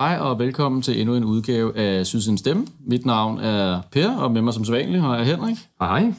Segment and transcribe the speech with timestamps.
[0.00, 2.66] Hej og velkommen til endnu en udgave af Sydsiden Stemme.
[2.86, 5.56] Mit navn er Per, og med mig som sædvanligt har jeg Henrik.
[5.80, 6.12] Hej.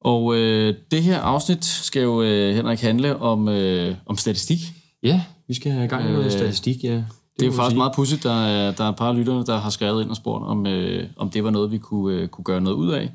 [0.00, 4.58] Og øh, det her afsnit skal jo, øh, Henrik, handle om, øh, om statistik.
[5.02, 7.02] Ja, vi skal have gang med noget Øh, statistik, ja.
[7.38, 7.78] Det, Det er faktisk sige.
[7.78, 8.22] meget pudsigt.
[8.22, 10.66] Der er, der er et par af lytterne, der har skrevet ind og spurgt, om,
[10.66, 13.12] øh, om det var noget, vi kunne, øh, kunne gøre noget ud af.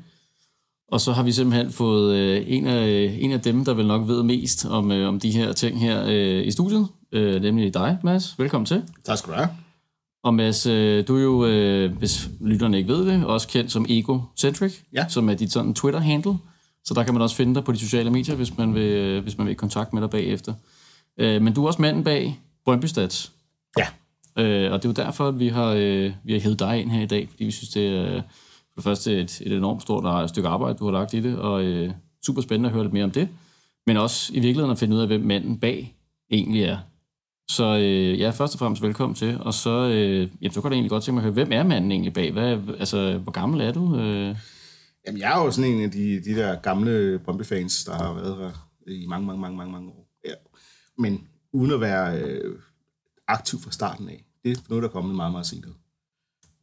[0.92, 4.08] Og så har vi simpelthen fået øh, en, af, en af dem, der vel nok
[4.08, 7.98] ved mest om, øh, om de her ting her øh, i studiet, øh, nemlig dig,
[8.02, 8.38] Mads.
[8.38, 8.82] Velkommen til.
[9.04, 9.48] Tak skal du have.
[10.24, 13.86] Og Mads, øh, du er jo, øh, hvis lytterne ikke ved det, også kendt som
[13.88, 15.04] Egocentric, Ja.
[15.08, 16.38] som er dit sådan Twitter-handle.
[16.84, 19.22] Så der kan man også finde dig på de sociale medier, hvis man vil, øh,
[19.22, 20.54] hvis man vil i kontakt med dig bagefter.
[21.18, 23.32] Øh, men du er også manden bag Brøndby Stats.
[24.38, 26.90] Øh, og det er jo derfor, at vi har, øh, vi har hævet dig ind
[26.90, 28.22] her i dag, fordi vi synes, det er øh,
[28.74, 31.38] for det første et, et enormt stort øh, stykke arbejde, du har lagt i det,
[31.38, 31.90] og øh,
[32.26, 33.28] super spændende at høre lidt mere om det.
[33.86, 35.96] Men også i virkeligheden at finde ud af, hvem manden bag
[36.30, 36.78] egentlig er.
[37.50, 39.38] Så øh, ja, først og fremmest velkommen til.
[39.40, 41.62] Og så, øh, jamen, så kan jeg egentlig godt tænke mig at høre, hvem er
[41.62, 42.32] manden egentlig bag?
[42.32, 43.96] Hvad, altså, hvor gammel er du?
[43.96, 44.36] Øh,
[45.06, 48.36] Jamen, jeg er jo sådan en af de, de der gamle Brøndby-fans, der har været
[48.36, 50.08] her i mange, mange, mange, mange, mange år.
[50.24, 50.34] Ja.
[50.98, 52.58] Men uden at være øh,
[53.28, 54.24] aktiv fra starten af.
[54.44, 55.72] Det er noget, der er kommet meget, meget senere.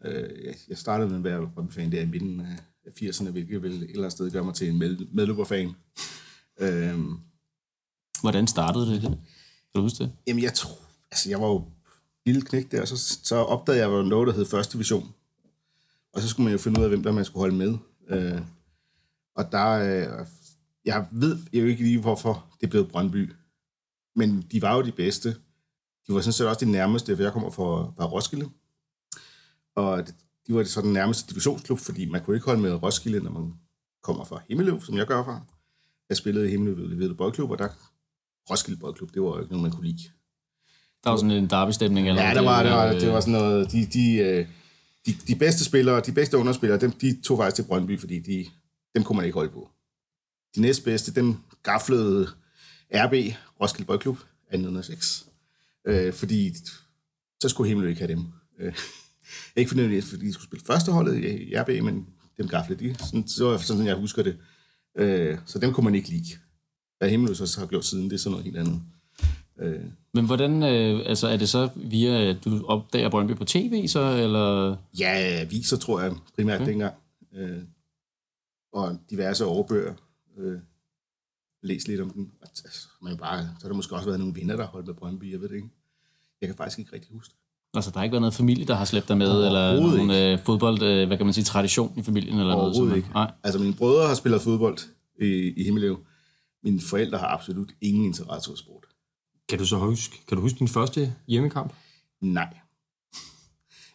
[0.05, 3.71] Øh, jeg- jeg startede med at være Brøndby-fan der i midten af 80'erne, hvilket vel
[3.71, 5.71] et eller andet sted gør mig til en med, medløberfan.
[6.59, 6.99] Øh,
[8.21, 9.02] hvordan startede det?
[9.02, 9.17] Kan
[9.75, 10.11] du huske det?
[10.27, 10.77] Jamen, jeg tror...
[11.11, 11.66] Altså, jeg var jo
[12.25, 15.14] lille knæk der, så, så opdagede jeg, at der var noget, der hed første division.
[16.14, 17.77] Og så skulle man jo finde ud af, hvem der man skulle holde med.
[18.09, 18.41] Øh,
[19.36, 19.67] og der...
[19.69, 20.25] Øh,
[20.86, 23.33] jeg ved jo ikke lige, hvorfor det blev Brøndby.
[24.16, 25.36] Men de var jo de bedste.
[26.09, 27.63] De var sådan set også de nærmeste, for jeg kommer fra,
[27.97, 28.49] fra Roskilde.
[29.75, 30.15] Og det-
[30.47, 33.53] de var så den nærmeste divisionsklub, fordi man kunne ikke holde med Roskilde, når man
[34.03, 35.41] kommer fra Himmeløv, som jeg gør fra.
[36.09, 37.67] Jeg spillede i Himmeløv ved Boldklub, og der
[38.49, 40.03] Roskilde Boldklub, det var jo ikke noget, man kunne lide.
[41.03, 42.09] Der var sådan en derby-stemning?
[42.09, 44.47] Eller Ja, der var, der var, det var sådan noget, de, de, øh,
[45.05, 48.45] de, de bedste spillere, de bedste underspillere, dem, de tog faktisk til Brøndby, fordi de,
[48.95, 49.70] dem kunne man ikke holde på.
[50.55, 52.27] De næstbedste, dem gaflede
[52.93, 53.14] RB,
[53.61, 54.17] Roskilde Boldklub,
[54.52, 55.26] 206.
[55.87, 56.53] Øh, fordi
[57.41, 58.25] så skulle Himmel ikke have dem.
[58.59, 58.73] Øh,
[59.55, 62.07] ikke fordi, fordi de skulle spille førsteholdet i RB, men
[62.37, 62.95] dem gaflede de.
[62.99, 64.37] Sådan, så var sådan, jeg husker det.
[64.97, 66.29] Øh, så dem kunne man ikke lide.
[66.97, 68.81] Hvad Himmel så har gjort siden, det er sådan noget helt andet.
[69.59, 73.87] Øh, Men hvordan, øh, altså er det så via, at du opdager Brøndby på tv,
[73.87, 74.75] så, eller...
[74.99, 76.71] Ja, aviser tror jeg primært okay.
[76.71, 76.95] dengang.
[77.35, 77.61] Øh,
[78.73, 79.93] og diverse overbøger.
[80.37, 80.59] Øh,
[81.64, 82.31] læs lidt om den.
[82.42, 84.95] Altså, man bare, så har der måske også været nogle vinder, der har holdt med
[84.95, 85.70] Brøndby, jeg ved det ikke.
[86.42, 87.37] Jeg kan faktisk ikke rigtig huske det.
[87.73, 90.39] Altså, der har ikke været noget familie, der har slæbt dig med, eller nogen øh,
[90.45, 93.09] fodbold, øh, hvad kan man sige, tradition i familien, eller noget Overhovedet sådan ikke.
[93.14, 93.31] Nej.
[93.43, 94.77] Altså, mine brødre har spillet fodbold
[95.21, 95.99] i, i Himmeløv.
[96.64, 98.86] Mine forældre har absolut ingen interesse for sport.
[99.49, 101.73] Kan du så huske, kan du huske din første hjemmekamp?
[102.21, 102.58] Nej.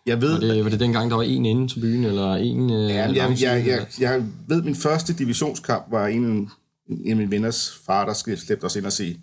[0.07, 2.71] Jeg ved, Var det, var det dengang, der var en inde til byen, eller en...
[2.71, 3.87] Øh, Ja, jeg, langside, jeg, jeg, eller?
[4.01, 6.51] jeg ved, min første divisionskamp var en,
[6.87, 9.21] en af mine venners far, der slæbte os ind og se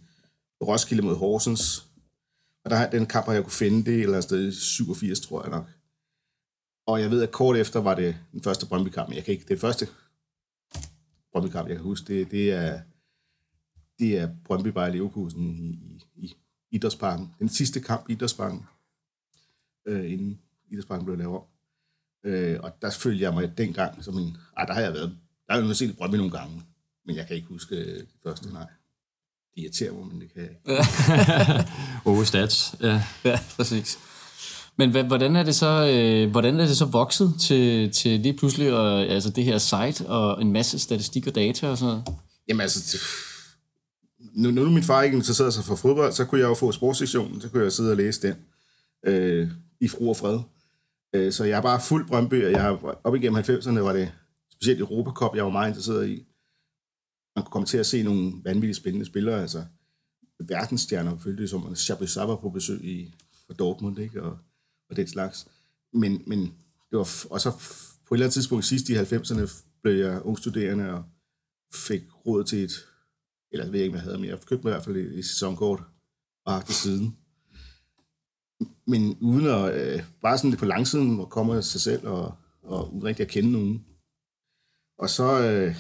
[0.62, 1.88] Roskilde mod Horsens.
[2.64, 5.20] Og der, den kamp har jeg kunne finde, det et eller andet sted i 87,
[5.20, 5.70] tror jeg nok.
[6.86, 9.60] Og jeg ved, at kort efter var det den første Brøndby-kamp, jeg kan ikke, det
[9.60, 9.88] første
[11.32, 12.82] Brøndby-kamp, jeg kan huske, det, det er,
[14.00, 15.80] det er Brøndby Bayer Leverkusen i,
[16.16, 16.36] i, i
[16.72, 17.34] Idrætsparken.
[17.40, 18.66] Den sidste kamp i Idrætsparken,
[19.86, 20.40] øh, inden
[20.70, 21.44] Idrætsparken blev lavet om.
[22.24, 24.38] Øh, og der følte jeg mig dengang som en...
[24.58, 25.18] Ej, der har jeg været...
[25.48, 26.64] Der har jeg jo set Brøndby nogle gange,
[27.06, 28.68] men jeg kan ikke huske øh, det første, nej.
[29.56, 30.52] Det irriterer mig, men det kan jeg
[32.06, 32.26] ikke.
[32.26, 32.76] Stats.
[32.82, 33.04] Ja.
[33.26, 33.98] Ja, præcis.
[34.78, 38.38] Men hvad, hvordan er det så øh, hvordan er det så vokset til, til lige
[38.38, 42.04] pludselig og, altså det her site og en masse statistik og data og sådan noget?
[42.48, 42.98] Jamen altså,
[44.20, 46.72] nu, nu er min far ikke interesseret sig for fodbold, så kunne jeg jo få
[46.72, 48.36] sportssektionen, så kunne jeg sidde og læse den
[49.06, 49.48] øh,
[49.82, 50.40] i fru og fred.
[51.16, 54.12] Øh, så jeg er bare fuld Brøndby, og jeg har op igennem 90'erne var det
[54.54, 56.24] specielt Europacup, jeg var meget interesseret i.
[57.36, 59.66] Man kunne komme til at se nogle vanvittigt spændende spillere, altså
[60.48, 63.14] verdensstjerner, følte det som, at Chablis på besøg i
[63.46, 64.24] for Dortmund, ikke?
[64.24, 64.38] Og,
[64.90, 65.48] og den slags.
[65.94, 66.40] Men, men
[66.92, 69.94] det var, f- og så f- på et eller andet tidspunkt sidst i 90'erne blev
[69.94, 71.04] jeg ung studerende og
[71.74, 72.72] fik råd til et,
[73.52, 75.20] eller jeg ved ikke, hvad jeg havde, men jeg købte mig i hvert fald et,
[75.20, 75.84] et sæsonkort
[76.46, 77.18] og har det siden.
[78.88, 82.94] Men uden at, øh, bare sådan lidt på langsiden, hvor kommer sig selv og, og
[82.94, 83.86] uden rigtig at kende nogen.
[84.98, 85.76] Og så, øh,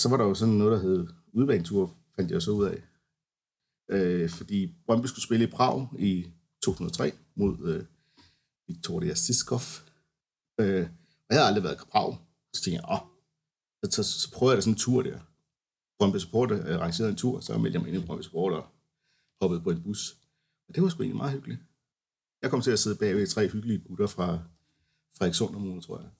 [0.00, 2.82] så var der jo sådan noget, der hed udbanetur, fandt jeg så ud af.
[3.90, 6.26] Øh, fordi Brøndby skulle spille i Prag i
[6.62, 7.84] 2003 mod øh,
[8.68, 9.60] Victoria Siskov.
[10.60, 10.88] Øh,
[11.28, 12.18] jeg havde aldrig været i Prag.
[12.54, 13.06] Så tænkte jeg, åh,
[13.84, 15.18] så, så, så prøver jeg da sådan en tur der.
[15.98, 18.66] Brøndby Support øh, arrangerede en tur, så meldte jeg mig ind i Brøndby Support og
[19.40, 20.16] hoppede på en bus.
[20.68, 21.60] Og det var sgu egentlig meget hyggeligt.
[22.42, 24.38] Jeg kom til at sidde bagved tre hyggelige gutter fra
[25.18, 26.10] Frederikssund Kommune, tror jeg.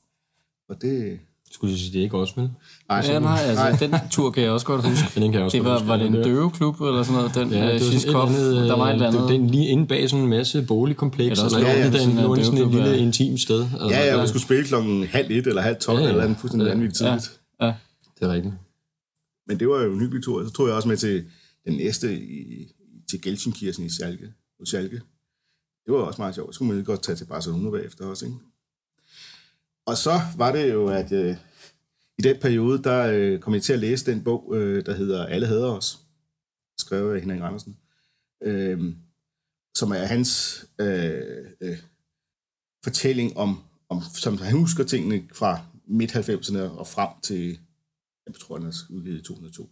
[0.68, 1.20] Og det...
[1.52, 2.50] Skulle jeg sige, det er ikke også, vel?
[2.88, 5.04] Nej, Ja, nej, altså, den tur kan jeg også godt huske.
[5.14, 5.88] Men den kan jeg også Det godt var, huske.
[5.88, 7.34] var det en Den døveklub eller sådan noget?
[7.34, 9.28] Den Ja, ja, eller andet, der var et eller øh, andet.
[9.30, 11.92] Det, det, lige inde bag sådan en masse boligkompleks, Ja, der er eller ja, noget,
[11.92, 12.94] det, sådan i sådan et lille ja.
[12.96, 13.60] intimt sted.
[13.72, 16.12] Altså, Ja, ja, vi skulle spille klokken halv et eller halv tolv, Ja, ja, ja.
[16.12, 16.72] eller andet fuldstændig Ja.
[16.72, 17.40] vanvittigt tidligt.
[17.60, 17.74] Ja.
[18.18, 18.54] Det er rigtigt.
[19.48, 20.44] Men det var jo en hyggelig tur.
[20.44, 21.24] Så tog jeg også med til
[21.66, 22.66] den næste i,
[23.10, 24.28] til Gelsenkirchen i Schalke.
[24.58, 25.00] Hos Schalke.
[25.86, 26.48] Det var også meget sjovt.
[26.48, 28.36] Så skulle man lige godt tage til Barcelona bagefter også, ikke?
[29.90, 31.36] Og så var det jo, at øh,
[32.18, 35.26] i den periode, der øh, kom jeg til at læse den bog, øh, der hedder
[35.26, 35.98] Alle hader os,
[36.78, 37.76] skrevet af Henrik Andersen,
[38.42, 38.94] øh,
[39.74, 41.78] som er hans øh, øh,
[42.84, 47.58] fortælling om, om, som han husker tingene fra midt-90'erne og frem til
[48.26, 49.70] jeg tror, han er udgivet i 2002.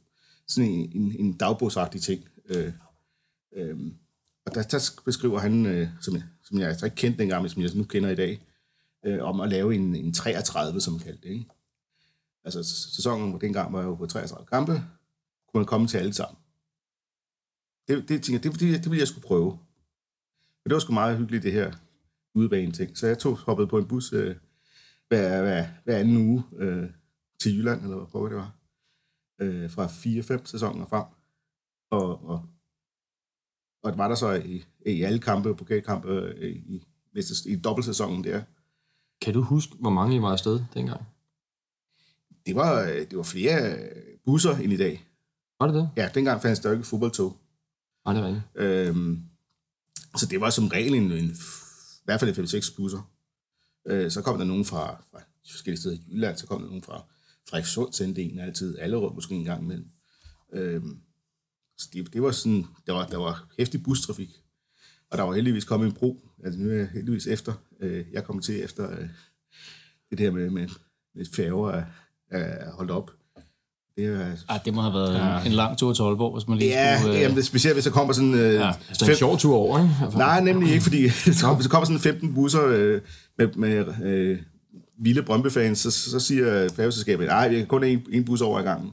[0.48, 2.28] Sådan en, en, en dagbogsagtig ting.
[2.48, 2.72] Øh,
[3.56, 3.78] øh,
[4.46, 7.50] og der, der beskriver han, øh, som, jeg, som jeg altså ikke kendte dengang, men
[7.50, 8.47] som jeg nu kender i dag,
[9.04, 11.34] øh, om at lave en, en 33, som man kaldte det.
[11.34, 11.50] Ikke?
[12.44, 12.64] Altså
[12.94, 16.38] sæsonen dengang var jo på 33 kampe, kunne man komme til alle sammen.
[17.88, 19.50] Det, det, tænkte jeg, det, det, det ville jeg skulle prøve.
[20.64, 21.72] Men det var sgu meget hyggeligt, det her
[22.34, 22.98] udebane ting.
[22.98, 24.36] Så jeg tog hoppede på en bus øh,
[25.08, 26.90] hver, hver, hver anden uge øh,
[27.40, 28.56] til Jylland, eller hvor det var,
[29.40, 31.04] øh, fra 4-5 sæsoner frem.
[31.90, 32.48] Og, og,
[33.82, 36.84] og det var der så i, i alle kampe, pokalkampe, øh, i,
[37.14, 38.42] i, i dobbeltsæsonen der.
[39.28, 41.02] Kan du huske, hvor mange I var afsted dengang?
[42.46, 45.06] Det var, øh, det var flere øh, busser end i dag.
[45.60, 45.90] Var det det?
[45.96, 47.36] Ja, dengang fandt der ikke fodboldtog.
[48.04, 48.44] Nej, det rigtigt.
[48.54, 49.22] Øhm,
[50.16, 53.10] så det var som regel en, en i hvert fald en 5-6 busser.
[53.86, 55.20] Øh, så kom der nogen fra, fra
[55.50, 57.02] forskellige steder i Jylland, så kom der nogen fra
[57.48, 59.90] Frederikssund, sendte en altid, Allerød måske en gang imellem.
[60.52, 61.00] Øhm,
[61.78, 64.42] så det, det var sådan, der var, der var hæftig bustrafik.
[65.10, 68.24] Og der var heldigvis kommet en bro, altså nu er jeg heldigvis efter, øh, jeg
[68.24, 69.08] kom til efter øh,
[70.10, 70.68] det der med, med,
[71.14, 71.84] med færger er,
[72.30, 73.10] er holdt op.
[73.96, 75.46] Det er, Ej, det må have været ja.
[75.46, 77.16] en lang tur til Aalborg, hvis man lige ja, skulle...
[77.16, 78.34] øh, jamen, det er specielt, hvis der kommer sådan...
[78.34, 79.94] Øh, Ja, ja, Altså en sjov tur over, ikke?
[80.02, 81.08] Altså, Nej, nemlig ikke, fordi
[81.38, 83.00] så kommer, så kommer sådan 15 busser øh,
[83.38, 84.38] med, med øh,
[84.98, 88.62] vilde Brøndby-fans, så, så siger færgeselskabet, nej, vi kan kun en, en bus over i
[88.62, 88.90] gangen.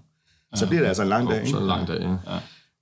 [0.56, 2.18] Så bliver det altså en lang dag, Så det lang dag,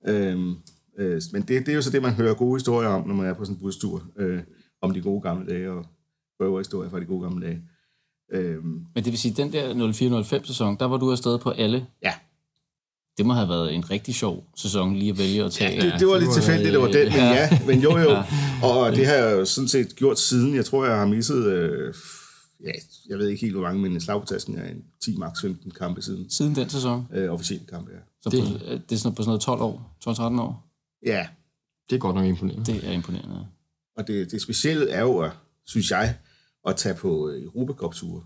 [0.06, 0.12] ja.
[0.12, 0.56] Øhm,
[0.98, 3.26] øh, men det, det er jo så det, man hører gode historier om, når man
[3.26, 4.40] er på sådan en bustur, øh,
[4.82, 5.84] om de gode gamle dage, og
[6.40, 7.62] prøver historier fra de gode gamle dage.
[8.32, 8.62] Øhm,
[8.94, 11.86] Men det vil sige, den der 04-05 sæson, der var du afsted på alle.
[12.02, 12.12] ja,
[13.18, 15.80] Det må have været en rigtig sjov sæson lige at vælge at tage.
[15.80, 17.32] det, det var lidt tilfældigt, det var den, men ja.
[17.32, 18.10] ja, men jo jo.
[18.62, 20.54] Og det har jeg jo sådan set gjort siden.
[20.54, 21.94] Jeg tror, jeg har misset, øh,
[22.64, 22.70] ja,
[23.08, 25.40] jeg ved ikke helt, hvor mange, men en slag på tasken er en 10 max
[25.40, 26.30] 15 kampe siden.
[26.30, 27.06] Siden den sæson.
[27.12, 27.98] Øh, officielle kampe, ja.
[28.22, 28.48] Så det, på,
[28.88, 30.66] det er sådan på sådan noget 12 år, 12-13 år.
[31.04, 31.28] Ja,
[31.90, 32.72] Det er godt nok imponerende.
[32.72, 33.46] Det er imponerende.
[33.96, 35.32] og det, det specielle er jo, at,
[35.64, 36.18] synes jeg,
[36.68, 38.24] at tage på øh, Europacup-ture.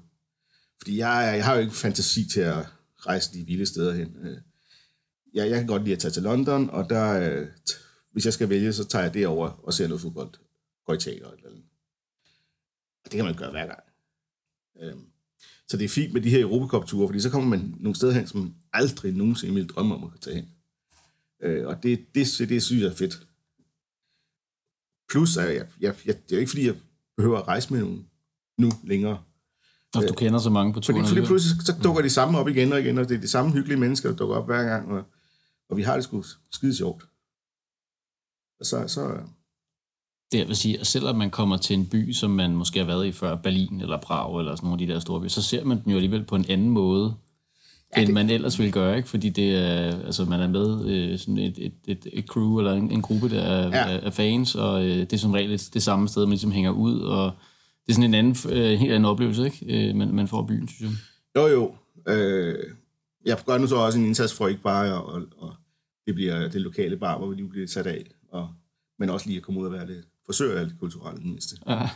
[0.78, 2.66] Fordi jeg, jeg har jo ikke fantasi til at
[2.98, 4.16] rejse de vilde steder hen.
[4.22, 4.36] Øh,
[5.34, 7.46] Jeg, jeg kan godt lide at tage til London, og der, øh,
[8.12, 10.30] hvis jeg skal vælge, så tager jeg det over og ser noget fodbold.
[10.86, 11.62] Går i teater eller andet.
[13.04, 13.80] Og det kan man gøre hver gang.
[14.80, 15.06] Øhm,
[15.68, 18.26] Så det er fint med de her Europacup-ture, fordi så kommer man nogle steder hen,
[18.26, 20.48] som man aldrig nogensinde ville drømme om at tage hen.
[21.42, 23.26] Øh, Og det, det, det synes jeg er fedt.
[25.10, 26.74] Plus, at jeg, jeg, jeg, det er jo ikke, fordi jeg
[27.16, 28.06] behøver at rejse med nogen
[28.58, 29.22] nu længere.
[29.94, 31.04] Og du kender så mange på turen.
[31.04, 33.28] Fordi, fordi pludselig så dukker de samme op igen og igen, og det er de
[33.28, 35.04] samme hyggelige mennesker, der dukker op hver gang, og,
[35.70, 37.02] og vi har det sgu skide sjovt.
[38.60, 39.02] Og så, så
[40.32, 42.86] Det jeg vil sige, at selvom man kommer til en by, som man måske har
[42.86, 45.42] været i før, Berlin eller Prag eller sådan nogle af de der store byer, så
[45.42, 47.16] ser man den jo alligevel på en anden måde,
[47.96, 49.08] ja, end det- man ellers ville gøre, ikke?
[49.08, 52.72] Fordi det er, altså, man er med øh, sådan et, et, et, et crew eller
[52.72, 53.98] en, en gruppe der er, Ja.
[53.98, 57.00] af fans, og øh, det er som regel det samme sted, man ligesom hænger ud,
[57.00, 57.32] og
[57.86, 59.88] det er sådan en anden, øh, helt anden oplevelse, ikke?
[59.90, 60.92] Øh, man, man får byen, synes
[61.34, 61.42] jeg.
[61.42, 61.74] jo jo,
[62.12, 62.54] øh,
[63.26, 65.54] jeg gør nu så også en indsats for ikke bare, at, og, og
[66.06, 68.48] det bliver det lokale bar, hvor vi lige bliver sat af, og,
[68.98, 71.26] men også lige at komme ud og være lidt, forsøge at være lidt kulturelle det
[71.26, 71.56] mindste.
[71.68, 71.88] Ja.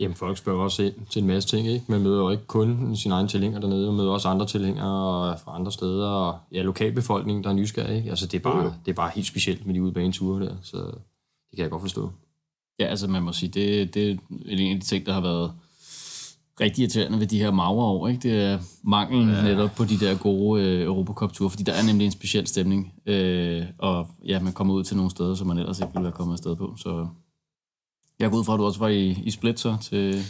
[0.00, 1.84] Jamen, folk spørger også ind til en masse ting, ikke?
[1.88, 5.54] Man møder jo ikke kun sine egne tilhængere dernede, man møder også andre tilhængere fra
[5.54, 8.10] andre steder, og ja, lokalbefolkningen, der er nysgerrig, ikke?
[8.10, 10.76] Altså, det er bare, det er bare helt specielt med de udebaneture der, så
[11.50, 12.10] det kan jeg godt forstå.
[12.78, 15.52] Ja, altså man må sige, det, det er en af de ting, der har været
[16.60, 18.28] rigtig irriterende ved de her magre år, ikke?
[18.28, 19.42] Det er manglen ja.
[19.42, 23.62] netop på de der gode øh, Europacup-ture, fordi der er nemlig en speciel stemning, øh,
[23.78, 26.32] og ja, man kommer ud til nogle steder, som man ellers ikke ville være kommet
[26.32, 27.06] afsted på, så
[28.18, 30.24] jeg går ud fra, at du også var i, i Split så til...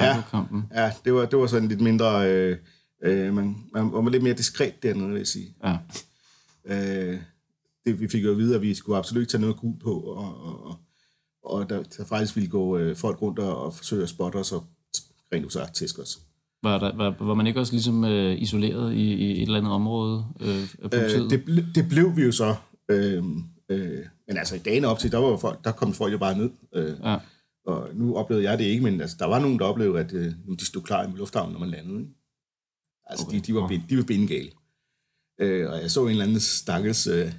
[0.00, 0.22] Ja.
[0.30, 0.64] kampen.
[0.74, 2.30] Ja, det var, det var sådan lidt mindre...
[2.32, 2.56] Øh,
[3.02, 5.54] øh, man, man var lidt mere diskret dernede, vil jeg sige.
[5.64, 5.76] Ja.
[6.64, 7.18] Øh,
[7.86, 10.44] det, vi fik jo at vide, at vi skulle absolut tage noget gul på, og,
[10.44, 10.76] og,
[11.44, 14.52] og, der, der faktisk ville gå øh, folk rundt og, og forsøge at spotte os
[14.52, 14.64] og
[15.32, 16.20] rent ud sagt tæske os.
[16.62, 19.72] Var, der, var, var man ikke også ligesom øh, isoleret i, i et eller andet
[19.72, 21.32] område øh, af politiet?
[21.32, 22.54] Øh, det, det blev vi jo så.
[22.88, 23.24] Øh,
[23.68, 26.38] øh, men altså i dagene op til, der, var folk, der kom folk jo bare
[26.38, 26.50] ned.
[26.74, 27.16] Øh, Ja.
[27.66, 30.32] Og nu oplevede jeg det ikke, men altså, der var nogen, der oplevede, at øh,
[30.58, 32.00] de stod klar i lufthavnen, når man landede.
[32.00, 32.12] Ikke?
[33.06, 33.36] Altså, okay.
[33.36, 34.50] de, de, var, bind, de var bindegale.
[35.40, 37.32] Øh, og jeg så en eller anden stakkels øh,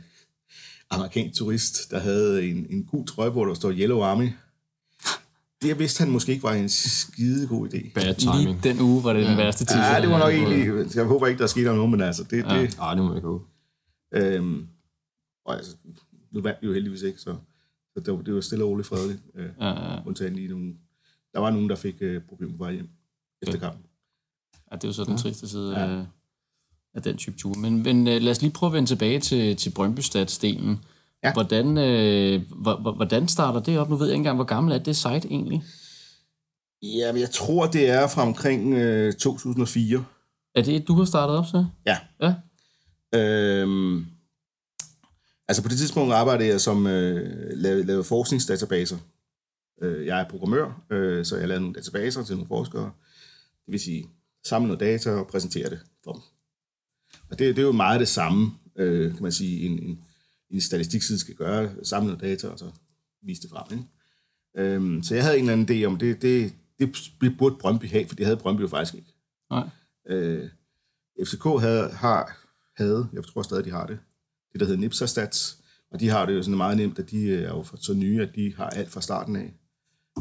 [0.89, 4.29] amerikansk turist, der havde en, en gul trøje på, der stod Yellow Army.
[5.62, 7.93] Det jeg vidste han måske ikke var en skide god idé.
[7.93, 8.63] Bad Lige timing.
[8.63, 9.77] den uge var det den værste tid.
[9.77, 10.96] Ja, det var nok egentlig...
[10.96, 12.43] Jeg håber ikke, der skete noget, men altså, det...
[12.46, 12.62] Ja.
[12.62, 13.43] det Nej, det må jeg ikke håbe.
[14.13, 14.67] øhm,
[15.46, 15.75] og altså,
[16.31, 17.36] nu vandt vi jo heldigvis ikke, så,
[17.93, 19.21] så det, var, det var stille og roligt fredeligt.
[19.36, 20.74] Øh, Ja, ja, undtagen lige nogle...
[21.33, 22.89] Der var nogen, der fik øh, problemer på vej hjem
[23.41, 23.83] efter kampen.
[24.71, 25.86] ja, det er jo så den triste side Ja.
[26.00, 26.05] af,
[26.93, 27.53] af den type tur.
[27.53, 30.79] Men, men øh, lad os lige prøve at vende tilbage til, til Brøndby-stadsdelen.
[31.24, 31.33] Ja.
[31.33, 33.89] Hvordan, øh, hvor- hvor- hvordan starter det op?
[33.89, 35.63] Nu ved jeg ikke engang, hvor gammel er det site egentlig?
[36.81, 40.05] Ja, men jeg tror, det er fra omkring øh, 2004.
[40.55, 41.65] Er det et, du har startet op så?
[41.86, 41.98] Ja.
[42.21, 42.33] Ja.
[43.19, 44.05] Øhm,
[45.50, 48.98] altså på det tidspunkt arbejdede jeg som øh, lavede, lavede forskningsdatabaser.
[49.82, 52.91] Øh, jeg er programmør, øh, så jeg lavede nogle databaser til nogle forskere.
[53.65, 54.10] Det vil sige,
[54.46, 56.22] samle noget data og præsentere det for dem.
[57.29, 60.03] Og det, det er jo meget det samme, øh, kan man sige, en, en,
[60.50, 61.72] en statistikside skal gøre.
[61.84, 62.72] Samle noget data og så
[63.24, 63.65] vise det frem.
[63.72, 63.86] Ikke?
[64.58, 68.08] Øhm, så jeg havde en eller anden idé om, det, det, det burde Brøndby have,
[68.08, 69.13] for det havde Brøndby jo faktisk ikke.
[69.51, 69.70] Nej.
[70.10, 70.50] Øh,
[71.25, 72.38] FCK havde, har,
[72.77, 74.00] havde, jeg tror stadig, de har det,
[74.53, 75.58] det der hedder Nipsa Stats,
[75.91, 78.22] og de har det jo sådan meget nemt, at de øh, er jo så nye,
[78.22, 79.53] at de har alt fra starten af.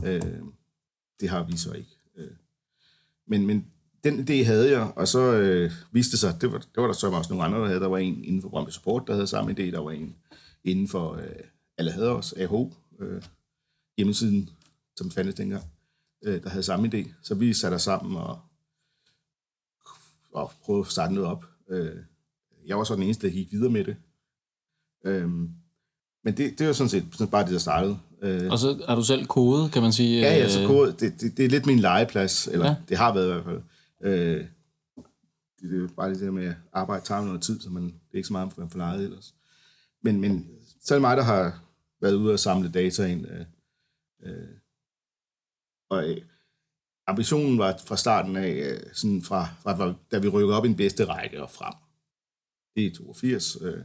[0.05, 0.43] Øh,
[1.21, 1.97] det har vi så ikke.
[2.17, 2.31] Øh,
[3.27, 3.67] men, men
[4.05, 6.93] den idé havde jeg, og så øh, viste det sig, det var, det var der
[6.93, 7.81] så også nogle andre, der havde.
[7.81, 9.63] Der var en inden for Brøndby Support, der havde samme idé.
[9.63, 10.17] Der var en
[10.65, 11.45] inden for øh,
[11.79, 12.53] Alle havde os, AH,
[12.99, 13.23] øh,
[13.97, 14.51] hjemmesiden,
[14.97, 15.65] som fandtes dengang,
[16.25, 17.13] øh, der havde samme idé.
[17.23, 18.41] Så vi satte os sammen og
[20.33, 21.45] og prøvede at starte noget op.
[21.69, 21.97] Øh,
[22.67, 23.97] jeg var så den eneste, der gik videre med det.
[25.09, 25.51] Øhm,
[26.25, 27.99] men det, det var sådan set sådan bare det, der startede.
[28.23, 30.21] Øh, Og så har du selv kodet, kan man sige.
[30.21, 32.77] ja, ja, så øh, kode, det, det, det er lidt min legeplads, eller Ja.
[32.89, 33.63] det har været i hvert fald.
[34.03, 34.41] Øh,
[35.61, 37.83] det, det er jo bare det der med at arbejde tager noget tid, så man,
[37.85, 39.35] det er ikke så meget, man får lejet ellers.
[40.03, 40.49] Men, men
[40.91, 41.63] er det mig, der har
[42.01, 43.27] været ude og samle data ind.
[43.27, 43.45] Øh,
[44.23, 44.49] øh,
[45.91, 46.17] og øh,
[47.07, 50.77] ambitionen var fra starten af, øh, sådan fra, fra, da vi rykker op i den
[50.77, 51.75] bedste række og frem.
[52.77, 53.57] Det er 82.
[53.63, 53.79] Øh,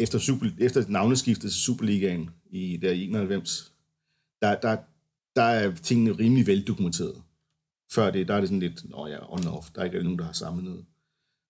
[0.00, 3.72] efter, super, efter navneskiftet til Superligaen i der i 91,
[4.42, 4.76] der, der,
[5.36, 7.22] der er tingene rimelig veldokumenteret.
[7.92, 10.18] Før det, der er det sådan lidt, nå ja, on off, der er ikke nogen,
[10.18, 10.84] der har samlet noget.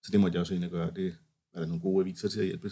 [0.05, 0.91] Så det måtte jeg også ind og gøre.
[0.97, 1.15] Det
[1.55, 2.71] er der nogle gode aviser til at hjælpe.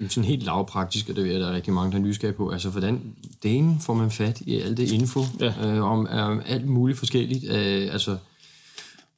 [0.00, 2.36] Jamen, Sådan helt lavpraktisk, og det ved jeg, der er rigtig mange, der er nysgerrige
[2.36, 2.50] på.
[2.50, 5.74] Altså, hvordan delen får man fat i alt det info Ja.
[5.74, 7.44] øh, om øh, alt muligt forskelligt?
[7.44, 8.18] Øh, altså,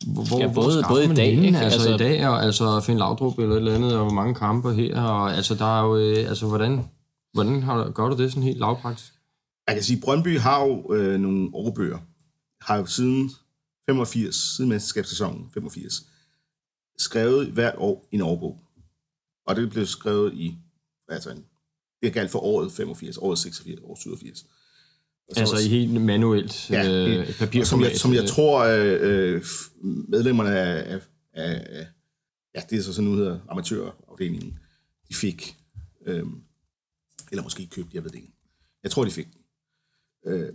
[0.07, 1.47] hvor, hvor, Ja, hvor både- skaffer både i dag, ikke?
[1.59, 4.35] Altså, Altså- i dag, og altså Finn Laudrup eller et eller andet, og hvor mange
[4.35, 6.85] kampe her, og altså, der er jo, øh, altså, hvordan,
[7.33, 9.13] hvordan har, gør du det sådan helt lavpraktisk?
[9.69, 11.99] Jeg kan sige, Brøndby har jo øh, nogle årbøger.
[12.61, 13.31] Har jo siden
[13.89, 15.93] 85, siden mesterskabssæsonen 85,
[16.99, 18.59] skrevet hvert år i en årbog.
[19.47, 20.59] Og det blev skrevet i,
[21.09, 21.45] altså en,
[22.03, 24.47] det er galt for året 85, året 86, året 87.
[25.35, 27.67] Så Altså i helt manuelt Ja, øh, papirformat?
[27.67, 29.45] som jeg, som jeg tror, øh, øh,
[30.09, 31.01] medlemmerne af, af,
[31.35, 31.87] af,
[32.55, 34.59] ja, det er så sådan nu hedder amatørafdelingen,
[35.09, 35.57] de fik,
[36.07, 36.23] øh,
[37.31, 38.33] eller måske købt, jeg ved det ikke.
[38.83, 39.41] Jeg tror, de fik den.
[40.33, 40.53] Øh,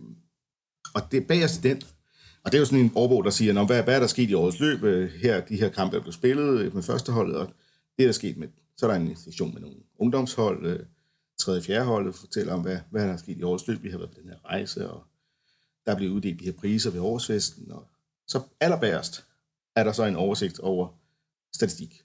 [0.93, 1.81] og det er bagerst den,
[2.43, 4.33] og det er jo sådan en årbog, der siger, hvad, hvad er der sket i
[4.33, 4.83] årets løb?
[4.83, 7.47] Øh, Her, de her kampe er blevet spillet med førsteholdet, og
[7.97, 10.79] det er der sket med, så er der en sektion med nogle ungdomshold, øh,
[11.37, 13.83] tredje og fjerde holdet fortæller om, hvad, hvad er der sket i årets løb.
[13.83, 15.03] Vi har været på den her rejse, og
[15.85, 17.71] der er blevet uddelt de her priser ved årsfesten.
[17.71, 17.87] Og
[18.27, 19.25] så allerbærest
[19.75, 20.87] er der så en oversigt over
[21.53, 22.03] statistik.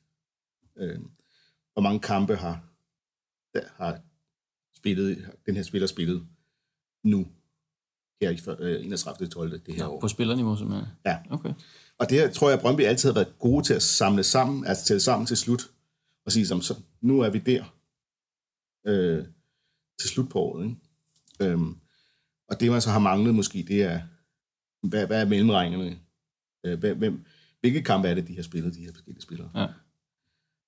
[0.76, 0.98] Øh,
[1.72, 2.64] hvor mange kampe har,
[3.54, 4.00] der har
[4.76, 6.26] spillet, den her spiller spillet
[7.04, 7.26] nu,
[8.20, 9.28] her i før- øh, 31.
[9.28, 9.60] 12.
[9.66, 10.00] det her år.
[10.00, 10.88] På spillerniveau, simpelthen.
[11.06, 11.18] Ja.
[11.30, 11.52] Okay.
[11.98, 14.84] Og det her tror jeg, Brøndby altid har været gode til at samle sammen, altså
[14.84, 15.70] tælle sammen til slut,
[16.24, 17.64] og sige, som, så, nu er vi der
[18.86, 19.24] øh,
[20.00, 20.64] til slut på året.
[20.64, 21.52] Ikke?
[21.52, 21.76] Øhm,
[22.48, 24.00] og det, man så har manglet måske, det er,
[24.82, 25.98] hvad, hvad er mellemregningerne?
[26.66, 27.24] Øh, hvem, hvem,
[27.60, 29.50] hvilke kampe er det, de har spillet, de her forskellige spillere?
[29.54, 29.66] Ja.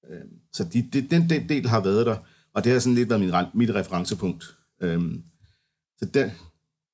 [0.09, 2.17] Øhm, så de, de, den, den del har været der,
[2.53, 4.57] og det har sådan lidt været min, mit referencepunkt.
[4.81, 5.25] Øhm,
[5.99, 6.31] så der,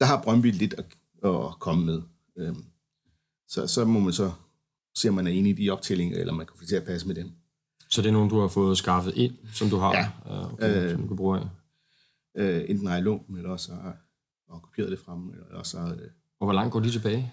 [0.01, 0.85] der har Brøndby lidt at,
[1.25, 2.03] at komme med.
[2.37, 2.65] Øhm,
[3.49, 4.33] så, så må man så
[4.95, 7.07] se, om man er enig i de optællinger, eller man kan få til at passe
[7.07, 7.33] med dem.
[7.91, 10.09] Så det er nogen, du har fået skaffet ind, som du har, Ja.
[10.35, 11.45] øh, okay, Øh, som du kan bruge af.
[12.37, 13.97] Øh, enten har jeg lånt dem, eller også har
[14.49, 15.99] og kopieret det frem, eller også har, øh,
[16.41, 17.33] Og hvor langt går de tilbage?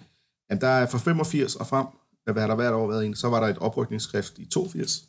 [0.50, 1.86] Jamen, der er fra 85 og frem,
[2.24, 5.04] hvad har der hvert år været en, så var der et oprykningsskrift i 82,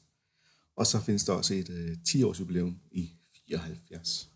[0.77, 3.09] og så findes der også et øh, 10-års jubilæum i
[3.49, 4.29] 74.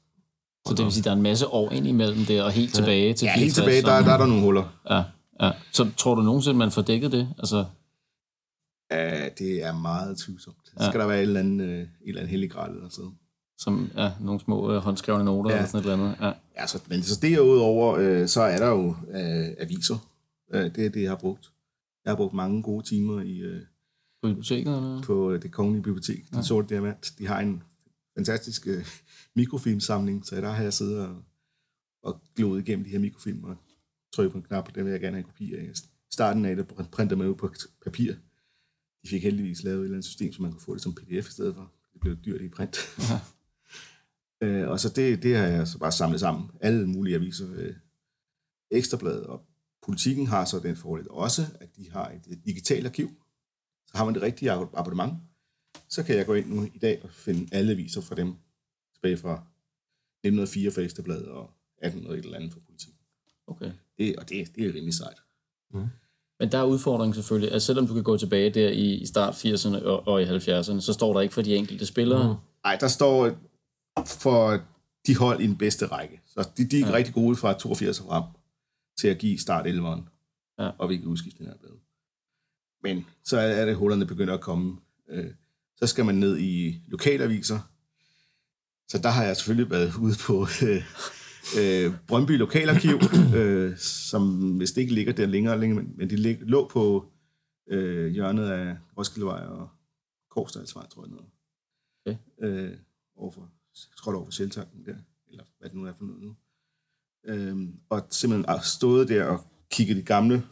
[0.68, 2.74] Så det vil sige, at der er en masse år ind imellem det, og helt
[2.74, 4.82] tilbage til Ja, helt 64, tilbage, der, så- der er der nogle huller.
[4.90, 5.04] Ja,
[5.46, 5.52] ja.
[5.72, 7.34] Så tror du nogensinde, man får dækket det?
[7.40, 7.66] Altså,
[8.92, 10.58] Ja, det er meget tvivlsomt.
[10.66, 10.90] Så Ja.
[10.90, 12.34] skal der være et eller andet, øh, et eller andet
[12.68, 13.12] eller sådan.
[13.58, 15.56] som ja, nogle små øh, håndskrevne noter Ja.
[15.58, 16.18] eller sådan et eller andet.
[16.22, 16.32] Ja.
[16.62, 20.08] Ja, så, men så derudover, øh, så er der jo øh, aviser.
[20.54, 21.52] Øh, det er det, jeg har brugt.
[22.06, 23.62] Jeg har brugt mange gode timer i, øh,
[24.22, 24.76] På biblioteket?
[24.78, 25.02] Eller?
[25.04, 26.42] på øh, det kongelige bibliotek, ja.
[26.42, 27.14] Sorte Diamant.
[27.18, 27.64] De har en
[28.18, 28.86] fantastisk øh,
[29.36, 31.16] mikrofilmsamling, så der har jeg siddet og,
[32.04, 33.56] og glået igennem de her mikrofilm og
[34.14, 35.72] trykket på en knap, og den vil jeg gerne have en kopi af.
[36.14, 38.14] Starten af det printer man ud på papir.
[39.04, 41.28] De fik heldigvis lavet et eller andet system, så man kunne få det som pdf
[41.30, 41.72] i stedet for.
[41.94, 42.78] Det blev dyrt i print.
[43.00, 43.20] Ja.
[44.48, 46.52] øh, og så det, det har jeg så bare samlet sammen.
[46.62, 47.54] Alle mulige aviser.
[47.56, 47.74] Øh,
[48.72, 49.46] Ekstrabladet og
[49.84, 53.10] Politikken har så den fordel også, at de har et digitalt arkiv.
[53.88, 55.14] Så har man det rigtige ab- abonnement,
[55.90, 58.34] så kan jeg gå ind nu i dag og finde alle aviser fra dem
[58.96, 59.34] tilbage fra
[60.24, 61.44] 1904 for Ekstrabladet og
[61.78, 63.00] 1800 et eller andet for Politikken.
[63.48, 63.72] Okay.
[63.98, 65.18] Det, og det, det er rimelig sejt.
[66.42, 69.46] Men der er udfordringen selvfølgelig, at selvom du kan gå tilbage der i, i start
[69.46, 72.34] 80'erne og, og i 70'erne, så står der ikke for de enkelte spillere.
[72.34, 72.40] Mm.
[72.64, 73.34] Nej, der står øh,
[74.06, 74.60] for
[75.08, 76.22] de hold i den bedste række.
[76.26, 76.94] Så de, de er ja.
[76.94, 78.24] rigtig gode fra 82 og frem
[79.00, 80.02] til at give start 11'eren.
[80.60, 80.70] Ja.
[80.78, 81.80] Og hvilke udskiftninger er blevet.
[82.84, 84.78] Men så er det, hullerne begynder at komme.
[85.10, 85.26] Øh,
[85.78, 87.60] Så skal man ned i lokalaviser.
[88.90, 90.84] Så der har jeg selvfølgelig været ude på øh,
[91.60, 93.00] øh, Brøndby Lokalarkiv,
[93.40, 97.06] øh, som hvis det ikke ligger der længere, længere men, det lig, lå på
[97.70, 99.70] øh, hjørnet af Roskildevej og
[100.30, 101.26] Korsdalsvej, tror jeg noget.
[102.06, 102.18] Okay.
[102.42, 102.78] Øh,
[103.16, 103.50] overfor,
[103.98, 104.96] tror det er overfor Sjæltanken der,
[105.30, 106.36] eller hvad det nu er for noget nu.
[107.26, 110.44] Øh, og simpelthen har stået der og kigget de gamle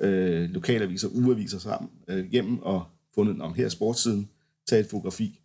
[0.00, 4.30] øh, lokalaviser, ugeaviser sammen øh, hjem og fundet, om her er sportssiden,
[4.66, 5.40] taget et fotografi,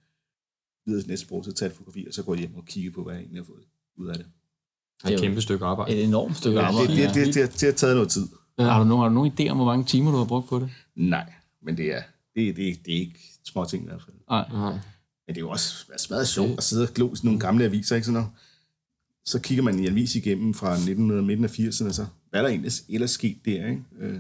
[0.85, 2.91] videre til næste sport, så taget et fotografi, og så går jeg hjem og kigger
[2.91, 4.25] på, hvad jeg egentlig har fået ud af det.
[5.03, 5.95] Det er et kæmpe stykke arbejde.
[5.95, 6.87] Et enormt stykke Ja, arbejde.
[6.87, 8.27] det, det, det, det, det, det har taget noget tid.
[8.59, 8.63] Ja.
[8.63, 10.59] Har, du nogen, har du nogen idé om, hvor mange timer du har brugt på
[10.59, 10.69] det?
[10.95, 11.33] Nej,
[11.63, 12.01] men det er,
[12.35, 13.19] det, det, det er ikke
[13.51, 14.15] små ting i hvert fald.
[14.29, 14.45] Nej.
[14.51, 14.71] Nej.
[14.71, 14.79] Men
[15.27, 17.95] det er jo også smadret sjovt at sidde og glo i sådan nogle gamle aviser,
[17.95, 18.05] ikke?
[18.05, 18.33] Så, når,
[19.25, 22.43] så kigger man i en avis igennem fra 1900 midten af 80'erne, så hvad er
[22.43, 23.83] der egentlig ellers sket der, ikke?
[23.99, 24.19] Øh,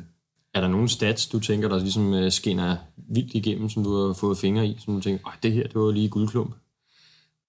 [0.53, 2.77] Er der nogle stats, du tænker, der ligesom øh, skinner
[3.09, 5.75] vildt igennem, som du har fået fingre i, som du tænker, "Ej, det her, det
[5.75, 6.55] var lige guldklump?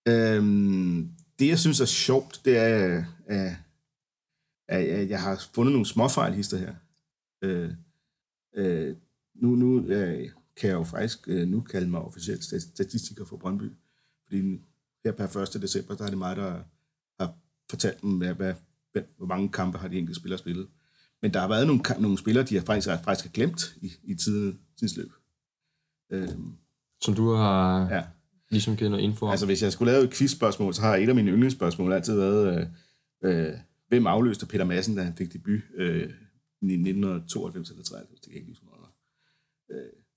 [0.09, 1.09] Øhm,
[1.41, 3.57] det, jeg synes er sjovt, det er, at,
[4.69, 6.75] at jeg har fundet nogle småfejlhister her.
[7.43, 7.71] Øh,
[8.55, 8.97] øh,
[9.35, 13.37] nu nu øh, kan jeg jo faktisk øh, nu kalde mig officielt stat- statistiker for
[13.37, 13.73] Brøndby.
[14.25, 14.61] Fordi
[15.05, 15.63] her per 1.
[15.63, 16.63] december, der er det mig, der
[17.21, 17.35] har
[17.71, 18.55] fortalt dem, hvad, hvad,
[19.17, 20.69] hvor mange kampe har de enkelte spillere spillet.
[21.23, 23.93] Men der har været nogle, nogle spillere, de har faktisk, har faktisk har glemt i,
[24.03, 25.13] i tiden, tidsløb.
[26.11, 26.29] Øh,
[27.01, 28.05] Som du har ja.
[28.51, 29.31] Ligesom givet noget info om.
[29.31, 32.69] Altså, hvis jeg skulle lave et quizspørgsmål, så har et af mine yndlingsspørgsmål altid været,
[33.25, 33.53] øh, øh,
[33.89, 36.11] hvem afløste Peter Madsen, da han fik debut øh,
[36.63, 38.77] i 1992 eller 93, det kan jeg ikke huske meget.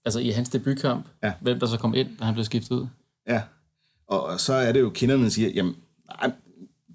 [0.05, 1.33] Altså i hans debutkamp, Ja.
[1.41, 2.87] hvem der så kom ind, da han blev skiftet ud?
[3.27, 3.43] Ja,
[4.07, 5.75] og, og så er det jo kenderne, der siger, jamen,
[6.07, 6.31] nej,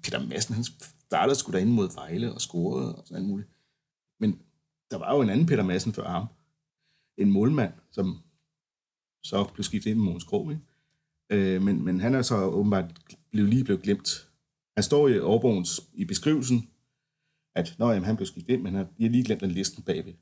[0.03, 0.63] Peter Madsen, han
[1.07, 3.49] startede sgu derinde mod Vejle og scorede og sådan alt muligt.
[4.19, 4.39] Men
[4.91, 6.25] der var jo en anden Peter Madsen før ham.
[7.17, 8.17] En målmand, som
[9.23, 10.63] så blev skiftet ind med Mogens Krog, ikke?
[11.29, 12.85] Øh, men, men han er så åbenbart
[13.31, 14.27] blev lige blevet glemt.
[14.77, 16.69] Han står i årbogens i beskrivelsen,
[17.55, 20.13] at Nå, jamen, han blev skiftet ind, men han har lige glemt den listen bagved.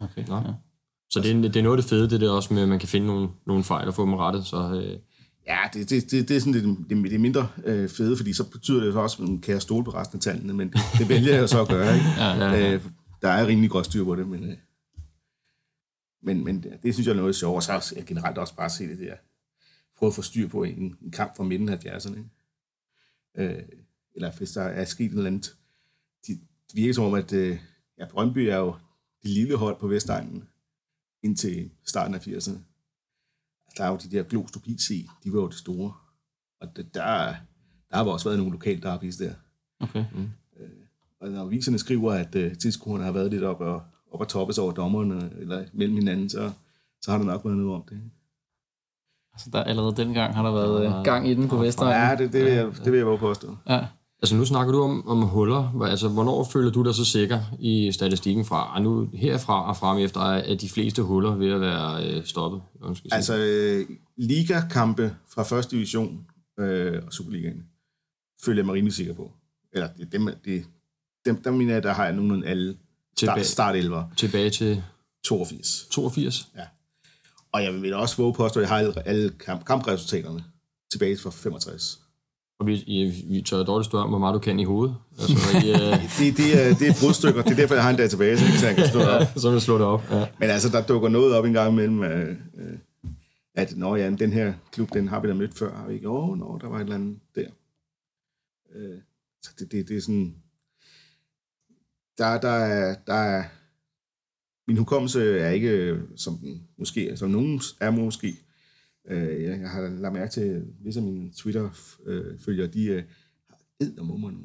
[0.00, 0.24] Okay.
[0.28, 0.36] Nå.
[0.36, 0.52] Ja.
[1.10, 2.78] Så det er, det er noget af det fede, det der også med, at man
[2.78, 4.46] kan finde nogle, nogle fejl og få dem rettet.
[4.46, 4.98] Så øh,
[5.48, 8.50] Ja, det, det, det, det er sådan det, det, det mindre øh, fede, fordi så
[8.50, 11.08] betyder det så også, at man kan stole på resten af tallene, men det, det
[11.08, 11.94] vælger jeg så at gøre.
[11.94, 12.06] Ikke?
[12.18, 12.74] Ja, ja.
[12.74, 12.82] Øh,
[13.22, 14.56] der er rimelig godt styr på det, men, øh,
[16.22, 17.56] men, men det, det synes jeg er noget sjovt.
[17.56, 19.14] Og så jeg generelt også bare set det der,
[19.98, 22.16] prøve at få styr på en, en kamp fra midten af 70'erne.
[22.16, 22.30] Ikke?
[23.58, 23.62] Øh,
[24.14, 25.56] eller hvis der er sket et eller andet.
[26.26, 26.40] Det
[26.72, 27.58] de virker som om, at øh,
[27.98, 28.74] ja, Brøndby er jo
[29.22, 30.48] det lille hold på Vestegnen
[31.22, 32.58] indtil starten af 80'erne.
[33.76, 35.92] Der er jo de der Glostrup IC, de var jo det store.
[36.60, 37.34] Og det, der,
[37.90, 39.34] der har også været nogle lokale derbis der.
[39.80, 40.04] Okay.
[41.20, 44.58] Og når aviserne skriver, at øh, tilskuerne har været lidt op og, op og toppes
[44.58, 46.52] over dommerne, eller mellem hinanden, så,
[47.00, 47.96] så har der nok været noget om det.
[47.96, 48.10] ikke?
[49.38, 51.94] Altså der allerede dengang har der været øh, gang i den på Vestegnen.
[51.94, 53.56] Ja, det, det, vil jeg, det vil jeg våge påstå.
[53.68, 53.80] Ja.
[54.22, 55.62] Altså nu snakker du om, om huller.
[55.62, 59.76] Hvor- Altså, hvornår føler du dig så sikker i statistikken fra, ah, nu herfra og
[59.76, 62.60] frem efter, er de fleste huller ved at være øh, stoppet?
[62.94, 63.14] Sige.
[63.14, 66.18] Altså, øh, ligakampe fra første division
[66.60, 67.62] øh, og Superligaen
[68.44, 69.32] føler jeg mig rimelig sikker på.
[69.72, 70.64] Eller det, dem, det,
[71.24, 72.76] dem, der mener jeg, der har jeg nogenlunde alle
[73.16, 73.44] Tilbage.
[73.44, 74.82] start, start 11 Tilbage til
[75.24, 75.86] 82.
[75.90, 76.48] 82?
[77.52, 80.44] Og jeg vil også våge påstå, at jeg har alle, alle kamp, kampresultaterne
[80.92, 82.00] tilbage fra 65.
[82.60, 84.96] Og vi, I, vi tør dårligt spørge om, hvor meget du kan i hovedet.
[85.18, 85.34] Altså,
[85.64, 87.42] I, øh, Det, det, er, det er brudstykker.
[87.42, 88.58] Det er derfor, jeg har en database, ikke?
[88.58, 89.22] så jeg kan stå op.
[89.36, 90.10] så vil jeg slå det op.
[90.10, 90.26] Ja.
[90.38, 92.78] Men altså, der dukker noget op en gang imellem, øh, øh,
[93.54, 96.08] at nå ja, den her klub, den har vi da mødt før, har vi ikke?
[96.08, 97.48] Åh, oh, nå, der var et eller andet der.
[98.74, 98.98] Øh,
[99.42, 100.34] så det, det, det er sådan...
[102.18, 103.44] Der, der, er, der er...
[104.68, 108.36] Min hukommelse er ikke, øh, som den måske, som nogen er måske.
[109.10, 113.02] Øh, jeg, har lagt mærke til, ligesom mine Twitter-følgere, de øh,
[113.82, 114.36] har nogle,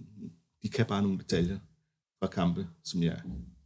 [0.64, 1.58] de kan bare nogle detaljer
[2.20, 3.16] fra kampe, som jeg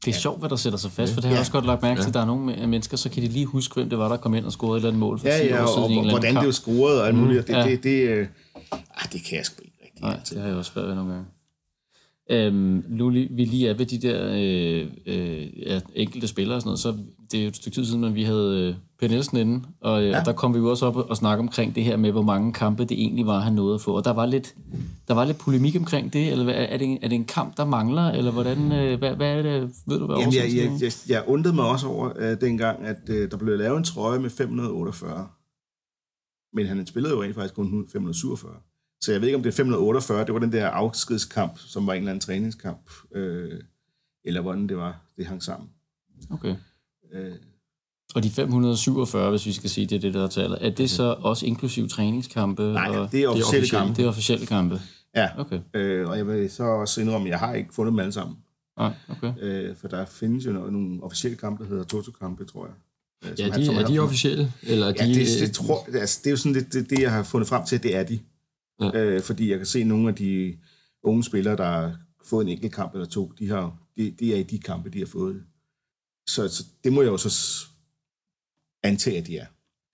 [0.05, 1.41] Det er sjovt, hvad der sætter sig fast, for det har jeg Ja.
[1.41, 2.07] også godt lagt mærke til.
[2.07, 2.11] Ja.
[2.11, 4.33] Der er nogle men- mennesker, så kan de lige huske, hvem det var, der kom
[4.33, 5.89] ind og scorede et eller andet mål for Ja, 10 ja, år og, siden og,
[5.89, 6.53] eller hvordan anden det er kamp.
[6.53, 7.39] scoret og alt muligt.
[7.39, 7.69] Mm, det, ja.
[7.69, 8.27] det, det, øh,
[8.71, 10.01] ah, det kan jeg sgu ikke rigtig.
[10.01, 10.35] Nej, altid.
[10.35, 11.27] det har jeg også svært ved nogle gange.
[12.29, 16.67] Øhm, nu vi lige er ved de der øh, øh, ja, enkelte spillere og sådan
[16.67, 16.95] noget, så
[17.31, 20.03] det er jo et stykke tid siden, men vi havde øh, Per Nielsen inde, og,
[20.03, 20.19] øh, Ja.
[20.19, 22.53] og der kom vi jo også op og snakke omkring det her med, hvor mange
[22.53, 23.91] kampe det egentlig var, han nåede at få.
[23.91, 24.55] Og der var lidt,
[25.07, 27.65] der var lidt polemik omkring det, eller er det, en, er det en kamp, der
[27.65, 30.91] mangler, eller hvordan, øh, hvad, hvad er det, ved du hvad Jamen, jeg, jeg, jeg,
[31.09, 34.29] jeg undrede mig også over uh, dengang, at uh, der blev lavet en trøje med
[34.29, 35.27] 548.
[36.53, 38.51] Men han spillede jo rent faktisk kun 547.
[39.01, 40.25] Så jeg ved ikke, om det er 548.
[40.25, 42.89] Det var den der afskedskamp, som var en eller anden træningskamp.
[43.15, 43.51] Øh,
[44.25, 45.69] eller hvordan det var, det hang sammen.
[46.21, 46.27] det?
[46.31, 46.55] Okay.
[47.13, 47.31] Øh,
[48.15, 50.89] Og de 547, hvis vi skal sige, det er det, der er tallet, er det
[50.89, 52.63] så også inklusiv træningskampe?
[52.73, 53.71] nej, og, det er officielle officielt.
[53.71, 53.93] kampe.
[53.97, 54.81] det er officielle kampe?
[55.15, 55.59] Ja, Okay.
[55.73, 58.37] øh, og jeg vil så også indrømme, at jeg har ikke fundet dem alle sammen.
[58.77, 59.33] Nej, okay.
[59.41, 62.73] Øh, for der findes jo nogle, nogle officielle kampe, der hedder Toto-kampe, tror jeg.
[63.31, 64.53] Øh, Ja, de, er de officielle?
[64.63, 67.01] Eller er Ja, de, det, det, tror, altså, det er jo sådan lidt det, det,
[67.01, 68.19] jeg har fundet frem til, det er de.
[68.81, 68.91] Ja.
[68.93, 70.57] Øh, fordi jeg kan se nogle af de
[71.03, 74.37] unge spillere, der har fået en enkelt kamp eller to, de, har, de, de er
[74.37, 75.43] i de kampe, de har fået.
[76.27, 77.65] Så, så det må jeg jo så
[78.83, 79.45] antage, at de er.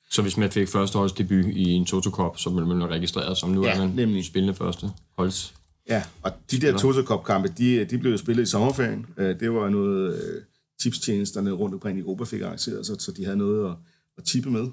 [0.09, 3.49] Så hvis man fik førsteholdsdebut i en Toto Cup, så ville man jo registreret som
[3.49, 4.25] nu Ja, er man nemlig.
[4.25, 5.53] spillende første holds.
[5.89, 9.05] Ja, og de der Toto Cup-kampe, de, de blev jo spillet i sommerferien.
[9.17, 10.41] Øh, det var noget, øh,
[10.81, 13.75] tipstjenesterne rundt omkring i Europa fik arrangeret, så, så de havde noget at,
[14.17, 14.67] at tippe med.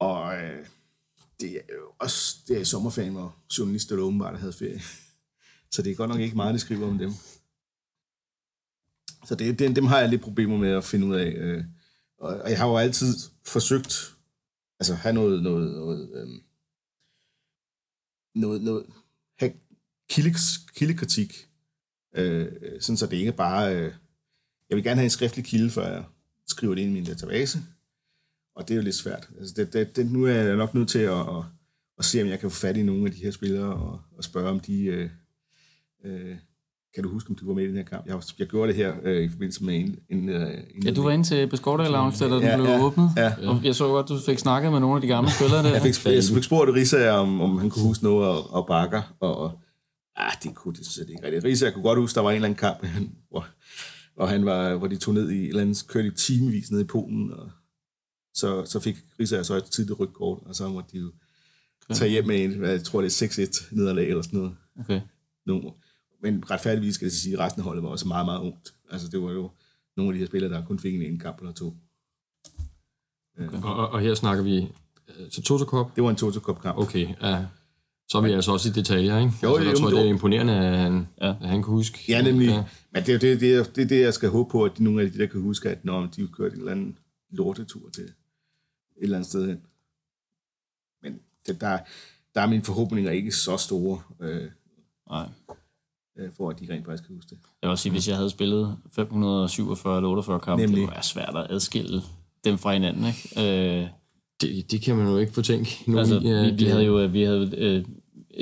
[0.00, 0.66] Og øh,
[1.40, 4.80] det er jo også det er i sommerferien, hvor journalister der åbenbart havde ferie.
[5.72, 7.12] Så det er godt nok ikke meget, de skriver om dem.
[9.26, 11.34] Så det, dem, dem har jeg lidt problemer med at finde ud af.
[11.36, 11.64] Øh,
[12.18, 13.14] og, og jeg har jo altid
[13.46, 14.16] forsøgt,
[14.80, 16.42] altså have noget, noget, noget, øhm,
[18.34, 18.86] noget, noget
[19.38, 19.52] have
[20.10, 20.34] kilde,
[20.74, 21.48] kildekritik,
[22.14, 23.76] øh, sådan så det ikke bare...
[23.76, 23.92] Øh,
[24.70, 26.04] jeg vil gerne have en skriftlig kilde, før jeg
[26.46, 27.58] skriver det ind i min database,
[28.58, 29.28] og det er jo lidt svært.
[29.40, 31.44] Altså det, det, det, nu er jeg nok nødt til at, at,
[31.98, 34.24] at se, om jeg kan få fat i nogle af de her spillere, og, og
[34.24, 34.84] spørge, om de...
[34.84, 35.10] Øh,
[36.04, 36.36] øh,
[36.94, 38.06] kan du huske, om du var med i den her kamp?
[38.06, 39.98] Jeg, jeg gjorde det her øh, i forbindelse med en...
[40.10, 42.82] en, øh, en Ja, du var inde til Beskorter Lounge, da den Ja, blev ja,
[42.82, 43.10] åbnet.
[43.16, 43.32] ja.
[43.48, 45.72] Og jeg så godt, du fik snakket med nogle af de gamle spillere der.
[45.74, 49.16] Jeg fik, jeg fik spurgt Risa, om, om han kunne huske noget og, og bakker,
[49.20, 49.60] og, og
[50.16, 51.44] ah, det kunne det jeg ikke rigtigt.
[51.44, 53.46] Risa, jeg kunne godt huske, der var en eller anden kamp, han, hvor,
[54.16, 56.80] hvor, han var, hvor de tog ned i et eller andet, kørte i timevis ned
[56.80, 57.50] i Polen, og
[58.38, 61.12] så, så fik Risa så et tidligt rygkort, og så måtte de jo
[61.94, 63.26] tage hjem med en, jeg tror det er
[63.70, 64.56] 6-1 nederlag eller sådan noget.
[64.80, 65.00] Okay.
[65.46, 65.70] Nogle,
[66.22, 68.74] men retfærdigvis skal jeg sige, at resten af holdet var også meget, meget ungt.
[68.90, 69.50] Altså det var jo
[69.96, 71.76] nogle af de her spillere, der kun fik en, en kamp eller to.
[73.62, 74.68] Og, og, og her snakker vi
[75.18, 75.96] øh, til Toto Cup.
[75.96, 76.78] Det var en Toto Cup kamp.
[76.78, 77.44] Okay, ja.
[78.10, 79.32] Så er vi altså også i detaljer, ikke?
[79.42, 81.28] Jo, altså, jo, jeg tror, det er imponerende, at han, Ja.
[81.40, 81.98] at han kunne huske.
[82.08, 82.48] Ja, nemlig.
[82.48, 82.64] Ja.
[82.92, 85.02] Men det er det, det, er, det, det, jeg skal håbe på, at de, nogle
[85.02, 86.98] af de der kan huske, at når de har kørt en eller anden
[87.30, 88.08] lortetur til
[89.02, 89.60] eller andet sted hen.
[91.02, 91.78] Men det, der,
[92.34, 94.50] der er mine forhåbninger ikke så store, øh,
[95.10, 95.28] Nej.
[96.18, 97.38] øh, for at de rent faktisk kan huske det.
[97.62, 100.80] Jeg vil også sige, hvis jeg havde spillet 547 eller 48 kampe, det Nemlig.
[100.82, 102.02] ville være svært at adskille
[102.44, 103.04] dem fra hinanden.
[103.06, 103.80] Ikke?
[103.82, 103.88] Øh,
[104.40, 105.98] Det, det kan man jo ikke få tænkt nu.
[105.98, 107.84] altså, i, vi, vi havde jo vi havde, øh,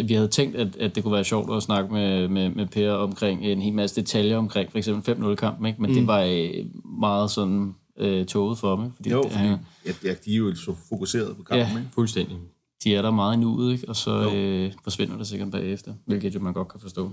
[0.09, 2.91] vi havde tænkt, at, at det kunne være sjovt at snakke med, med, med Per
[2.93, 5.83] omkring en hel masse detaljer omkring for eksempel 5-0-kampen, ikke?
[5.83, 5.97] men mm.
[5.97, 6.67] det var øh,
[7.01, 8.91] meget sådan øh, toget for mig.
[8.97, 11.79] Fordi Jo, det, fordi er- ja, ja, de er jo så fokuseret på kampen, Ja.
[11.79, 11.91] ikke?
[11.95, 12.37] Fuldstændig.
[12.85, 13.89] de er der meget i nuet, ikke?
[13.89, 14.35] og så Jo.
[14.35, 17.11] øh, forsvinder det sikkert bagefter, hvilket jo man godt kan forstå.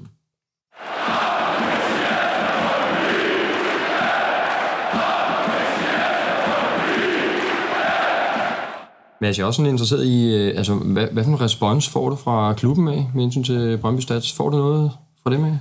[9.19, 12.09] Men jeg er også sådan interesseret i, øh, altså, hvad, hvad for en respons får
[12.09, 14.33] du fra klubben af, med hensyn til Brøndby Stats?
[14.33, 14.91] Får du noget
[15.23, 15.57] fra dem af?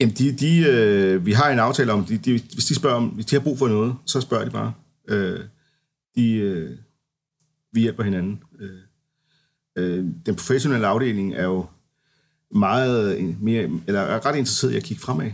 [0.00, 3.06] Jamen, de, de, øh, vi har en aftale om, de, de, hvis de spørger om,
[3.06, 4.72] hvis de har brug for noget, så spørger de bare.
[5.08, 5.40] Øh,
[6.16, 6.70] de, øh,
[7.72, 8.42] vi hjælper hinanden.
[8.60, 8.70] Øh,
[9.78, 11.66] øh, den professionelle afdeling er jo
[12.50, 15.32] meget øh, mere, eller er ret interesseret i at kigge fremad,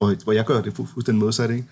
[0.00, 1.64] og, hvor jeg gør det fuldstændig modsat, ikke?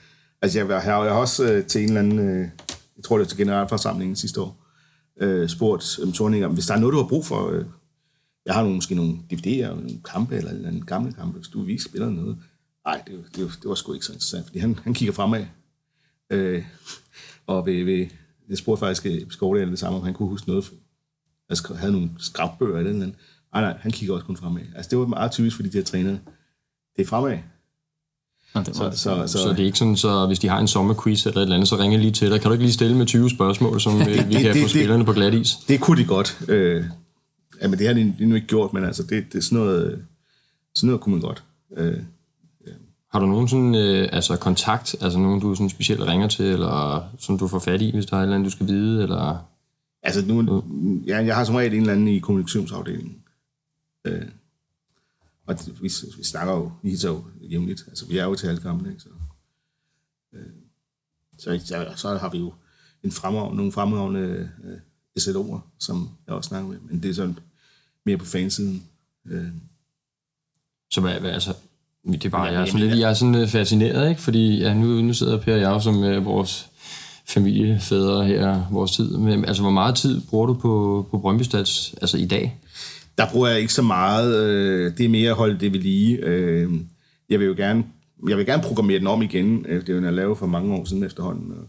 [0.42, 2.48] Altså, jeg, jeg, har, jeg har også øh, til en eller anden, øh,
[2.96, 4.66] jeg tror det var til generalforsamlingen sidste år,
[5.20, 7.64] øh, spurgt øh, um, Torning om, hvis der er noget, du har brug for, øh,
[8.46, 11.82] jeg har nogle, måske nogle DVD'er, nogle kampe, eller, en gamle kampe, hvis du vil
[11.82, 12.38] spiller noget.
[12.86, 15.46] Nej, det, det, det, var sgu ikke så interessant, fordi han, han kigger fremad.
[16.30, 16.64] Øh,
[17.46, 18.06] og ved, ved,
[18.48, 20.72] jeg spurgte faktisk øh, Skovdal det samme, om han kunne huske noget.
[21.48, 23.14] Jeg havde nogle skrabbøger eller noget.
[23.52, 24.62] Nej, nej, han kigger også kun fremad.
[24.76, 26.18] Altså, det var meget typisk for de der trænere.
[26.96, 27.38] Det er fremad.
[28.54, 30.68] Ja, det så, så, så, så, det er ikke sådan, så hvis de har en
[30.68, 32.40] sommerquiz eller et eller andet, så ringer lige til dig.
[32.40, 34.98] Kan du ikke lige stille med 20 spørgsmål, som det, vi kan det, få spillerne
[34.98, 35.56] det, på glat is?
[35.68, 36.38] Det kunne de godt.
[36.48, 36.84] Øh,
[37.62, 39.58] ja, men det har de, de nu ikke gjort, men altså, det, det er sådan
[39.58, 40.04] noget,
[40.74, 41.44] sådan noget kunne man godt.
[41.76, 41.98] Øh,
[42.66, 42.72] ja.
[43.12, 47.08] Har du nogen sådan, øh, altså kontakt, altså nogen, du sådan specielt ringer til, eller
[47.18, 49.48] som du får fat i, hvis der er et eller andet, du skal vide, eller...
[50.02, 50.64] Altså nu,
[51.06, 53.16] ja, jeg har som regel en eller anden i kommunikationsafdelingen.
[54.04, 54.22] Øh,
[55.46, 57.84] og vi, vi snakker jo, vi hilser jo jævnligt.
[57.88, 59.02] Altså, vi er jo til alle gamle, ikke?
[59.02, 59.08] Så,
[60.32, 60.46] øh,
[61.38, 62.52] så, så, så har vi jo
[63.02, 64.78] en fremragende, nogle fremragende øh,
[65.18, 66.78] SLO'er, som jeg også snakker med.
[66.78, 67.38] Men det er sådan
[68.06, 68.82] mere på fansiden.
[69.30, 69.44] Øh.
[70.90, 71.54] Så hvad, hvad altså,
[72.06, 74.20] det er bare, jeg er sådan lidt, jeg er sådan fascineret, ikke?
[74.20, 76.66] Fordi ja, nu, nu sidder Per og jeg som øh, vores
[77.26, 79.16] familiefædre her, vores tid.
[79.16, 82.58] Men, altså, hvor meget tid bruger du på, på Brøndby Stats, altså i dag?
[83.18, 84.44] Der bruger jeg ikke så meget.
[84.44, 86.16] Øh, det er mere at holde det ved lige.
[86.16, 86.70] Øh,
[87.30, 87.84] jeg vil jo gerne,
[88.28, 89.66] jeg vil gerne programmere den om igen.
[89.68, 91.68] Øh, det er jo, jeg lavede for mange år siden efterhånden, og,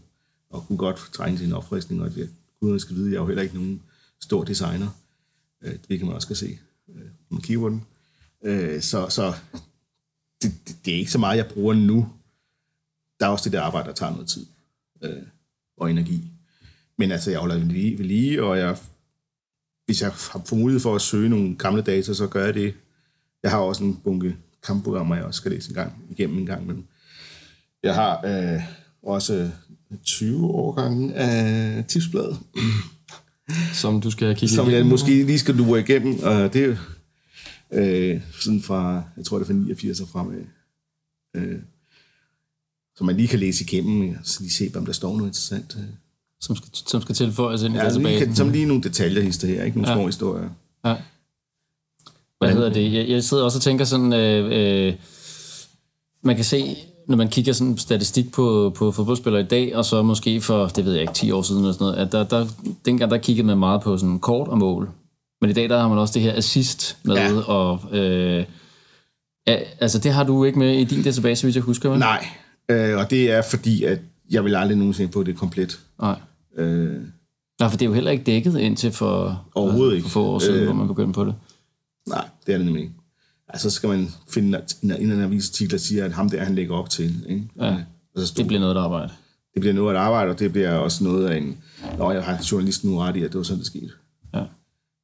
[0.50, 2.28] og kunne godt trænge til en opfriskning, og det,
[2.60, 3.80] guderne skal vide, jeg er jo heller ikke nogen
[4.22, 4.86] stor designer.
[5.64, 7.84] Øh, det kan man også se, øh, man kigger på den.
[8.44, 9.34] Øh, så, så
[10.42, 12.08] det, det, det er ikke så meget, jeg bruger nu.
[13.20, 14.46] Der er også det der arbejde, der tager noget tid
[15.76, 16.30] og energi.
[16.98, 18.78] Men altså, jeg holder det lige ved lige, og jeg
[19.86, 22.74] hvis jeg har mulighed for at søge nogle gamle data, så gør jeg det.
[23.42, 26.66] Jeg har også en bunke kampprogrammer, jeg også skal læse en gang igennem en gang.
[26.66, 26.86] Men
[27.82, 28.62] jeg har øh,
[29.02, 29.50] også
[30.04, 32.38] 20 årgange af tipsbladet.
[33.72, 36.18] Som du skal kigge Som jeg måske lige skal lure igennem.
[36.22, 36.76] Og det er
[37.72, 40.44] øh, sådan fra, jeg tror det er fra 89 og fremad.
[41.36, 41.58] Øh,
[42.96, 45.76] så man lige kan læse igennem, så lige se, om der står noget interessant.
[45.78, 45.84] Øh
[46.44, 48.26] som skal, som skal tilføjes ind i ja, databasen.
[48.26, 49.96] Kan, som lige nogle detaljer her, ikke nogle ja.
[49.96, 50.48] små historier.
[50.84, 50.96] Ja.
[52.38, 52.92] Hvad hedder det?
[52.92, 54.94] Jeg, jeg sidder også og tænker sådan, øh, øh,
[56.22, 56.76] man kan se,
[57.08, 60.84] når man kigger sådan statistik på, på fodboldspillere i dag, og så måske for, det
[60.84, 62.46] ved jeg ikke, 10 år siden eller sådan noget, at der, der,
[62.84, 64.90] dengang der kiggede man meget på sådan kort og mål.
[65.40, 67.40] Men i dag der har man også det her assist med, ja.
[67.40, 68.44] og øh,
[69.46, 71.98] ja, altså det har du ikke med i din database, hvis jeg husker, vel?
[71.98, 72.26] Nej,
[72.68, 73.98] øh, og det er fordi, at
[74.30, 75.80] jeg vil aldrig nogensinde på det komplet.
[76.00, 76.20] Nej.
[76.56, 77.00] Øh,
[77.60, 80.08] Nej, for det er jo heller ikke dækket indtil for, Overhovedet ikke.
[80.08, 81.34] for få år siden, øh, hvor man begyndte på det.
[82.08, 82.94] Nej, det er det nemlig ikke.
[83.48, 86.54] Altså, så skal man finde en, en, en avisartikel, der siger, at ham der, han
[86.54, 87.26] lægger op til.
[87.28, 87.48] Ikke?
[87.60, 87.76] Ja,
[88.16, 89.12] altså, det bliver noget at arbejde.
[89.54, 91.58] Det bliver noget at arbejde, og det bliver også noget af en...
[91.98, 93.90] Nå, jeg har journalisten nu ret i, at det var sådan, det skete.
[94.34, 94.42] Ja.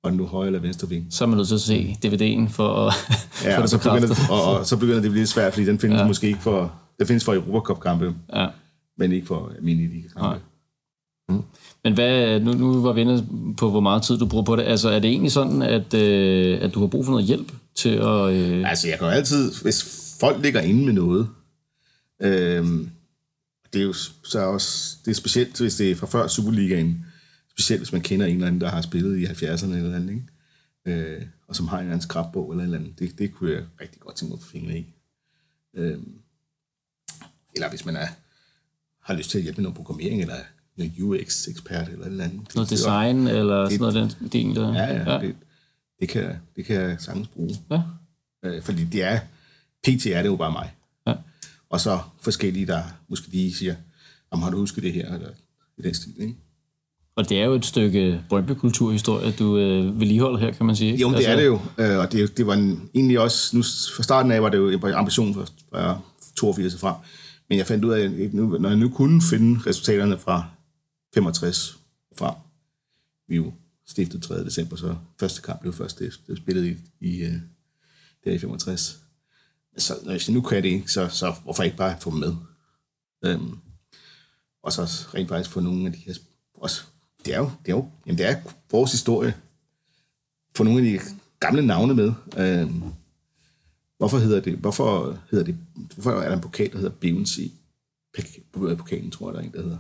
[0.03, 1.07] Og nu højre eller venstre ving.
[1.11, 2.95] Så er man nødt til at se DVD'en for at
[3.45, 5.67] ja, for og, så begynder, og, og, så begynder det at blive lidt svært, fordi
[5.67, 6.07] den findes ja.
[6.07, 6.73] måske ikke for...
[6.99, 8.47] Den findes for Europacup-kampe, ja.
[8.99, 10.41] men ikke for almindelige kampe.
[11.29, 11.43] Mm.
[11.85, 13.27] Men hvad, nu, nu var vi inde
[13.59, 14.63] på, hvor meget tid du bruger på det.
[14.63, 17.89] Altså, er det egentlig sådan, at, øh, at du har brug for noget hjælp til
[17.89, 18.33] at...
[18.33, 18.71] Øh...
[18.71, 19.53] Altså, jeg kan jo altid...
[19.63, 21.29] Hvis folk ligger inde med noget,
[22.23, 22.67] øh,
[23.73, 23.93] det er jo
[24.25, 24.97] så også...
[25.05, 27.07] Det er specielt, hvis det er fra før Superligaen.
[27.51, 31.01] Specielt, hvis man kender en eller anden, der har spillet i 70'erne eller andet, ikke?
[31.01, 32.99] Øh, og som har en eller anden skrabbog eller et eller andet.
[32.99, 34.87] Det, det kunne jeg rigtig godt tænke mig at få fingrene i.
[35.75, 35.99] Øh,
[37.55, 38.07] eller hvis man er,
[39.01, 40.37] har lyst til at hjælpe med noget programmering, eller
[41.01, 42.55] UX-ekspert eller et eller andet.
[42.55, 44.75] Noget design eller det, sådan noget den del der.
[44.75, 45.27] Ja, ja, ja.
[45.27, 45.37] Det,
[46.01, 47.51] det, kan, det kan jeg sagtens bruge.
[47.71, 47.83] Ja.
[48.45, 49.21] Øh, fordi det er,
[49.83, 50.73] PT er det jo bare mig.
[51.07, 51.15] Ja.
[51.71, 53.75] Og så forskellige, der måske lige siger,
[54.31, 55.29] om har du husket det her, eller
[55.79, 56.35] i den stil, ikke?
[57.17, 60.97] Og det er jo et stykke Brøndby-kulturhistorie, du øh, vedligeholder her, kan man sige.
[60.97, 61.31] Jo, det altså...
[61.31, 61.61] er det jo.
[61.79, 63.63] Øh, og det, det var en, egentlig også, nu
[63.97, 65.99] fra starten af var det jo en ambition for, fra
[66.37, 66.95] 82 frem.
[67.49, 70.45] Men jeg fandt ud af, at nu, når jeg nu kunne finde resultaterne fra
[71.15, 71.79] 65
[72.19, 72.35] frem.
[73.29, 73.53] Vi jo
[73.91, 74.45] stiftet 3.
[74.45, 77.35] december, så første kamp blev først det, spillet i, i øh,
[78.25, 79.01] der i 65.
[79.79, 82.37] Så når jeg nu kan det ikke, så, så hvorfor ikke bare få dem med?
[83.25, 83.59] Øhm,
[84.63, 84.83] og så
[85.15, 86.15] rent faktisk få nogle af de her,
[86.55, 86.83] også
[87.25, 88.37] det er jo, det er jo jamen, det er
[88.71, 89.35] vores historie.
[90.57, 91.01] Få nogle af de
[91.41, 92.13] gamle navne med.
[92.39, 92.83] Øhm,
[93.99, 95.57] hvorfor hedder det, hvorfor hedder det,
[95.95, 97.51] hvorfor er der en pokal, der hedder Beyoncé?
[98.53, 99.79] Pokalen, tror jeg, der er en, der hedder.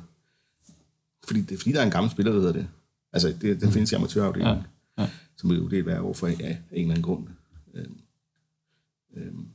[1.24, 2.68] Fordi, det, fordi der er en gammel spiller, der hedder det.
[3.12, 4.64] Altså, det, det findes i amatørafdelingen.
[4.98, 5.02] Ja.
[5.02, 5.10] Ja.
[5.36, 7.28] Som jo det er hver år for af, af en eller anden grund.
[7.74, 8.00] Øhm,
[9.16, 9.48] øhm,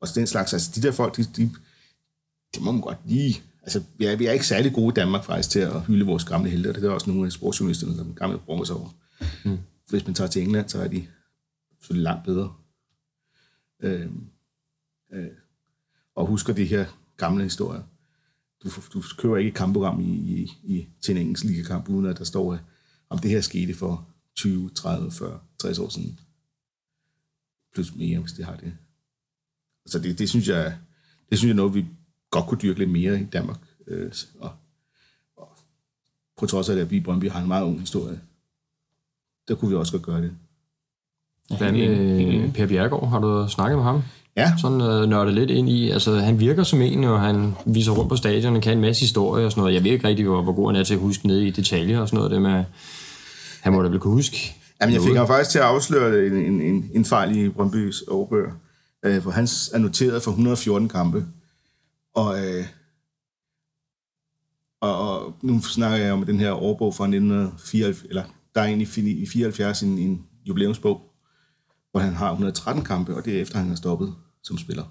[0.00, 1.50] og den slags, altså de der folk, de, de,
[2.54, 3.42] de må man godt lige...
[3.62, 6.24] Altså, vi er, vi er ikke særlig gode i Danmark faktisk til at hylde vores
[6.24, 8.88] gamle helte, og det er også nogle af sportsjournalisterne, der gamle bruger sig over.
[9.44, 9.58] Mm.
[9.88, 11.06] Hvis man tager til England, så er de
[11.78, 12.54] selvfølgelig langt bedre.
[13.80, 14.26] Øhm,
[15.12, 15.26] øh,
[16.14, 17.82] og husker de her gamle historier.
[18.64, 22.18] Du, du køber ikke et kampprogram i, i, i, til en engelsk ligakamp, uden at
[22.18, 22.58] der står,
[23.08, 26.20] om det her skete for 20, 30, 40, 60 år siden.
[27.74, 28.76] Plus mere, hvis det har det.
[29.86, 30.78] Så det, det synes jeg,
[31.30, 31.86] det synes jeg er noget, vi
[32.30, 33.58] godt kunne dyrke lidt mere i Danmark.
[33.86, 34.52] Øh, og,
[35.36, 35.48] og
[36.36, 38.20] på trods af det, at vi i Brøndby har en meget ung historie,
[39.48, 40.36] der kunne vi også godt gøre det.
[41.58, 43.08] Hvad med Per Bjergård?
[43.08, 44.02] Har du snakket med ham?
[44.36, 44.52] Ja.
[44.58, 48.08] Sådan øh, nørdet lidt ind i, altså han virker som en, og han viser rundt
[48.08, 49.74] på stadion, og kan en masse historie og sådan noget.
[49.74, 52.00] Jeg ved ikke rigtig, hvor, hvor god han er til at huske ned i detaljer
[52.00, 52.30] og sådan noget.
[52.30, 52.64] Det med,
[53.60, 54.54] han må da vel kunne huske.
[54.80, 58.02] Jamen, jeg fik ham faktisk til at afsløre en, en, en, en fejl i Brøndbys
[58.02, 58.52] overbøger,
[59.04, 61.24] øh, for han er noteret for 114 kampe.
[62.14, 62.64] Og, øh,
[64.80, 68.22] og, og nu snakker jeg om den her årbog fra 1974, eller
[68.54, 71.00] der er egentlig i 74 en, en jubilæumsbog,
[71.90, 74.14] hvor han har 113 kampe, og det er efter, han har stoppet
[74.46, 74.82] som spiller.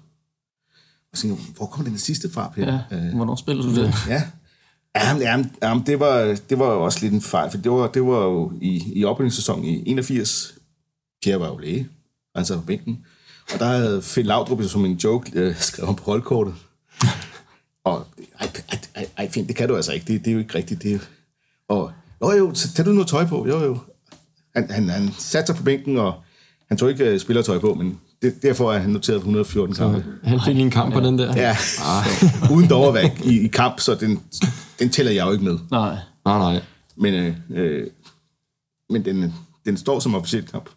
[1.12, 2.64] Og så tænker hvor kommer den sidste fra, Per?
[2.64, 3.94] Ja, øh, hvornår spiller du det?
[4.08, 4.22] Ja,
[4.96, 7.86] Jamen, jamen, jamen, det, var, det var jo også lidt en fejl, for det var,
[7.86, 10.54] det var jo i, i oprydningssæsonen i 81.
[11.22, 11.88] Pierre var jo læge,
[12.34, 13.06] på bænken.
[13.52, 16.54] Og der havde Phil Laudrup som en joke øh, skrevet på holdkortet.
[17.84, 18.06] Og
[18.40, 18.50] ej,
[18.94, 20.12] ej, ej, fint, det kan du altså ikke.
[20.12, 20.82] Det, det er jo ikke rigtigt.
[20.82, 20.98] Det er,
[21.68, 21.92] og
[22.22, 23.46] jo, jo, tag du noget tøj på.
[23.48, 23.78] Jo, jo.
[24.54, 26.14] Han, han, han satte sig på bænken, og
[26.68, 30.04] han tog ikke uh, spillertøj på, men det, derfor er han noteret 114 kampe.
[30.24, 31.36] Han fik en kamp på den der?
[31.36, 32.52] Ja, ah.
[32.56, 34.20] uden dovervæk i, i kamp, så den,
[34.78, 35.58] den tæller jeg jo ikke med.
[35.70, 35.96] Nej.
[36.24, 36.62] Nej, nej.
[36.96, 37.86] Men, øh, øh,
[38.90, 40.70] men den, den står som officiel kamp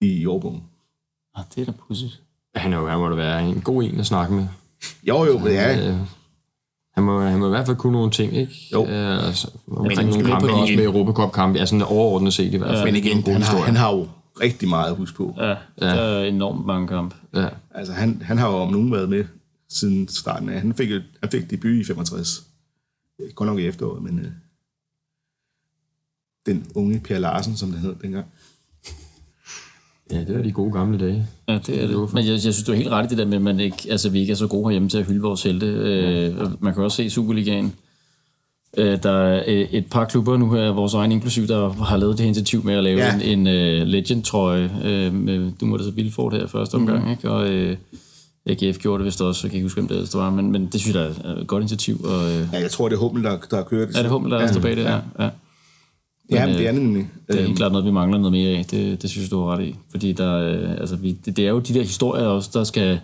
[0.00, 0.62] i, i årbogen.
[1.34, 2.22] Ah, det er da pudsigt.
[2.54, 4.46] Han, er jo, han må da være en god en at snakke med.
[5.08, 5.88] Jo, jo, men ja.
[5.88, 5.96] Øh,
[6.94, 8.52] han må, han må i hvert fald kunne nogle ting, ikke?
[8.72, 8.86] Jo.
[8.86, 11.58] Øh, altså, omkring nogle kampe, også med Europacup-kampe.
[11.58, 12.78] Altså overordnet set i hvert fald.
[12.78, 14.08] Ja, men igen, han har, han har jo
[14.40, 15.34] rigtig meget at huske på.
[15.38, 15.56] Ja, ja.
[15.80, 17.16] der er enormt mange kampe.
[17.34, 17.48] Ja.
[17.70, 19.24] Altså, han, han har jo om nogen været med
[19.68, 20.60] siden starten af.
[20.60, 22.46] Han fik, han fik debut i 65.
[23.34, 24.30] Godt nok i efteråret, men øh,
[26.46, 28.26] den unge Per Larsen, som det hed dengang.
[30.10, 31.26] Ja, det er de gode gamle dage.
[31.48, 32.12] Ja, det er det.
[32.14, 33.76] Men jeg, jeg synes, du er helt ret i det der med, at man ikke,
[33.90, 35.66] altså, vi ikke er så gode herhjemme til at hylde vores helte.
[35.66, 37.74] Øh, man kan også se Superligaen.
[38.78, 42.20] Øh, der er et par klubber nu her, vores egen inklusiv, der har lavet det
[42.20, 43.14] her initiativ med at lave ja.
[43.14, 44.70] en, en uh, Legend-trøje.
[44.80, 47.10] Uh, med, du måtte så Vilfort her første omgang, mm.
[47.10, 47.30] ikke?
[47.30, 47.76] Og uh,
[48.46, 50.80] AGF gjorde det vist også, jeg kan ikke huske, hvem det var, men, men det
[50.80, 52.04] synes jeg er et godt initiativ.
[52.04, 53.96] Og, uh, ja, jeg tror, det er Hummel, der, der har kørt det.
[53.96, 54.60] Er det Hummel, der er ja.
[54.60, 54.82] bag det?
[54.82, 54.92] Ja.
[54.92, 55.00] ja.
[55.18, 55.30] ja.
[56.30, 57.08] Ja, men, det er nemlig.
[57.26, 57.56] Det er helt øhm.
[57.56, 58.64] klart noget, vi mangler noget mere af.
[58.64, 59.76] Det, det synes jeg, du har ret i.
[59.90, 63.00] Fordi der, øh, altså, vi, det, det er jo de der historier også, der skal,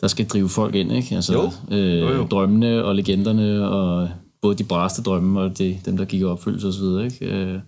[0.00, 0.92] der skal drive folk ind.
[0.92, 1.14] Ikke?
[1.14, 1.76] Altså, jo.
[1.76, 2.26] Øh, jo, jo.
[2.30, 4.08] Drømmene og legenderne, og
[4.42, 7.04] både de bræste drømme og det, dem, der gik i opfyldelse osv.
[7.04, 7.34] Ikke?
[7.34, 7.58] Øh,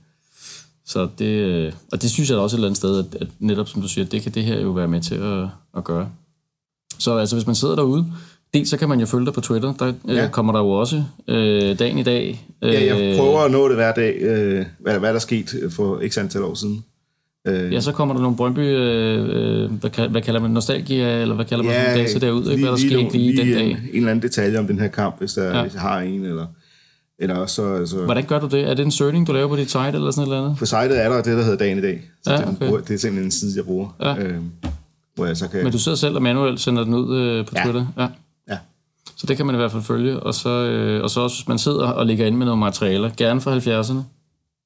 [0.87, 3.69] så det, øh, og det synes jeg også et eller andet sted, at, at netop
[3.69, 6.11] som du siger, det kan det her jo være med til at, at gøre.
[6.99, 8.13] Så altså, hvis man sidder derude,
[8.55, 9.73] Dels så kan man jo følge dig på Twitter.
[9.73, 10.29] Der øh, ja.
[10.29, 12.47] kommer der jo også øh, dagen i dag.
[12.63, 15.55] Øh, ja, jeg prøver at nå det hver dag, øh, hvad, hvad der er sket
[15.71, 16.85] for x antal år siden.
[17.47, 21.45] Øh, ja, så kommer der nogle Brøndby, øh, hvad, hvad kalder man nostalgia, eller hvad
[21.45, 22.63] kalder man ja, det, så derud, ikke?
[22.63, 23.71] hvad der sker lige, lige den dag.
[23.71, 25.63] En, en eller anden detalje om den her kamp, hvis, der, ja.
[25.63, 26.47] hvis jeg har en, eller...
[27.18, 28.70] Eller også, så, altså, Hvordan gør du det?
[28.70, 30.59] Er det en searching, du laver på dit site, eller sådan noget andet?
[30.59, 32.11] På sitet er der det, der hedder dagen i dag.
[32.22, 32.72] Så ja, okay.
[32.72, 33.88] det, det er simpelthen en side, jeg bruger.
[34.00, 34.16] Ja.
[34.18, 34.37] Øh,
[35.14, 35.62] hvor jeg så kan...
[35.62, 37.87] Men du sidder selv og manuelt sender den ud øh, på Twitter?
[37.98, 38.07] Ja.
[38.48, 38.59] ja.
[39.16, 40.20] Så det kan man i hvert fald følge.
[40.20, 43.11] Og så, øh, og så også, hvis man sidder og ligger inde med nogle materialer,
[43.16, 43.98] gerne fra 70'erne.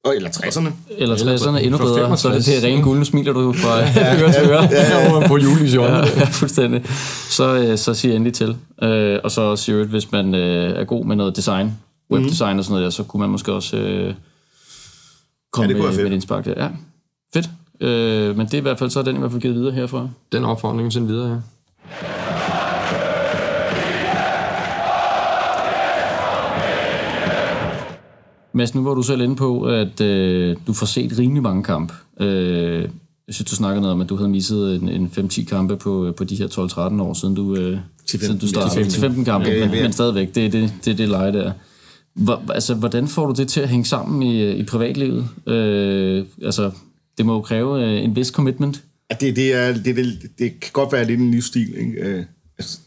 [0.03, 0.71] Oh, eller 60'erne.
[0.97, 2.17] Eller 60'erne, endnu bedre.
[2.17, 3.79] Så er det til rene guldne smiler du fra
[4.23, 4.63] øre til øre.
[4.63, 6.85] Ja, ja, på Julis ja, ja, fuldstændig.
[7.29, 8.55] Så, øh, så sig endelig til.
[8.83, 11.77] Øh, og så siger hvis man øh, er god med noget design,
[12.11, 12.59] webdesign mm.
[12.59, 14.13] og sådan noget, så kunne man måske også øh,
[15.51, 16.63] komme ja, med, med et indspark der.
[16.63, 16.69] Ja,
[17.33, 17.49] fedt.
[17.81, 19.73] Øh, men det er i hvert fald, så er den i hvert fald givet videre
[19.73, 20.09] herfra.
[20.31, 21.39] Den opfordring sendt videre, ja.
[28.53, 31.93] Mads, nu var du selv inde på, at øh, du får set rimelig mange kampe.
[32.19, 32.81] Øh,
[33.27, 36.13] jeg synes, du snakkede noget om, at du havde misset en, en 5-10 kampe på,
[36.17, 38.89] på de her 12-13 år, siden du, øh, siden du startede.
[38.89, 39.71] Til 15 kampe, ja, ja, ja.
[39.71, 41.51] Men, men stadigvæk, det er det, det, det leje der.
[42.23, 45.29] Hvor, altså, hvordan får du det til at hænge sammen i, i privatlivet?
[45.47, 46.71] Øh, altså,
[47.17, 48.83] det må jo kræve øh, en vis commitment.
[49.11, 51.77] Ja, det, det, er, det, det, det kan godt være lidt en livsstil.
[51.77, 51.93] Ikke?
[51.93, 52.25] Øh,
[52.57, 52.79] altså,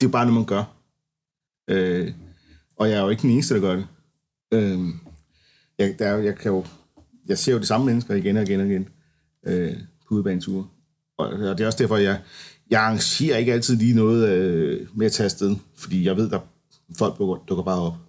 [0.00, 0.64] det er jo bare noget, man gør.
[1.70, 2.12] Øh,
[2.76, 3.86] og jeg er jo ikke den eneste, der gør det.
[4.52, 4.78] Øh,
[5.78, 6.64] jeg, der jeg, kan jo,
[7.28, 8.88] jeg ser jo de samme mennesker igen og igen og igen
[9.46, 9.76] øh,
[10.08, 10.66] på udebaneture.
[11.18, 12.20] Og, og det er også derfor, jeg,
[12.70, 16.40] jeg arrangerer ikke altid lige noget øh, med at tage afsted, fordi jeg ved, at
[16.98, 17.18] folk
[17.48, 18.05] dukker bare op.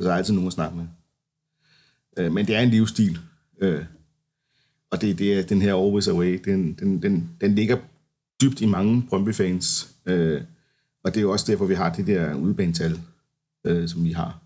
[0.00, 0.84] Så er altid nogen at snakke med.
[2.16, 3.18] Øh, men det er en livsstil.
[3.60, 3.84] Øh,
[4.90, 6.40] og det, det er den her Always Away.
[6.44, 7.76] Den, den, den, den ligger
[8.42, 9.88] dybt i mange Brøndby-fans.
[10.06, 10.40] Øh,
[11.04, 13.00] og det er jo også derfor, vi har det der udebanetal,
[13.64, 14.38] øh, som vi har.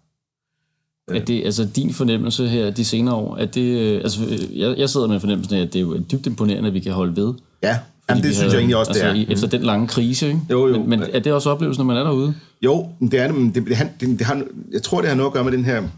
[1.09, 3.35] Er det altså din fornemmelse her de senere år?
[3.37, 4.21] At det, øh, altså,
[4.53, 6.93] jeg, jeg sidder med fornemmelsen af, at det er jo dybt imponerende, at vi kan
[6.93, 7.35] holde ved.
[7.63, 7.79] Ja,
[8.11, 9.33] Jamen, det synes havde, jeg egentlig også, altså, det er.
[9.33, 10.41] Efter den lange krise, ikke?
[10.51, 10.79] Jo, jo.
[10.79, 12.35] Men, men er det også oplevelsen, når man er derude?
[12.63, 15.29] Jo, det er det, men det, han, det, det har, jeg tror, det har noget
[15.29, 15.89] at gøre med den her,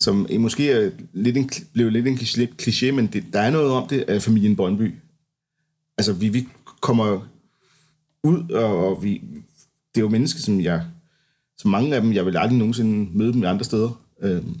[0.00, 2.18] som måske er lidt en, blev lidt en
[2.62, 4.94] kliché, men det, der er noget om det af familien Brøndby.
[5.98, 6.48] Altså, vi, vi
[6.80, 7.28] kommer
[8.24, 9.22] ud, og, og vi,
[9.94, 10.84] det er jo mennesker, som jeg,
[11.58, 14.02] som mange af dem, jeg vil aldrig nogensinde møde dem andre steder.
[14.22, 14.56] Øhm,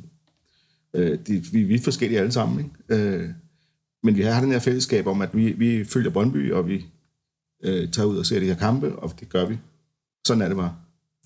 [0.94, 3.04] øh, øh, det, vi, vi er forskellige alle sammen, ikke?
[3.04, 3.30] Øh,
[4.02, 6.86] men vi har den her fællesskab om, at vi, vi følger Brøndby, og vi
[7.64, 9.58] øh, tager ud og ser de her kampe, og det gør vi.
[10.26, 10.76] Sådan er det bare.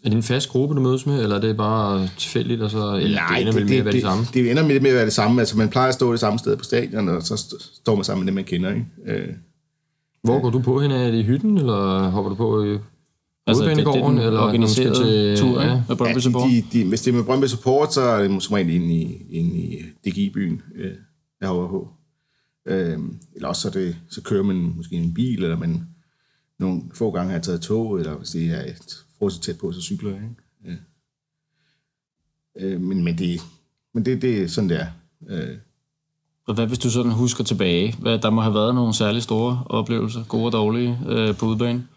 [0.04, 2.96] Er det en fast gruppe, du mødes med, eller er det bare tilfældigt, og så
[2.96, 4.24] eller Nej, det ender det, med det, at være det, det, samme?
[4.34, 5.40] det ender med, med at være det samme.
[5.40, 8.24] Altså, man plejer at stå det samme sted på stadion, og så står man sammen
[8.24, 8.70] med dem, man kender.
[8.70, 8.86] Ikke?
[9.06, 9.28] Øh,
[10.22, 10.90] Hvor går du på hen?
[10.90, 12.78] Er det i hytten, eller hopper du på i
[13.46, 15.82] Altså, det, det er den eller organiserede til, tur, ja.
[15.88, 16.50] Med Brøndby ja, Support.
[16.50, 19.26] de, de, hvis det er med Brøndby Support, så er det måske rent inde i,
[19.30, 20.90] inde i DGI-byen, øh,
[21.40, 21.88] jeg hopper på.
[22.68, 22.98] Øh,
[23.34, 25.86] eller også så, det, så kører man måske en bil, eller man
[26.58, 29.72] nogle få gange har jeg taget tog, eller hvis det er et forholdsvis tæt på,
[29.72, 30.22] så cykler jeg.
[30.22, 30.78] Ikke?
[32.56, 33.40] Øh, øh, men, men, det,
[33.94, 34.86] men det, det er sådan, det er.
[35.28, 35.56] Øh,
[36.46, 37.96] Og hvad hvis du sådan husker tilbage?
[38.00, 41.88] Hvad, der må have været nogle særlig store oplevelser, gode og dårlige, øh, på udbanen.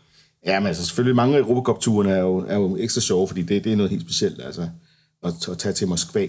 [0.46, 3.64] Ja, men altså selvfølgelig mange af Europacup-turene er jo, er jo ekstra sjove, fordi det,
[3.64, 4.42] det er noget helt specielt.
[4.42, 4.70] Altså,
[5.24, 6.28] at, at tage til Moskva,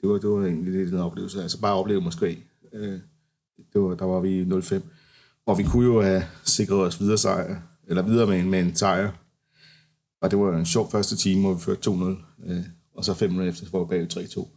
[0.00, 1.42] det var, det var egentlig lidt en oplevelse.
[1.42, 2.34] Altså bare opleve Moskva.
[2.72, 2.98] Øh,
[3.72, 4.82] det var, der var vi i 05.
[5.46, 7.56] Og vi kunne jo have sikret os videre sejr,
[7.88, 9.10] eller videre med en, med en sejr.
[10.24, 11.94] Og det var en sjov første time, hvor vi førte 2-0.
[12.46, 12.62] Øh,
[12.96, 14.48] og så fem minutter efter, hvor vi bag 3-2.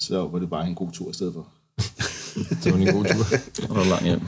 [0.00, 1.48] Så var det bare en god tur i stedet for.
[2.64, 3.24] det var en god tur.
[3.68, 4.20] Og der var langt hjem.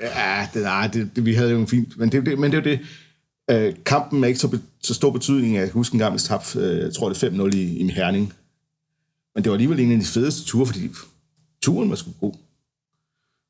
[0.00, 1.98] Ja, det, nej, det, det, vi havde jo en fint...
[1.98, 2.86] Men det, det, men det er jo det...
[3.50, 5.54] Øh, kampen er ikke så, be, så stor betydning.
[5.54, 7.88] Jeg kan huske en gang, vi tabte, øh, jeg tror det er 5-0 i, i
[7.88, 8.32] Herning.
[9.34, 10.90] Men det var alligevel en af de fedeste ture, fordi
[11.62, 12.34] turen var sgu god.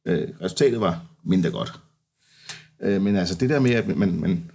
[0.07, 1.73] Øh, resultatet var mindre godt.
[2.83, 4.51] Øh, men altså det der med, at man, man,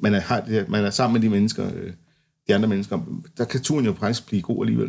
[0.00, 1.92] man, er, har man er sammen med de mennesker, øh,
[2.48, 2.98] de andre mennesker,
[3.38, 4.88] der kan turen jo faktisk blive god alligevel.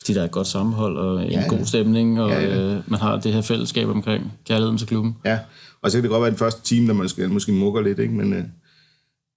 [0.00, 2.58] Fordi der er et godt sammenhold og en Ja, god stemning, og Ja, ja.
[2.76, 5.16] Øh, man har det her fællesskab omkring kærligheden til klubben.
[5.24, 5.38] Ja,
[5.82, 7.98] og så kan det godt være den første time, når man måske, måske mukker lidt,
[7.98, 8.14] ikke?
[8.14, 8.44] men øh,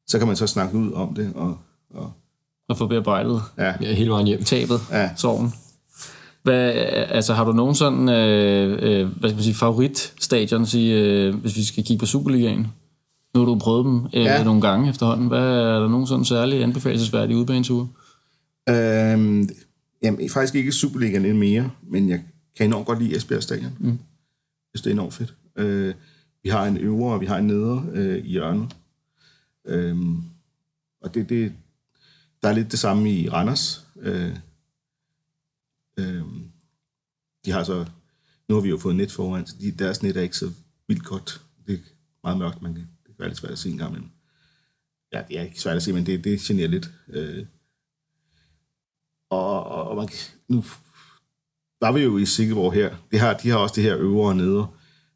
[0.07, 1.57] så kan man så snakke ud om det, og,
[1.93, 2.11] og
[2.69, 4.43] Og få bearbejdet ja, Ja, hele vejen hjem.
[4.43, 5.09] tabet, Ja.
[5.17, 5.53] sorgen.
[6.43, 6.71] Hvad,
[7.09, 11.55] altså, har du nogen sådan, øh, øh, hvad skal man sige, favoritstadions, i, øh, hvis
[11.57, 12.67] vi skal kigge på Superligaen?
[13.33, 14.43] Nu har du prøvet dem øh, Ja.
[14.43, 15.27] nogle gange efterhånden.
[15.27, 17.87] Hvad er der nogen sådan særlige anbefalesværdige udbaneture?
[18.69, 19.49] Øhm,
[20.03, 22.23] jamen, faktisk ikke Superligaen mere, men jeg
[22.57, 23.71] kan enormt godt lide Esbjerg Stadion.
[23.79, 23.89] Mm.
[23.89, 23.97] Jeg
[24.75, 25.33] synes, det er enormt fedt.
[25.55, 25.93] Øh,
[26.43, 28.75] vi har en øvre, og vi har en nedre øh, i hjørnet.
[29.65, 30.23] Øhm,
[31.01, 31.53] og det, det,
[32.43, 33.85] der er lidt det samme i Randers.
[34.01, 34.35] Øh,
[35.97, 36.21] øh,
[37.45, 37.85] de har så,
[38.49, 40.51] nu har vi jo fået net foran, så de, deres net er ikke så
[40.87, 41.41] vildt godt.
[41.67, 41.79] Det er
[42.23, 42.87] meget mørkt, man kan
[43.19, 44.09] være lidt svært at se en gang imellem.
[45.13, 46.91] Ja, det er ikke svært at se, men det, det generer lidt.
[47.09, 47.45] Øh,
[49.29, 50.17] og, og, og man, kan-
[50.47, 50.63] nu
[51.81, 52.95] var vi jo i Silkeborg her.
[53.11, 54.67] Det har, de har også det her øvre og nedre.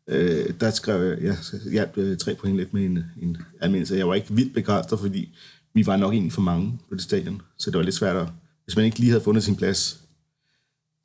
[0.08, 1.38] Øh, der skrev jeg, jeg
[1.72, 3.96] hjalp øh, tre point lidt med en, en anmeldelse.
[3.96, 5.36] Jeg var ikke vildt begejstret, fordi
[5.74, 7.42] vi var nok egentlig for mange på det stadion.
[7.58, 8.28] Så det var lidt svært at...
[8.64, 10.02] Hvis man ikke lige havde fundet sin plads,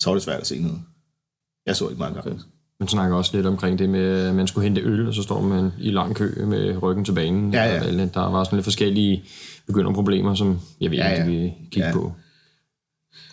[0.00, 0.82] så var det svært at se noget.
[1.66, 2.30] Jeg så ikke meget okay.
[2.30, 2.42] gang.
[2.80, 5.42] Man snakker også lidt omkring det med, at man skulle hente øl, og så står
[5.42, 7.52] man i lang kø med ryggen til banen.
[7.52, 7.80] Ja, ja.
[7.80, 9.24] Og alle- Der var sådan lidt forskellige
[9.66, 11.38] begynderproblemer, som jeg ved Ja, ikke, ja.
[11.44, 11.92] vi kigge Ja.
[11.92, 12.12] på.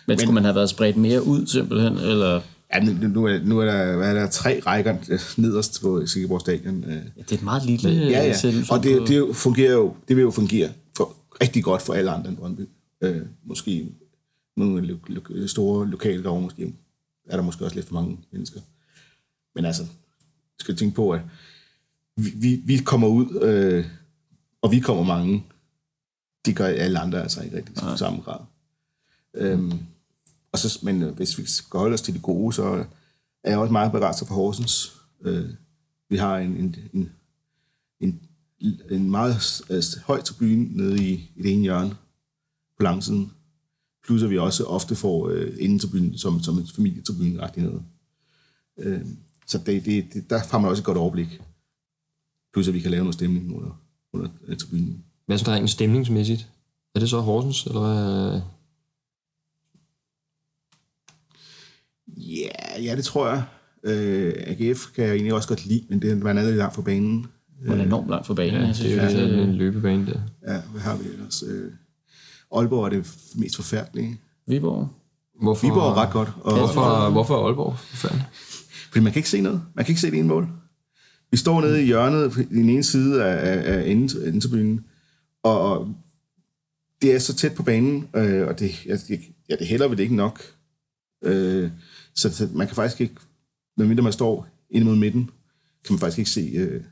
[0.06, 2.40] Men skulle man have været spredt mere ud simpelthen, eller
[2.74, 4.96] Ja, nu, nu, er, nu er der, hvad er der tre rækker
[5.40, 6.84] nederst på Silkeborg Stadion.
[6.84, 8.34] Øh, Ja, det er et meget lille Ja, ja.
[8.70, 12.10] Og det, det jo fungerer jo, det vil jo fungere for, rigtig godt for alle
[12.10, 12.60] andre end Brøndby.
[13.02, 13.16] Øh,
[13.46, 13.88] måske
[14.56, 16.72] nogle lo- lo- store lokale dog, måske
[17.30, 18.60] er der måske også lidt for mange mennesker.
[19.56, 19.86] Men altså,
[20.58, 21.20] skal tænke på, at
[22.16, 23.86] vi, vi, vi kommer ud, øh,
[24.62, 25.44] og vi kommer mange.
[26.44, 28.40] Det gør alle andre altså ikke rigtig i samme grad.
[29.34, 29.72] Øhm,
[30.52, 32.84] Og så, men øh, hvis vi skal holde os til de gode, så
[33.44, 34.92] er jeg også meget begejstret for Horsens.
[35.20, 35.50] Øh,
[36.08, 37.10] vi har en, en, en,
[38.00, 41.90] en, en meget øh, høj tribune nede i, i det ene hjørne
[42.76, 43.32] på langsiden.
[44.04, 47.82] Plus at vi også ofte får øh, inden tribunen som, som en familietribune rigtig noget.
[48.78, 49.06] Øh,
[49.46, 51.40] så det, det, det, der får man også et godt overblik.
[52.52, 53.80] Plus at vi kan lave noget stemning under,
[54.12, 55.04] under øh, tribunen.
[55.26, 56.48] Hvad er så rent stemningsmæssigt?
[56.94, 58.40] Er det så Horsens, eller hvad?
[62.06, 63.42] Ja, ja, det tror jeg.
[63.84, 66.74] Øh, AGF kan jeg egentlig også godt lide, men det er man er lidt langt
[66.74, 67.26] fra banen.
[67.62, 68.60] Man er enormt langt fra banen.
[68.60, 70.20] Ja, jeg synes, det er jo sådan øh, en løbebane der.
[70.54, 71.42] Ja, hvad har vi ellers?
[71.42, 71.72] Øh,
[72.56, 74.20] Aalborg er det mest forfærdelige.
[74.46, 74.88] Viborg.
[75.42, 76.28] Hvorfor, Viborg er ret godt.
[76.40, 78.26] Og, Hvorfor, hvorfor er Aalborg forfærdeligt?
[78.96, 79.62] Fordi man kan ikke se noget.
[79.74, 80.48] Man kan ikke se det ene mål.
[81.30, 84.84] Vi står nede i hjørnet i den ene side af, af, endetribunen,
[85.42, 85.94] og, og
[87.02, 88.70] det er så tæt på banen, øh, og det,
[89.08, 90.40] det, ja, det hælder vel ikke nok.
[91.24, 91.70] Øh,
[92.14, 93.14] så, så man kan faktisk ikke,
[93.76, 95.30] medmindre man står ind mod midten,
[95.86, 96.82] kan man faktisk ikke se øh, det,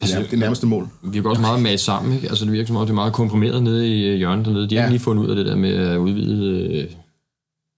[0.00, 0.88] Altså, nærmeste, det nærmeste mål.
[1.02, 2.28] Vi er jo også meget med sammen, ikke?
[2.28, 4.70] Altså, det virker som om, det er meget komprimeret nede i øh, hjørnet dernede.
[4.70, 4.86] De har Ja.
[4.86, 4.90] ja.
[4.90, 6.46] lige fundet ud af det der med at udvide...
[6.72, 6.90] Øh...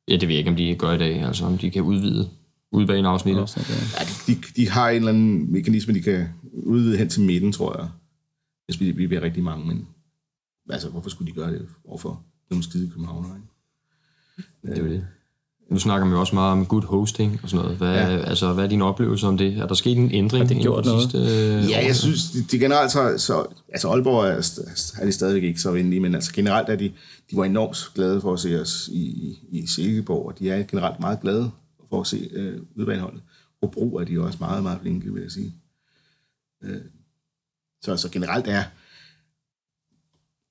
[0.09, 1.22] Ja, det ved jeg ikke, om de gør i dag.
[1.22, 2.28] Altså, om de kan udvide
[2.77, 3.43] udbaneafsnittet.
[3.43, 3.83] Også, at, øh,
[4.29, 7.79] Ja, de, de, har en eller anden mekanisme, de kan udvide hen til midten, tror
[7.81, 7.89] jeg.
[8.66, 9.87] Hvis vi, vi bliver rigtig mange, men
[10.70, 13.47] altså, hvorfor skulle de gøre det overfor nogle skide københavner, ikke?
[14.66, 15.07] Det er jo det.
[15.70, 17.79] Nu snakker man jo også meget om good hosting og sådan noget.
[17.79, 18.12] Hvad, Ja.
[18.14, 18.18] ja.
[18.18, 19.59] altså, hvad er din oplevelse om det?
[19.59, 21.03] Er der sket en ændring Har det gjort de noget?
[21.03, 21.87] sidste øh, Ja, år?
[21.87, 23.47] jeg synes, de, de generelt så, så...
[23.68, 24.61] Altså, Aalborg er,
[25.01, 26.93] er de stadigvæk ikke så venlige, men altså generelt er de...
[27.31, 30.62] De var enormt glade for at se os i, i, i Silkeborg, og de er
[30.62, 31.51] generelt meget glade
[31.89, 33.22] for at se øh, udbaneholdet.
[33.61, 35.55] På er de også meget, meget flinke, vil jeg sige.
[36.62, 36.82] Øh,
[37.82, 38.64] så, så generelt er...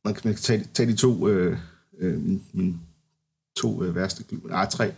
[0.06, 1.28] Man kan, man kan tage, tage de to...
[1.28, 1.60] Øh,
[1.98, 2.22] øh,
[2.54, 2.80] mine,
[3.56, 4.50] to øh, værste klubber...
[4.50, 4.94] Nej, tre.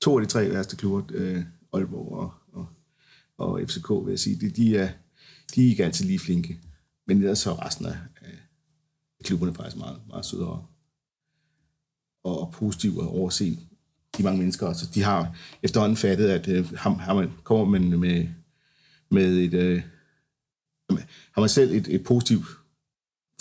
[0.00, 2.66] To af de tre værste klubber, øh, Aalborg og, og,
[3.36, 4.92] og FCK, vil jeg sige, de, de, er,
[5.54, 6.60] de er ikke altid lige flinke.
[7.06, 8.38] Men ellers så er resten af, af
[9.24, 10.66] klubberne faktisk meget, meget søde og,
[12.24, 13.58] og, positive at overse,
[14.18, 14.72] de mange mennesker.
[14.72, 15.28] Så de har
[15.62, 18.26] efterhånden fattet, at øh, har, har man, kommer man med,
[19.10, 19.54] med et...
[19.54, 19.82] Øh,
[21.32, 22.44] har man selv et, et positivt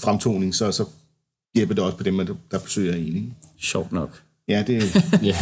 [0.02, 0.86] fremtoning, så, så
[1.56, 3.08] hjælper det også på dem, der, der besøger en.
[3.16, 3.34] Ikke?
[3.60, 4.22] sjovt nok.
[4.48, 4.82] Ja, det er
[5.24, 5.38] Ja.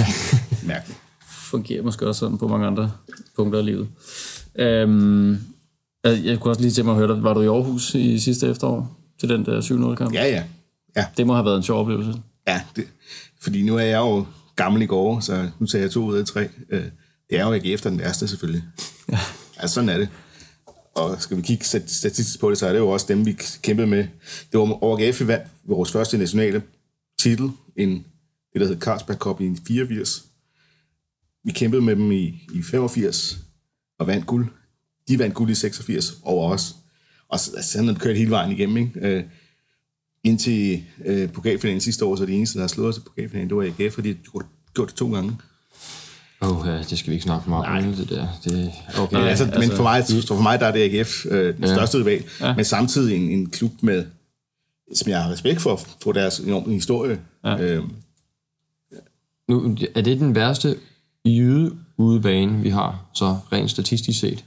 [0.66, 1.00] mærkeligt.
[1.30, 2.92] Fungerer måske også sådan på mange andre
[3.36, 3.88] punkter af livet.
[4.56, 5.38] Øhm,
[6.04, 7.24] jeg kunne også lige tænke mig at høre dig.
[7.24, 10.14] Var du i Aarhus i sidste efterår til den der 7-0-kamp?
[10.14, 10.44] Ja,
[10.96, 11.06] ja.
[11.18, 12.22] Det må have været en sjov oplevelse.
[12.48, 12.86] Ja, det,
[13.42, 14.26] fordi nu er jeg jo
[14.56, 16.50] gammel i går, så nu tager jeg to ud af tre.
[16.70, 16.84] Øh,
[17.30, 18.64] Det er jo ikke efter den værste, selvfølgelig.
[19.12, 19.20] Ja.
[19.58, 20.10] Altså, sådan er det.
[20.96, 23.38] Og skal vi kigge stat- statistisk på det, så er det jo også dem, vi
[23.62, 23.98] kæmpede med.
[24.52, 26.64] Det var ORGF, vi vandt vores første nationale
[27.20, 27.90] titel, en,
[28.54, 30.24] det der hed Carlsberg Cup i 84.
[31.44, 33.38] Vi kæmpede med dem i, i 85
[34.00, 34.48] og vandt guld.
[35.08, 36.76] De vandt guld i 86 over os.
[37.30, 39.30] Og så, altså, han har kørt hele vejen igennem, ikke?
[40.24, 43.58] Indtil øh, pokalfinalen sidste år, så det eneste, der har slået os i pokalfinalen, det
[43.58, 44.46] var AGF, fordi de har
[44.76, 45.38] gjort det to gange.
[46.42, 48.28] Åh, oh, ja, det skal vi ikke snakke for meget om, det der.
[48.44, 51.26] Det, okay, Men, ja, altså, men for mig, så for mig der er det AGF
[51.26, 51.76] øh, den Ja.
[51.76, 52.56] største rival, ja.
[52.56, 54.06] men samtidig en, en klub med,
[54.96, 57.20] som jeg har respekt for, for deres enorme historie.
[57.46, 57.58] Ja.
[57.60, 57.84] Øh,
[59.50, 60.76] nu, er det den værste
[61.26, 64.46] jyde udebane, vi har, så rent statistisk set?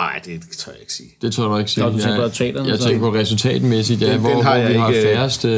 [0.00, 1.08] Ej, det tør jeg ikke sige.
[1.22, 1.84] Det tror jeg du ikke sige.
[1.84, 2.84] Nå, du tænker Jeg- på resultaterne, Jeg så?
[2.88, 5.44] tænker på resultatmæssigt, ja, Den- hvor, den har hvor jeg vi har ikke, færrest...
[5.44, 5.50] Øh,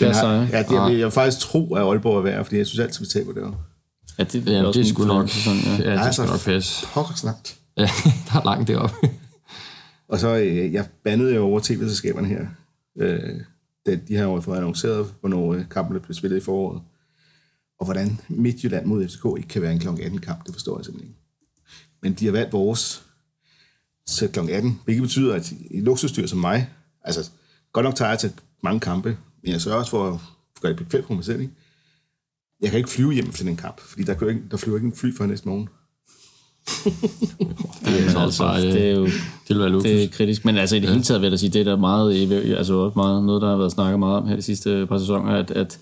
[0.00, 2.58] Den har, ja, det, jeg, vil- jeg vil faktisk tro, at Aalborg er værd, fordi
[2.58, 3.40] jeg synes altid, vi taber det.
[3.40, 3.54] jo.
[4.18, 5.70] Ja, det, ja, det er sgu nok, Sådan, ja.
[5.70, 6.86] ja, det Altså, skal nok passe.
[6.86, 7.54] Pokker snart.
[7.76, 7.82] Ja,
[8.32, 8.96] der er langt deroppe.
[10.08, 12.46] Og så, øh, jeg bandede jo over tv-selskaberne her.
[13.00, 13.18] Øh,
[13.86, 16.80] da de har jo fået annonceret, hvornår øh, kampene blev spillet i foråret.
[17.80, 19.88] Og hvordan Midtjylland mod FCK ikke kan være en kl.
[19.88, 21.20] 18 kamp, det forstår jeg simpelthen ikke.
[22.02, 23.02] Men de har valgt vores
[24.06, 24.38] til kl.
[24.38, 26.70] 18, hvilket betyder, at i luksusdyr som mig,
[27.04, 27.30] altså
[27.72, 28.32] godt nok tager jeg til
[28.62, 30.20] mange kampe, men jeg sørger også for at
[30.60, 31.52] gøre det bekvemt for mig selv, ikke?
[32.60, 34.86] Jeg kan ikke flyve hjem efter den kamp, fordi der, kører ikke, der flyver ikke
[34.86, 35.68] en fly før næste morgen.
[37.84, 39.90] Det er, altså, det er jo det vil være luksus.
[39.90, 40.44] det er kritisk.
[40.44, 42.74] Men altså i det hele taget vil jeg da sige, det er der meget, altså
[42.74, 45.50] også meget, noget, der har været snakket meget om her de sidste par sæsoner, at,
[45.50, 45.78] at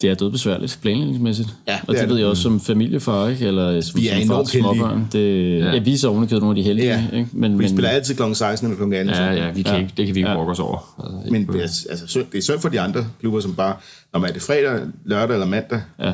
[0.00, 1.48] det er dødbesværligt planlægningsmæssigt.
[1.68, 3.46] Ja, og det det, ved jeg også som familiefar, ikke?
[3.46, 5.08] Eller som, Vi er som far til småbørn.
[5.12, 5.72] Det, ja.
[5.72, 5.78] ja.
[5.78, 6.88] vi er så ovenikøbet nogle af de heldige.
[6.88, 7.04] Ja.
[7.18, 7.28] Ikke?
[7.32, 8.22] Men, Vi men, spiller altid kl.
[8.34, 8.94] 16 eller kl.
[8.94, 9.14] 18.
[9.14, 9.80] Ja, ja, vi kan Ja.
[9.80, 10.34] Ikke, det kan vi ikke Ja.
[10.36, 10.78] brokke os over.
[11.04, 13.76] Altså, Men det er, altså, det er synd for de andre klubber, som bare,
[14.12, 16.12] når man er det fredag, lørdag eller mandag, ja.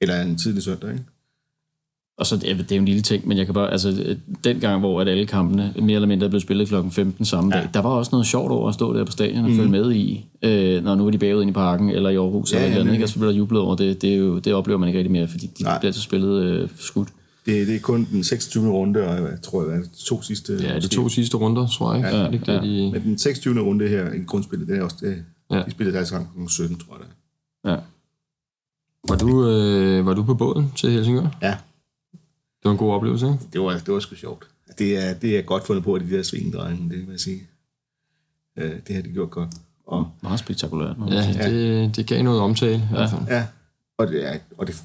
[0.00, 1.04] eller en tidlig søndag, ikke?
[2.18, 4.80] Og så, det er jo en lille ting, men jeg kan bare, altså, den gang,
[4.80, 7.68] hvor at alle kampene mere eller mindre blev spillet klokken 15 samme dag, ja.
[7.74, 9.56] der var også noget sjovt over at stå der på stadion og mm.
[9.56, 12.52] følge med i, øh, når nu er de bagud ind i parken, eller i Aarhus,
[12.52, 13.04] ja, eller ja, andet, ikke?
[13.04, 14.02] og så bliver der jublet over det.
[14.02, 15.78] Det, er jo, det oplever man ikke rigtig mere, fordi de Nej.
[15.78, 17.08] bliver så spillet øh, skudt.
[17.46, 18.70] Det, det er kun den 26.
[18.70, 20.58] runde, og jeg tror, det er de to sidste...
[20.62, 22.02] Ja, de to sidste runder, tror jeg.
[22.02, 22.60] Ja, ja, det, ja.
[22.60, 22.90] De...
[22.92, 23.60] Men den 26.
[23.60, 25.16] runde her i grundspillet, det er også det.
[25.50, 25.62] Ja.
[25.66, 26.48] De spillede deres gang kl.
[26.48, 27.06] 17, tror jeg.
[27.72, 27.76] Ja.
[29.08, 31.38] Var du, øh, var du på båden til Helsingør?
[31.42, 31.56] Ja.
[32.66, 33.38] Det var en god oplevelse, ikke?
[33.52, 34.46] Det var, det var sgu sjovt.
[34.78, 37.42] Det er, det er godt fundet på, at de der svingdrenge, det vil jeg sige.
[38.56, 39.48] Øh, det har de gjort godt.
[39.86, 40.96] Og, Meget spektakulært.
[41.10, 41.50] Ja, ja.
[41.50, 43.22] Det, det gav noget omtale i hvert fald.
[43.28, 43.46] Ja,
[43.98, 44.82] og det er, og det,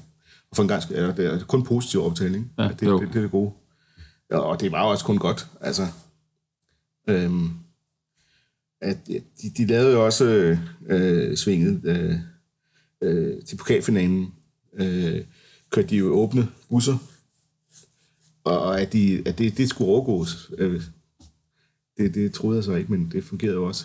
[0.52, 2.48] for en gang er det er kun positiv omtale, ikke?
[2.58, 3.52] Ja, det, det, det, det, er det gode.
[4.30, 5.46] Ja, og det var også kun godt.
[5.60, 5.82] Altså,
[7.08, 7.50] øhm,
[8.80, 10.56] at de, de lavede jo også
[10.86, 12.14] øh, svinget øh,
[13.02, 14.34] øh, til pokalfinalen.
[14.74, 15.20] Øh,
[15.70, 16.98] kørte de jo åbne busser,
[18.44, 20.50] og at, de, at det, det skulle overgås.
[20.58, 20.82] Øh,
[21.98, 23.84] det, det troede jeg så ikke, men det fungerede jo også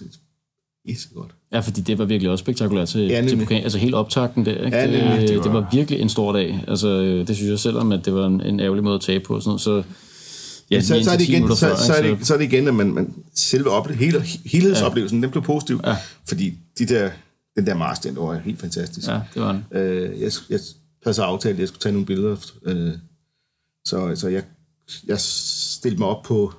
[0.97, 1.31] så godt.
[1.51, 3.63] Ja, fordi det var virkelig også spektakulært til, ja, til pokal.
[3.63, 4.77] Altså helt optakten der, ikke?
[4.77, 5.43] Ja, det, det, var...
[5.43, 6.63] det var virkelig en stor dag.
[6.67, 9.35] Altså, det synes jeg selvom, at det var en, en ærgerlig måde at tabe på.
[9.35, 9.83] Og sådan noget, så
[10.71, 12.75] Ja, så, så, er det igen, så, så, er det, så er det igen, at
[12.75, 15.23] man, man selve ople, hele, helhedsoplevelsen, ja.
[15.23, 15.81] den blev positiv.
[15.85, 15.95] Ja.
[16.27, 17.09] Fordi de der,
[17.55, 19.07] den der Mars, den var helt fantastisk.
[19.07, 19.79] Ja, det var den.
[19.79, 20.59] Øh, jeg, jeg
[21.03, 22.35] havde så aftalt, at jeg skulle tage nogle billeder.
[22.65, 22.91] Øh,
[23.87, 24.43] så, så jeg,
[25.05, 26.53] jeg stillede mig op på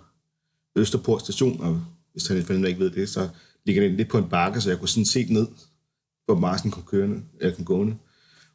[0.76, 3.29] Østerport station, og hvis han ikke ved det, så
[3.66, 5.47] ligger den lidt på en bakke, så jeg kunne sådan se ned,
[6.24, 7.97] hvor Marsen kom, kørende, eller kom gående.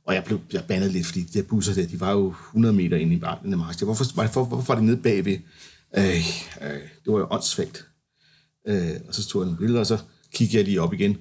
[0.05, 2.73] Og jeg blev jeg bandet lidt, fordi de der busser der, de var jo 100
[2.73, 3.75] meter inde i barken af Mars.
[3.75, 5.37] Hvorfor, hvorfor, hvorfor var de nede bagved?
[5.97, 6.15] Øh,
[6.61, 7.87] øh, det var jo åndssvagt.
[8.67, 9.97] Øh, og så tog jeg nogle billeder, og så
[10.33, 11.17] kiggede jeg lige op igen.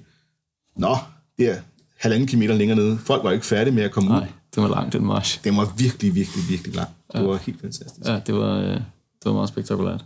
[0.77, 0.97] Nå,
[1.37, 1.61] der
[1.99, 2.97] halvanden kilometer længere nede.
[2.97, 4.27] Folk var ikke færdige med at komme Nej, ud.
[4.55, 5.43] det var langt, den march.
[5.43, 6.89] Den var virkelig, virkelig, virkelig lang.
[7.13, 7.25] Det ja.
[7.25, 8.07] var helt fantastisk.
[8.07, 10.05] Ja, det var, øh, det var meget spektakulært.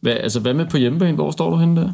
[0.00, 1.14] Hvad, altså, hvad med på hjemmebane?
[1.14, 1.92] Hvor står du henne der?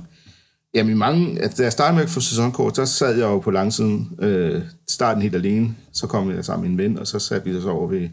[0.75, 3.51] Jamen, mange, altså, da jeg startede med at få sæsonkort, så sad jeg jo på
[3.51, 7.51] langsiden, øh, starten helt alene, så kom jeg sammen med en ven, og så satte
[7.51, 8.09] vi os over ved,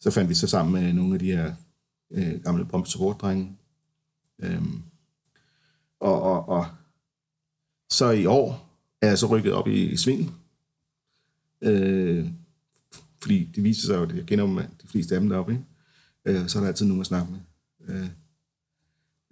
[0.00, 1.52] så fandt vi så sammen med nogle af de her
[2.10, 3.56] øh, gamle Brøndby supportdrenge.
[4.42, 4.82] Øhm,
[6.00, 6.66] og, og, og,
[7.90, 8.70] så i år
[9.02, 10.34] er jeg så rykket op i, i svingen,
[11.62, 12.26] øh,
[13.24, 15.64] fordi det viser sig jo, at jeg kender dem, de fleste af dem deroppe, ikke?
[16.40, 17.40] Øh, så er der altid nogen at snakke med.
[17.88, 18.08] Øh,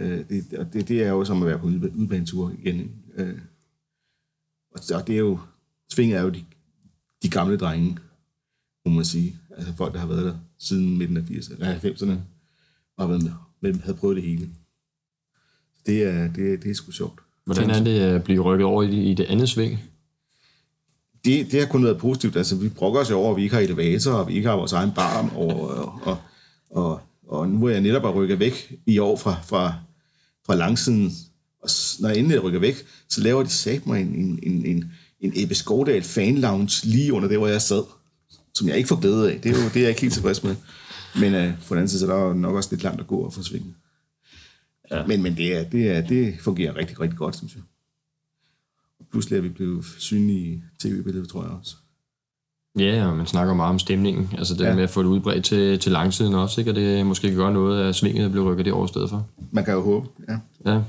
[0.03, 2.93] Øh, det, og det, det er jo som at være på udbanetur igen.
[3.17, 3.39] Øh,
[4.71, 5.39] og, og det er jo,
[5.93, 6.45] Svinget er jo de,
[7.23, 7.99] de gamle drenge,
[8.87, 9.37] må man sige.
[9.51, 12.17] Altså folk, der har været der siden midten af 80'erne, 90'erne,
[12.97, 14.49] og været med, med, havde prøvet det hele.
[15.87, 17.21] Det er, det, det er sgu sjovt.
[17.45, 19.79] Hvordan er det at blive rykket over i, i det andet sving?
[21.25, 22.37] Det, det har kun været positivt.
[22.37, 24.57] Altså, vi brokker os jo over, at vi ikke har elevator, og vi ikke har
[24.57, 25.71] vores egen bar, og,
[26.03, 26.19] og,
[26.71, 29.75] og, og, nu er jeg netop at rykke væk i år fra, fra,
[30.47, 31.13] fra langsiden,
[31.63, 31.69] og
[32.01, 35.33] når jeg endelig rykker væk, så laver de sagt mig en, en, en, en, en
[35.37, 37.83] Ebbe Skovdal fan lounge lige under det, hvor jeg sad,
[38.55, 39.41] som jeg ikke får glæde af.
[39.41, 40.57] Det er jo det, jeg er ikke helt tilfreds med.
[41.21, 43.17] Men uh, på den anden side, så der er nok også lidt langt at gå
[43.17, 43.75] og forsvinde.
[44.91, 45.07] Ja.
[45.07, 47.63] Men, men det, er, det, er, det fungerer rigtig, rigtig godt, synes jeg.
[49.13, 51.77] Pludselig er vi blevet synlige i tv-billedet, tror jeg også.
[52.79, 54.31] Ja, og man snakker meget om stemningen.
[54.39, 54.75] Altså det ja.
[54.75, 56.71] med at få det udbredt til, til langsiden også, ikke?
[56.71, 59.27] Og det måske kan gøre noget, at svinget bliver rykket det over stedet for.
[59.51, 60.39] Man kan jo håbe, ja.
[60.73, 60.81] Ja.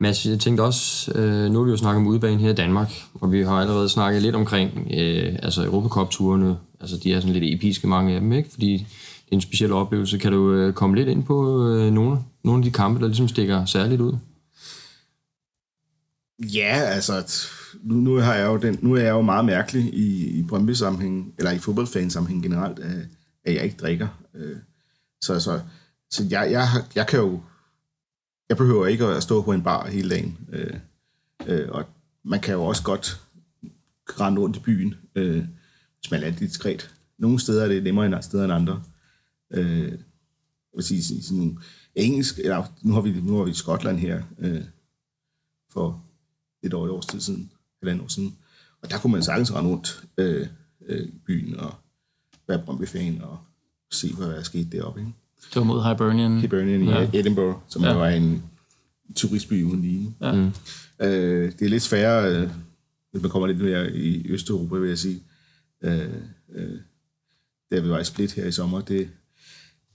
[0.00, 2.92] Mads, jeg tænkte også, øh, nu har vi jo snakket om udebane her i Danmark,
[3.14, 7.54] og vi har allerede snakket lidt omkring øh, altså Europacup-turene, altså de er sådan lidt
[7.54, 8.50] episke mange af dem, ikke?
[8.50, 8.72] Fordi
[9.24, 10.18] det er en speciel oplevelse.
[10.18, 13.28] Kan du øh, komme lidt ind på øh, nogle, nogle af de kampe, der ligesom
[13.28, 14.18] stikker særligt ud?
[16.38, 17.42] Ja, altså,
[17.82, 21.34] nu, nu, har jeg jo den, nu er jeg jo meget mærkelig i, i Brøndby-sammenhæng,
[21.38, 23.08] eller i fodboldfansammenhæng generelt, at,
[23.44, 24.08] at jeg ikke drikker.
[24.34, 24.56] Øh,
[25.20, 25.60] så, så,
[26.10, 27.40] så jeg, jeg, jeg kan jo,
[28.48, 30.38] jeg behøver ikke at stå på en bar hele dagen.
[30.52, 30.74] Øh,
[31.46, 31.84] øh, og
[32.24, 33.20] man kan jo også godt
[34.20, 35.44] rende rundt i byen, øh,
[36.06, 36.90] hvis man er lidt diskret.
[37.18, 38.82] Nogle steder er det nemmere end steder end andre
[39.50, 39.92] øh,
[40.76, 41.58] jeg vil sige, sådan
[41.94, 44.62] engelsk, eller nu har vi, nu har vi i Skotland her, øh,
[45.72, 46.02] for
[46.62, 47.50] et år, et års tid siden,
[47.82, 48.36] eller år siden,
[48.82, 50.46] og der kunne man sagtens rende rundt øh,
[50.86, 51.74] øh, i byen og
[52.48, 53.38] være Brøndby-fan og
[53.90, 55.00] se, hvad der er sket deroppe.
[55.00, 55.12] Ikke?
[55.48, 56.40] Det var mod Hibernian.
[56.40, 57.08] Hibernian i ja.
[57.12, 57.92] Edinburgh, som ja.
[57.92, 58.42] var en
[59.16, 60.14] turistby uden lige.
[60.20, 60.32] Ja.
[60.32, 60.52] Mm.
[61.00, 62.50] Øh, det er lidt sværere, øh,
[63.10, 65.22] hvis man kommer lidt mere i Østeuropa, vil jeg sige.
[65.86, 66.12] Øh,
[66.54, 66.78] øh,
[67.70, 69.08] der vi var i Split her i sommer, det,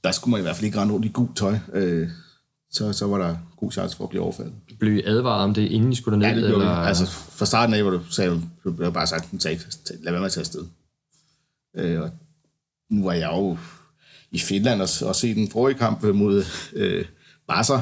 [0.04, 1.58] der skulle man i hvert fald ikke rende rundt i gult tøj.
[1.74, 2.10] Øh,
[2.72, 4.54] så, så var der god chance for at blive overfaldet.
[4.80, 6.42] Blev I advaret om det, inden I skulle derned?
[6.42, 6.82] Ja, det eller?
[6.82, 6.88] vi.
[6.88, 10.22] Altså, fra starten af, hvor du sagde, du blev bare sagt, tag, tag, lad være
[10.22, 10.66] med at tage afsted.
[11.76, 12.10] Øh, og
[12.90, 13.58] nu var jeg jo
[14.32, 17.06] i Finland og, og se den forrige kamp mod øh,
[17.48, 17.82] Basser.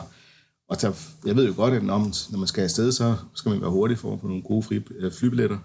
[0.70, 0.92] Og der,
[1.26, 3.70] jeg ved jo godt, at når man, når man skal afsted, så skal man være
[3.70, 5.58] hurtig for at få nogle gode fri, øh, flybilletter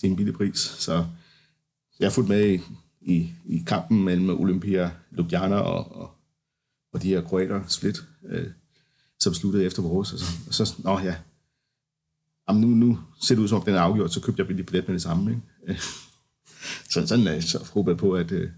[0.00, 0.58] til en billig pris.
[0.58, 1.04] Så
[2.02, 2.60] jeg har fulgt med i,
[3.00, 6.10] i, i kampen mellem Olympia Ljubljana og, og,
[6.92, 7.96] og de her kroater Split,
[8.28, 8.46] øh,
[9.18, 10.12] som sluttede efter vores.
[10.12, 11.14] Og så, og så nå ja,
[12.48, 14.66] Jamen, nu, nu ser det ud som om den er afgjort, så købte jeg billig
[14.66, 15.30] billet med det samme.
[15.30, 15.42] Ikke?
[15.66, 15.78] Øh,
[16.90, 18.50] så sådan er jeg så håber på, at øh,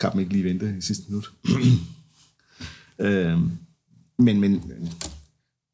[0.00, 1.32] kampen ikke lige venter i sidste minut.
[3.06, 3.38] øh,
[4.18, 4.72] men men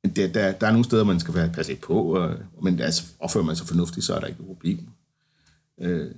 [0.03, 2.81] men der, der, der er nogle steder, man skal være passe lidt på, og, men
[2.81, 4.89] altså, opfører man sig fornuftigt, så er der ikke noget problem.
[5.81, 6.15] Øh,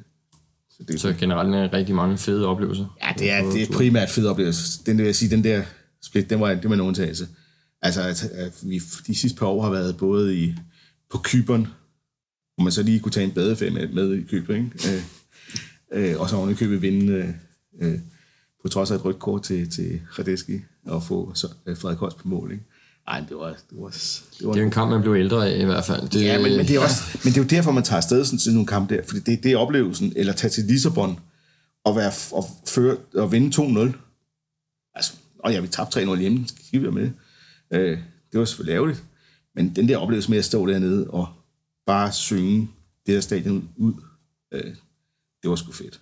[0.77, 2.97] så, det, så generelt er rigtig mange fede oplevelser?
[3.03, 4.83] Ja, det er, det er primært fede oplevelser.
[4.87, 5.63] Den vil jeg sige, den der
[6.03, 7.29] split, den var, det var en undtagelse.
[7.83, 10.55] Altså, at, at vi de sidste par år har været både i,
[11.11, 11.67] på Kyberen,
[12.55, 14.71] hvor man så lige kunne tage en badeferie med, med i købet, ikke?
[15.93, 17.29] Øh, øh, og så oven i købet vinde øh,
[17.83, 17.99] øh,
[18.63, 22.17] på trods af et rødt kort til, til Radeski og få så, øh, Frederik Holst
[22.17, 22.53] på mål.
[22.53, 22.65] Ikke?
[23.09, 23.47] Ej, det var...
[23.47, 23.89] Det, var,
[24.39, 26.09] det, var det er en kamp, man blev ældre af i hvert fald.
[26.09, 28.25] Det, ja, men, men, det er også, men det er jo derfor, man tager afsted
[28.25, 31.21] sådan, sådan nogle kampe der, fordi det, det er oplevelsen, eller tage til Lissabon
[31.85, 33.97] og, være, og, føre, og vinde 2-0.
[34.95, 37.11] Altså, og ja, vi tabte 3-0 hjemme, skal vi med.
[37.71, 37.99] Øh,
[38.33, 39.05] det var selvfølgelig ærgerligt,
[39.55, 41.29] men den der oplevelse med at stå dernede og
[41.87, 42.71] bare synge
[43.07, 43.93] det der stadion ud,
[44.53, 44.75] øh,
[45.43, 46.01] det var sgu fedt.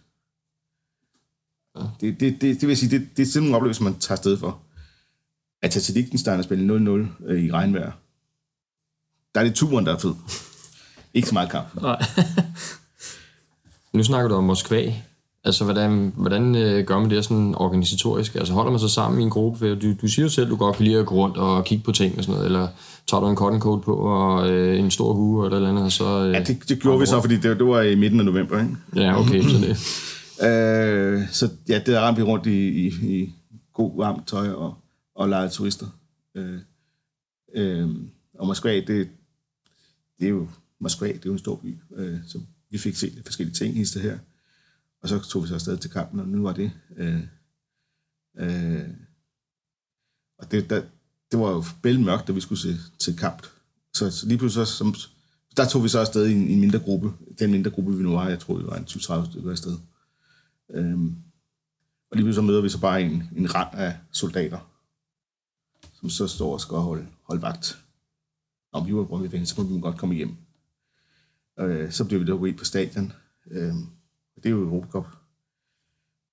[1.79, 1.83] Ja.
[2.01, 4.37] Det, det, det, det vil sige, det, det er sådan en oplevelse, man tager sted
[4.37, 4.61] for.
[5.65, 7.93] At tage til Liechtenstein og spille 0-0 øh, i regnvejr,
[9.35, 10.15] der er det turen, der er fed.
[11.15, 11.83] Ikke så meget kamp.
[11.83, 12.05] Nej.
[13.95, 14.95] nu snakker du om Moskva.
[15.45, 18.35] Altså, hvordan, hvordan øh, gør man det sådan organisatorisk?
[18.35, 19.75] Altså, holder man sig sammen i en gruppe?
[19.75, 21.85] Du, du siger jo selv, at du godt kan lide at gå rundt og kigge
[21.85, 22.69] på ting og sådan noget, eller
[23.07, 26.25] tager du en cotton coat på og øh, en stor hue eller eller andet, så...
[26.25, 28.59] Øh, ja, det, det gjorde vi så, fordi det, det var i midten af november,
[28.59, 28.77] ikke?
[28.97, 29.71] Ja, okay, så det...
[30.49, 33.35] øh, så ja, det ramte vi rundt i, i, i
[33.75, 34.75] god varmt tøj og,
[35.15, 35.99] og lege turister.
[36.35, 36.61] Øh,
[37.55, 37.89] øh,
[38.35, 39.11] og Moskva, det,
[40.19, 40.49] det er jo
[40.79, 42.41] Moskva, det er jo en stor by, øh, så
[42.71, 44.19] vi fik set forskellige ting i det her.
[45.03, 46.73] Og så tog vi så afsted til kampen, og nu var det...
[46.97, 47.21] Øh,
[48.37, 48.89] øh,
[50.39, 50.83] og det, der,
[51.31, 53.47] det var jo bælmørkt, da vi skulle se, til kamp.
[53.93, 54.95] Så, så lige pludselig, så, som,
[55.57, 57.13] der tog vi så afsted i en, i en mindre gruppe.
[57.39, 59.79] Den mindre gruppe, vi nu var, jeg tror, det var en 20-30 stykker afsted.
[60.71, 61.17] Øhm,
[62.11, 64.74] og lige pludselig så møder vi så bare en, en rand af soldater,
[66.05, 67.79] som så står og skal holde, holde vagt.
[68.73, 70.37] Når vi var på i så kunne vi godt komme hjem.
[71.61, 73.13] Øh, så blev vi der på stadion.
[73.51, 73.75] Øh,
[74.37, 75.07] det er jo Europacup.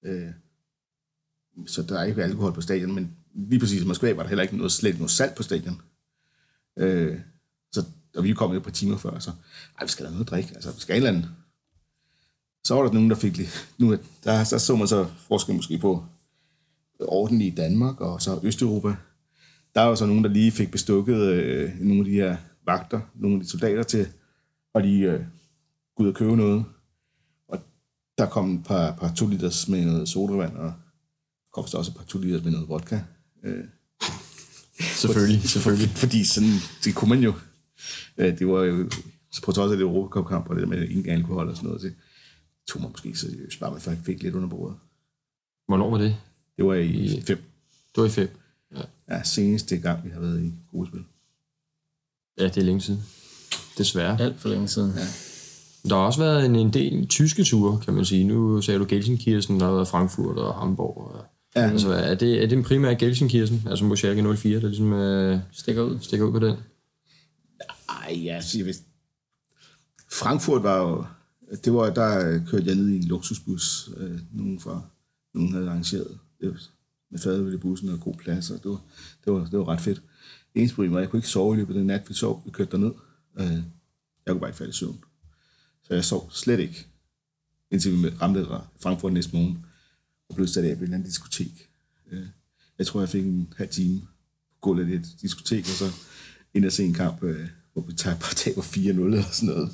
[0.04, 0.30] Øh,
[1.68, 4.44] så der er ikke alkohol på stadion, men lige præcis i Moskva var der heller
[4.44, 5.82] ikke noget, slet noget salt på stadion.
[6.78, 7.20] Øh,
[7.72, 9.32] så, og vi kom jo et par timer før, så
[9.78, 11.32] ej, vi skal have noget drik, altså vi skal et eller andet.
[12.64, 15.78] Så var der nogen, der fik lidt, nu, der, der så man så forskel måske
[15.78, 16.06] på
[17.00, 18.96] orden i Danmark og så Østeuropa.
[19.76, 23.36] Der var så nogen, der lige fik bestukket øh, nogle af de her vagter, nogle
[23.36, 24.08] af de soldater til
[24.76, 25.20] at lige øh,
[25.96, 26.66] gå ud og købe noget.
[27.48, 27.60] Og
[28.18, 30.74] der kom et par, par to liters med noget sodavand, og
[31.54, 33.00] kom så også et par to liters med noget vodka.
[33.44, 33.66] Øh,
[34.80, 35.90] selvfølgelig, selvfølgelig.
[35.90, 36.50] Fordi sådan,
[36.84, 37.34] det kunne man jo.
[38.18, 38.90] Øh, det var jo,
[39.44, 41.96] på trods af det Europacup-kamp, og det der med ingen alkohol og sådan noget, det
[42.68, 44.78] tog man måske seriøst, bare man fik lidt under bordet.
[45.68, 46.16] Hvornår var det?
[46.58, 47.38] Det var i fem.
[47.96, 48.41] Det var i fem?
[48.76, 49.16] Ja.
[49.16, 51.04] ja, seneste gang, vi har været i gruppespil.
[52.38, 53.04] Ja, det er længe siden.
[53.78, 54.22] Desværre.
[54.22, 54.92] Alt for længe siden.
[54.96, 55.06] Ja.
[55.90, 58.24] Der har også været en, en del tyske ture, kan man sige.
[58.24, 60.98] Nu sagde du Gelsenkirchen, der har været Frankfurt og Hamburg.
[60.98, 61.62] Og, ja.
[61.62, 65.40] Altså, er det, er det en primær Gelsenkirchen, altså mod Schalke 04, der ligesom øh,
[65.52, 66.00] stikker, ud.
[66.02, 66.56] stikker ud på den?
[67.90, 68.74] Ej, ja, så jeg ved,
[70.12, 71.06] Frankfurt var jo,
[71.66, 74.82] det var, der kørte jeg ned i en luksusbus, øh, nogen fra,
[75.34, 76.72] nogen havde arrangeret det,
[77.12, 78.82] med fadøl i bussen og god plads, og det var,
[79.26, 80.02] det var, det var ret fedt.
[80.56, 82.42] Eneste problem var, at jeg kunne ikke sove i løbet af den nat, vi sov,
[82.46, 82.92] vi kørte derned.
[83.40, 83.52] Øh,
[84.26, 85.04] jeg kunne bare ikke falde i søvn.
[85.84, 86.88] Så jeg sov slet ikke,
[87.72, 88.48] indtil vi ramte
[88.80, 89.66] Frankfurt næste morgen,
[90.30, 91.70] og blev sat af på en anden diskotek.
[92.12, 92.28] Øh,
[92.78, 94.08] jeg tror, jeg fik en halv time på
[94.62, 95.86] gulvet i det diskotek, og så
[96.54, 99.72] ind og se en kamp, øh, hvor vi taber 4-0 eller sådan noget.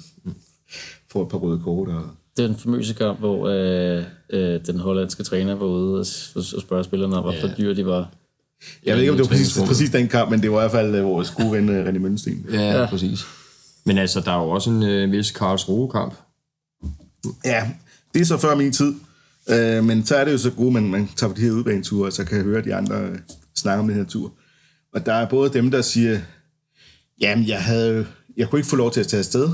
[1.07, 1.89] Får et par røde kort.
[1.89, 2.15] Og...
[2.37, 6.61] Det er den famøse kamp, hvor øh, øh, den hollandske træner var ude og, og
[6.61, 7.53] spørge spillerne om, hvor ja.
[7.57, 8.09] dyr de var.
[8.85, 10.71] Jeg ved ikke, om det var præcis, præcis den kamp, men det var i hvert
[10.71, 12.45] fald øh, vores gode ven øh, René Mønsten.
[12.51, 13.19] Ja, ja, præcis.
[13.85, 16.13] Men altså, der er jo også en øh, vis Karls kamp.
[17.45, 17.71] Ja,
[18.13, 18.93] det er så før min tid.
[19.49, 21.51] Øh, men så er det jo så godt, at man, man tager på de her
[21.51, 23.17] udbaneture, og så kan høre de andre øh,
[23.55, 24.33] snakke om den her tur.
[24.93, 26.19] Og der er både dem, der siger,
[27.21, 28.05] jamen, jeg, havde,
[28.37, 29.49] jeg kunne ikke få lov til at tage afsted,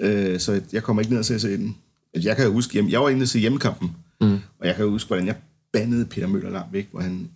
[0.00, 1.76] øh, så jeg kommer ikke ned og se den.
[2.14, 4.38] Altså, jeg kan huske, jamen, jeg var inde og se hjemmekampen, mm.
[4.58, 5.36] og jeg kan huske, hvordan jeg
[5.72, 7.30] bandede Peter Møller langt væk, hvor han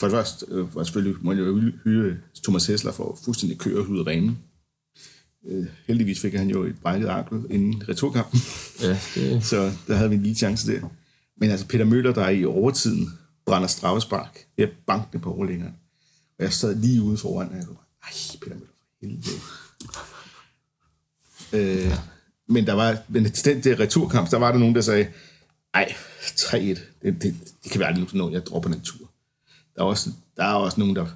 [0.00, 3.88] for det første øh, var selvfølgelig, må jeg jo hyre Thomas Hessler for fuldstændig køre
[3.88, 4.38] ud af banen.
[5.46, 8.40] Øh, heldigvis fik han jo et brækket ankel inden returkampen.
[8.82, 9.44] Ja, det...
[9.50, 10.80] så der havde vi en lige chance der.
[11.36, 13.08] Men altså Peter Møller, der i overtiden
[13.46, 15.74] brænder straffespark ved at banke på overlængeren.
[16.38, 19.40] Og jeg sad lige ude foran, og jeg kunne ej, Peter Møller, for helvede.
[21.52, 21.92] Øh,
[22.46, 25.06] men der var, men den der returkamp, der var der nogen, der sagde,
[25.74, 27.22] ej, 3-1, det, det,
[27.64, 29.10] det kan være aldrig noget, jeg dropper den tur.
[29.76, 31.06] Der er også, der er også nogen, der,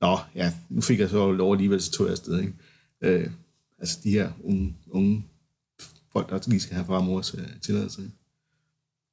[0.00, 2.52] nå, ja, nu fik jeg så lov alligevel, så tog jeg afsted, ikke?
[3.00, 3.30] Øh,
[3.78, 5.26] altså de her unge, unge
[6.12, 8.02] folk, der lige skal have far og mors uh, tilladelse.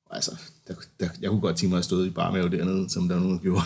[0.10, 0.32] Altså,
[0.68, 3.22] der, der, jeg kunne godt tænke mig at stå i barmave dernede, som der var
[3.22, 3.64] nogen, der gjorde.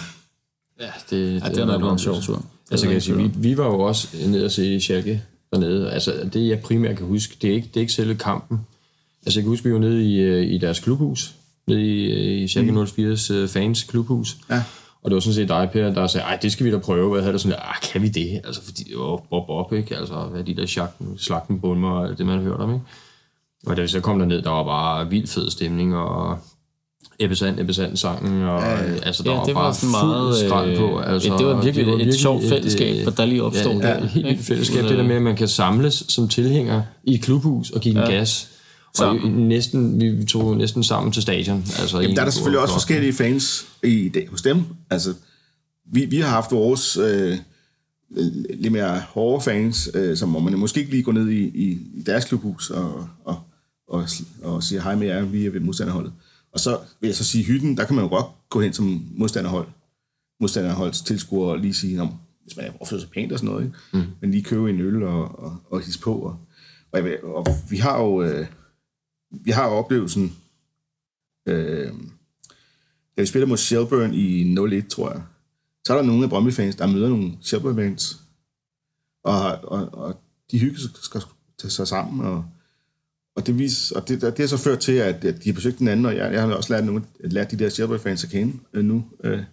[0.80, 2.45] Ja, det, ja, det, det er nok en sjov tur.
[2.72, 5.91] Altså, kan jeg sige, vi, vi var jo også nede og se Schalke dernede.
[5.91, 8.59] Altså, det jeg primært kan huske, det er ikke, det er ikke selve kampen.
[9.25, 11.35] Altså, jeg kan huske, vi var nede i, øh, i deres klubhus,
[11.67, 13.47] nede i, i Schalke 04's mm.
[13.47, 14.37] fans klubhus.
[14.49, 14.63] Ja.
[15.03, 17.11] Og det var sådan set dig, Per, der sagde, ej, det skal vi da prøve.
[17.11, 18.41] Og jeg havde da sådan, ah, kan vi det?
[18.43, 19.97] Altså, fordi det var bob, bob, ikke?
[19.97, 22.85] Altså, hvad de der slagten, slagten bundmer og det, man har hørt om, ikke?
[23.65, 26.39] Og da vi så kom derned, der var bare vild fed stemning, og
[27.24, 30.78] Ebbesand, Ebbesand sangen, og ja, altså, der ja, var det var bare sådan meget skrald
[30.78, 30.99] på.
[30.99, 33.82] Øh, altså, det var virkelig, det var virkelig et sjovt fællesskab, et, der lige opstod.
[33.82, 34.84] Ja, ja, helt vildt fællesskab.
[34.84, 38.05] Det der med, at man kan samles som tilhænger i et klubhus og give ja.
[38.05, 38.47] en gas.
[38.95, 41.65] Så næsten, vi tog næsten sammen til stadion.
[41.80, 44.63] Altså Jamen, der er der selvfølgelig også forskellige fans i det, hos dem.
[44.89, 45.13] Altså,
[45.93, 47.38] vi, vi har haft vores øh,
[48.59, 51.80] lidt mere hårde fans, øh, som hvor man måske ikke lige går ned i, i,
[51.93, 53.39] i deres klubhus og, og,
[53.88, 54.07] og,
[54.43, 56.11] og siger hej med jer, vi er ved modstanderholdet.
[56.53, 59.05] Og så vil jeg så sige, hytten, der kan man jo godt gå hen som
[59.11, 59.67] modstanderhold,
[60.39, 62.09] modstanderholds tilskuer og lige sige,
[62.43, 63.77] hvis man opfører sig pænt og sådan noget, ikke?
[63.93, 64.11] Mm.
[64.21, 66.13] men lige købe en øl og, og, og hisse på.
[66.13, 66.39] Og,
[66.91, 68.47] og, jeg, og vi har jo øh,
[69.31, 70.35] vi har jo oplevelsen,
[71.45, 71.93] øh,
[73.17, 75.23] da vi spiller mod Shelburne i 01, tror jeg,
[75.85, 78.21] så er der nogle af Brøndby-fans, der møder nogle Shelburne-fans,
[79.23, 80.21] og, og, og
[80.51, 81.21] de hygger skal
[81.57, 82.45] tage sig sammen, og,
[83.36, 85.79] og det, vis, og det, det har så ført til, at, at de har besøgt
[85.79, 88.53] den anden, og jeg, jeg har også lært, nogle, lært de der Shelburne-fans at kende
[88.73, 89.05] øh, nu.
[89.23, 89.43] Øh,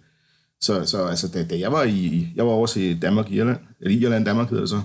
[0.60, 4.00] så, så altså, da, da jeg var i, jeg var over til Danmark Irland, eller
[4.00, 4.82] Irland Danmark hedder det så,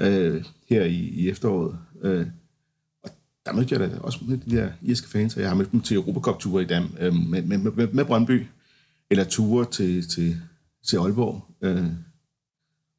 [0.00, 2.26] øh, her i, i efteråret, øh,
[3.46, 5.80] der mødte jeg da også med de der irske fans, og jeg har mødt dem
[5.80, 8.46] til Europacup-ture i Dam, øh, med, med, med, med Brøndby,
[9.10, 10.36] eller ture til, til,
[10.86, 11.46] til Aalborg.
[11.62, 11.86] Øh,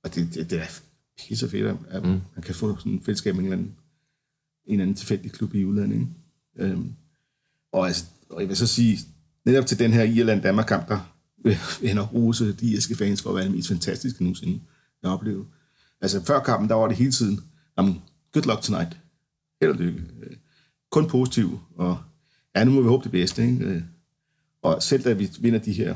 [0.03, 0.81] og det, det, det er
[1.17, 2.09] pisse fedt, at mm.
[2.09, 3.75] man kan få sådan en fællesskab med en eller anden,
[4.65, 5.95] en anden tilfældig klub i udlandet.
[5.95, 6.07] Ikke?
[6.55, 6.79] Øh,
[7.71, 8.99] og, altså, og jeg vil så sige,
[9.45, 13.45] netop til den her Irland-Danmark-kamp, der vil jeg rose de irske fans for at være
[13.45, 14.59] det mest fantastiske nogensinde,
[15.01, 15.45] jeg har oplevet.
[16.01, 17.39] Altså før kampen, der var det hele tiden,
[18.33, 18.97] good luck tonight
[19.61, 19.99] held og lykke.
[20.21, 20.35] Øh,
[20.91, 21.97] kun positiv, og
[22.55, 23.43] ja, nu må vi håbe det bedste.
[23.43, 23.65] Ikke?
[23.65, 23.81] Øh,
[24.61, 25.95] og selv da vi vinder de her,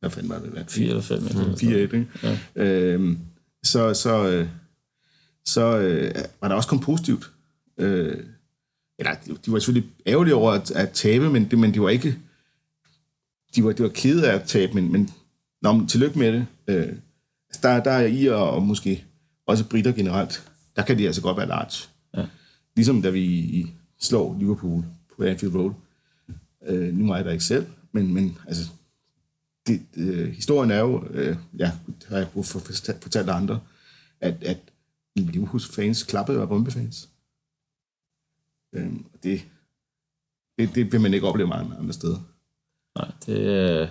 [0.00, 0.64] hvad fanden var det?
[0.68, 1.20] 4 eller 5.
[1.58, 2.08] 4 ikke?
[2.22, 2.38] Ja.
[2.54, 3.18] Øhm,
[3.62, 4.48] så, så, øh,
[5.44, 7.32] så øh, var der også kun positivt.
[7.78, 8.24] Øh,
[8.98, 9.14] eller,
[9.46, 12.18] de var selvfølgelig ærgerlige over at, at tabe, men, det, men de var ikke...
[13.56, 15.10] De var, de var kede af at tabe, men, men
[15.62, 16.46] nå, men tillykke med det.
[16.68, 16.88] Øh,
[17.48, 19.04] altså, der, der er I og, og måske
[19.46, 21.88] også britter generelt, der kan de altså godt være large.
[22.16, 22.26] Ja.
[22.76, 23.66] Ligesom da vi
[24.00, 24.84] slår Liverpool
[25.16, 25.72] på Anfield Road.
[26.66, 28.70] Øh, nu er jeg der ikke selv, men, men altså,
[29.66, 31.72] det, øh, historien er jo, øh, ja,
[32.08, 32.28] har jeg
[33.02, 33.60] fortalt andre,
[34.20, 34.58] at, at
[35.16, 36.48] Liverpools fans klappede af
[38.72, 39.04] Brøndby-fans.
[39.24, 39.40] Øh, det,
[40.58, 42.18] det, det vil man ikke opleve mange andre steder.
[42.98, 43.88] Nej, det, øh,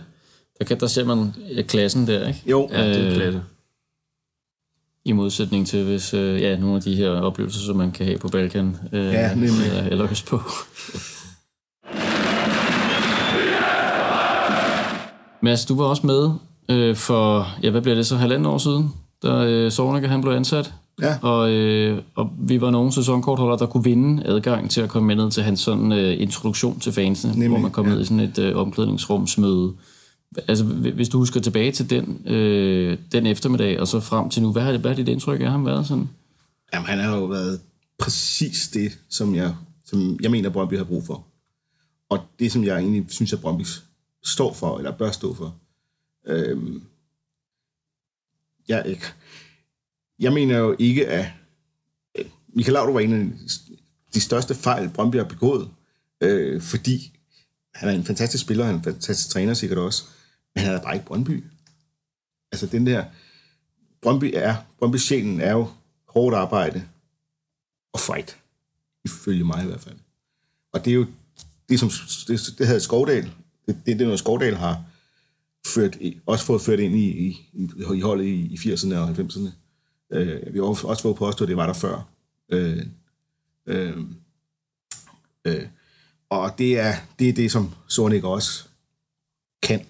[0.60, 2.44] der, kan, der ser man klassen der, ikke?
[2.46, 3.44] Jo, ja, det er klasse.
[5.06, 8.20] I modsætning til hvis øh, ja, nogle af de her oplevelser, som man kan have
[8.20, 8.78] på Balkan.
[8.94, 9.68] Øh, ja, nemlig.
[9.68, 10.42] Eller, eller Østpå.
[15.42, 16.32] Mads, du var også med
[16.70, 20.34] øh, for, ja, hvad bliver det så, halvanden år siden, da øh, Sorniger han blev
[20.34, 20.74] ansat.
[21.02, 21.18] Ja.
[21.22, 25.16] Og, øh, og vi var nogle sæsonkortholdere, der kunne vinde adgang til at komme med
[25.16, 27.92] ned til hans sådan, øh, introduktion til fansene, Nemlig, hvor man kom ja.
[27.92, 29.74] ned i sådan et øh, omklædningsrumsmøde
[30.48, 34.52] altså, hvis du husker tilbage til den, øh, den eftermiddag, og så frem til nu,
[34.52, 36.10] hvad har, hvad har dit indtryk af ham været sådan?
[36.74, 37.62] Jamen, han har jo været
[38.00, 41.26] præcis det, som jeg, som jeg mener, Brøndby har brug for.
[42.10, 43.64] Og det, som jeg egentlig synes, at Brøndby
[44.24, 45.56] står for, eller bør stå for.
[46.28, 46.84] Øhm,
[48.68, 48.98] jeg, jeg
[50.34, 51.26] mener jo ikke, at
[52.48, 53.32] Michael Laudrup var en af
[54.14, 55.70] de største fejl, Brøndby har begået,
[56.22, 57.18] øh, fordi
[57.74, 60.04] han er en fantastisk spiller, han er en fantastisk træner sikkert også.
[60.56, 61.44] Men han er bare ikke Brøndby.
[62.52, 63.06] Altså, den der,
[64.02, 65.70] Brøndby er, Brøndby sjælen er jo
[66.08, 66.84] hårdt arbejde
[67.94, 68.38] og fight.
[69.06, 69.96] Ifølge mig i hvert fald.
[70.74, 71.06] Og det er jo,
[71.70, 71.90] det, som,
[72.28, 73.24] det, det havde Skovdal,
[73.66, 74.84] det, det er det, noget Skovdal har
[75.68, 79.50] ført, også fået ført ind i, i, i holdet i, i 80'erne og 90'erne.
[80.12, 82.10] Øh, vi har også også fået at det var der før.
[82.50, 82.86] Øh,
[83.66, 83.98] øh,
[85.46, 85.68] øh,
[86.30, 88.68] og det er, det er det, som Sonic også
[89.62, 89.86] kan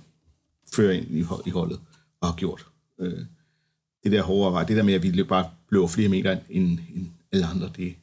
[0.75, 1.79] føre ind i, i holdet,
[2.21, 2.67] og har gjort.
[2.99, 3.25] Øh,
[4.03, 7.07] det der hårde arbejde, det der med, at vi bare løber flere meter end, end
[7.31, 7.95] alle andre, det,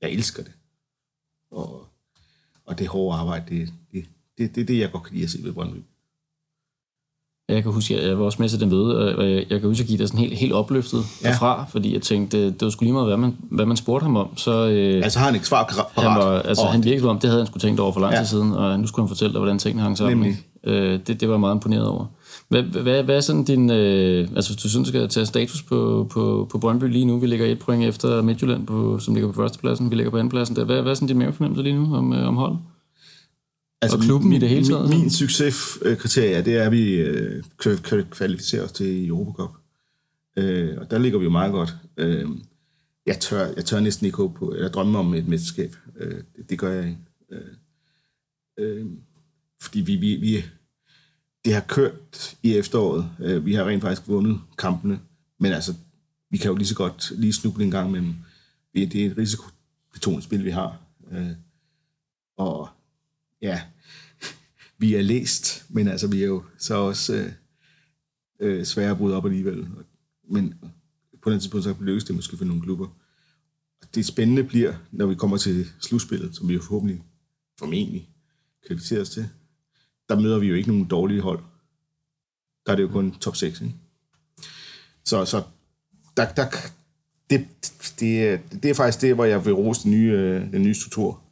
[0.00, 0.52] jeg elsker det.
[1.50, 1.88] Og,
[2.64, 4.04] og det hårde arbejde, det, det,
[4.38, 5.78] det, det er det, jeg godt kan lide at se ved Brøndby.
[7.48, 9.68] Jeg kan huske, at jeg var også med til den møde, og jeg jeg kan
[9.68, 11.28] huske at give dig sådan helt, helt opløftet Ja.
[11.28, 11.32] ja.
[11.32, 14.04] derfra, fordi jeg tænkte, det, det var sgu lige meget, hvad man, hvad man spurgte
[14.04, 14.36] ham om.
[14.36, 15.64] Så øh, Altså har han et svar
[15.96, 16.08] parat.
[16.10, 18.12] han, var, altså, og han virkede om, det havde han skulle tænkt over for lang
[18.12, 18.18] Ja.
[18.18, 20.16] tid siden, og nu skulle han fortælle dig, hvordan tingene hang sammen.
[20.16, 20.38] Nemlig.
[20.64, 20.80] ikke?
[20.92, 22.04] Øh, det, det var jeg meget imponeret over.
[22.48, 23.70] Hvad, hvad, hvad er sådan din...
[23.70, 27.18] Øh, altså, hvis du synes, du skal tage status på, på, på Brøndby lige nu.
[27.18, 29.90] Vi ligger et point efter Midtjylland, på, som ligger på førstepladsen.
[29.90, 30.56] Vi ligger på andenpladsen.
[30.56, 30.64] Der.
[30.64, 32.58] Hvad, hvad er sådan din mavefornemmelse lige nu om, øh, om holdet?
[33.82, 37.44] Altså, og klubben i det hele taget, Min, min succeskriterie, det er, at vi øh,
[37.60, 39.50] kan, kan kvalificere os til Europa Cup.
[40.36, 41.74] Øh, og der ligger vi jo meget godt.
[41.96, 42.28] Øh,
[43.06, 45.76] jeg, tør, jeg tør næsten ikke håbe på, eller drømme om et mesterskab.
[45.96, 46.98] Øh, det, det gør jeg ikke.
[47.32, 47.40] Øh,
[48.58, 48.86] øh,
[49.60, 50.44] fordi vi, vi, vi,
[51.44, 53.10] det har kørt i efteråret.
[53.20, 55.00] Øh, vi har rent faktisk vundet kampene.
[55.40, 55.74] Men altså,
[56.30, 58.14] vi kan jo lige så godt lige snuble en gang imellem.
[58.74, 60.78] Det er et risikobetonet spil, vi har.
[61.12, 61.30] Øh,
[62.36, 62.68] og
[63.42, 63.62] ja,
[64.78, 67.32] vi er læst, men altså, vi er jo så også øh,
[68.40, 69.68] øh, svære at bryde op alligevel.
[70.28, 70.54] Men
[71.22, 72.88] på den tidspunkt, så lykkes det måske for nogle klubber.
[73.94, 77.02] Det spændende bliver, når vi kommer til slutspillet, som vi jo forhåbentlig
[77.58, 78.08] formentlig
[78.66, 79.28] kvalificerer os til.
[80.08, 81.42] Der møder vi jo ikke nogen dårlige hold.
[82.66, 83.74] Der er det jo kun top 6, ikke?
[85.04, 85.42] Så, så
[86.16, 86.46] der, der,
[87.30, 87.46] det,
[88.00, 90.74] det, er- det er faktisk det, hvor jeg vil rose den nye, øh, den nye
[90.74, 91.22] struktur.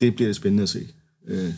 [0.00, 0.88] Det bliver spændende at se.
[1.26, 1.48] Øh,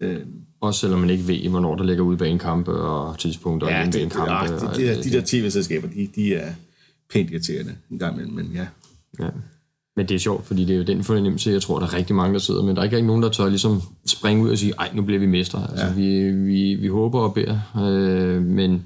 [0.00, 0.16] øh,
[0.60, 3.78] Også selvom man ikke ved, hvornår der ligger ude bag en kampe og tidspunkter Ja,
[3.78, 4.32] ja, det, en det, kampe.
[4.32, 6.52] ja, og de, de, der, de der tv-selskaber, de, de er
[7.12, 8.66] pænt irriterende en gang imellem, men ja.
[9.20, 9.28] Ja.
[9.96, 12.16] Men det er sjovt, fordi det er jo den fornemmelse, jeg tror, der er rigtig
[12.16, 14.72] mange, der sidder, men der er ikke nogen, der tør ligesom springe ud og sige,
[14.78, 15.66] ej, nu bliver vi mestre.
[15.70, 15.92] Altså, ja.
[15.92, 18.82] vi, vi, vi håber og beder, øh, men,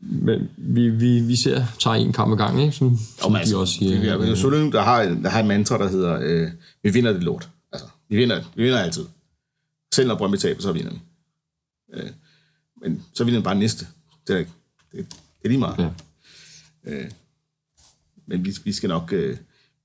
[0.00, 2.76] men vi, vi, vi ser, tager en kamp ad gangen, ikke?
[2.76, 4.18] Som, som men de også siger.
[4.18, 6.48] Vi, vi, vi, Soløen, der har, der har et mantra, der hedder, øh,
[6.82, 7.48] vi vinder det lort.
[8.08, 9.04] Vi vinder, vi vinder altid.
[9.94, 10.98] Selv når Brøndby taber, så vinder vi.
[11.94, 12.10] Øh,
[12.82, 13.86] men så vinder vi bare næste.
[14.26, 14.44] Det er,
[14.92, 15.78] det, det er lige meget.
[16.86, 16.90] Ja.
[16.92, 17.10] Øh,
[18.26, 19.12] men vi, vi skal nok...
[19.12, 19.36] Øh,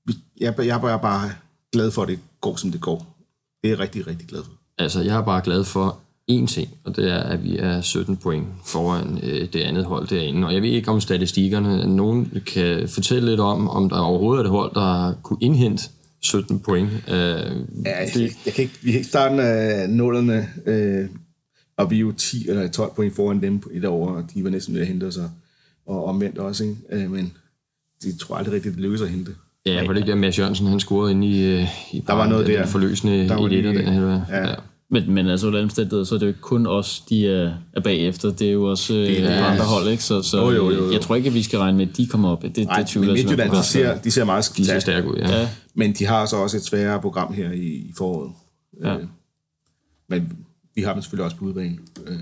[0.06, 1.32] vi, jeg, jeg er bare- bare
[1.72, 3.16] glad for, at det går, som det går.
[3.62, 4.52] Det er jeg rigtig, rigtig glad for.
[4.78, 5.98] Altså, jeg er bare glad for
[6.30, 10.08] én ting, og det er, at vi er 17 point foran øh, det andet hold
[10.08, 10.46] derinde.
[10.46, 14.44] Og jeg ved ikke om statistikkerne, nogen kan fortælle lidt om, om der overhovedet er
[14.44, 15.82] et hold, der kunne indhente
[16.24, 16.90] 17 point.
[17.08, 21.08] Øh, Ja, det, jeg kan ikke, vi kan ikke starte af nullerne, øh,
[21.76, 24.50] og vi er jo 10 eller 12 point foran dem et år, og de var
[24.50, 25.30] næsten ved at hente sig,
[25.86, 26.76] og omvendt også, ikke?
[26.92, 27.32] Øh, men
[28.02, 29.30] de tror aldrig rigtigt, det lykkes at hente.
[29.66, 32.28] Ja, var det ikke der, Mads Jørgensen, han scorede inde i, øh, i Der var
[32.28, 32.66] noget den der.
[32.66, 34.20] forløsende Der var i det, den her.
[34.30, 34.48] ja.
[34.48, 34.54] Ja.
[34.90, 37.80] Men, men altså, under omstændigheder, så er det jo ikke kun os, de er, er
[37.80, 38.30] bagefter.
[38.30, 40.04] Det er jo også øh, Det er- andre hold, ikke?
[40.04, 40.92] Så, så Jo, jo, jo, jo.
[40.92, 42.42] jeg tror ikke, at vi skal regne med, at de kommer op.
[42.42, 45.16] Det, Nej, det tvivler men Midtjylland, de ser, de ser meget De ser stærke, ud,
[45.16, 45.40] ja.
[45.40, 48.32] Ja, men de har så også et sværere program her i, i foråret.
[48.82, 48.96] Ja.
[48.96, 49.04] Øh,
[50.08, 50.32] men
[50.74, 51.76] vi har dem selvfølgelig også på udebane.
[52.06, 52.16] Øh,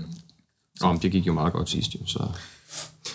[0.81, 2.23] Om det gik jo meget godt sidst, jo, så...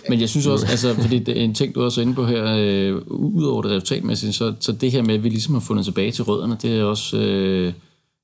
[0.08, 2.26] Men jeg synes også, altså, fordi det er en ting, du er også inde på
[2.26, 5.84] her, øh, udover det resultatmæssigt, så, så det her med, at vi ligesom har fundet
[5.84, 7.72] tilbage til rødderne, det er også, øh,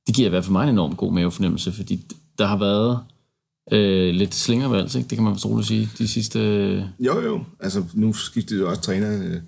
[0.07, 2.07] det giver i hvert fald mig en enorm god mavefornemmelse, fordi
[2.39, 3.01] der har været
[3.73, 5.09] øh, lidt slingervalg, ikke?
[5.09, 7.45] det kan man vist roligt sige, de sidste, øh, jo, jo.
[7.61, 9.41] Altså, nu skiftede jo også træner øh,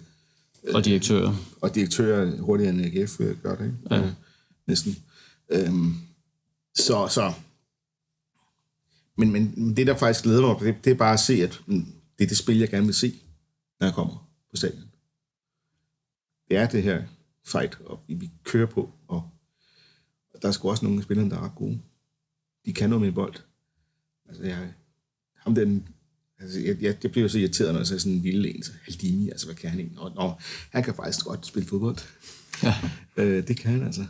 [0.75, 1.35] og direktører.
[1.61, 3.77] og direktør hurtigere end AGF øh, gør det, ikke?
[3.91, 4.01] Ja.
[4.01, 4.13] Øh,
[4.67, 4.97] næsten.
[5.51, 5.95] Øhm,
[6.75, 7.33] så, så.
[9.17, 11.87] Men, men det, der faktisk glæder mig, det, det er bare at se, at mm,
[12.19, 13.15] det er det spil, jeg gerne vil se,
[13.81, 14.83] når jeg kommer på stadion.
[16.49, 17.03] Det er det her
[17.47, 18.91] fight, og vi, vi kører på,
[20.37, 21.79] og, der er sgu også nogle af spillerne, der er ret gode.
[22.67, 23.35] De kan noget med bold.
[24.29, 24.57] Altså, jeg,
[25.45, 25.89] ham den,
[26.41, 28.73] altså, jeg, jeg, jeg bliver så irriteret, når jeg ser sådan en lille en, så
[28.85, 29.99] Haldini, altså, hvad kan han egentlig?
[29.99, 30.33] Nå, nå,
[30.71, 31.97] han kan faktisk godt spille fodbold.
[32.63, 32.75] Ja.
[33.19, 34.01] Øh, det kan han altså.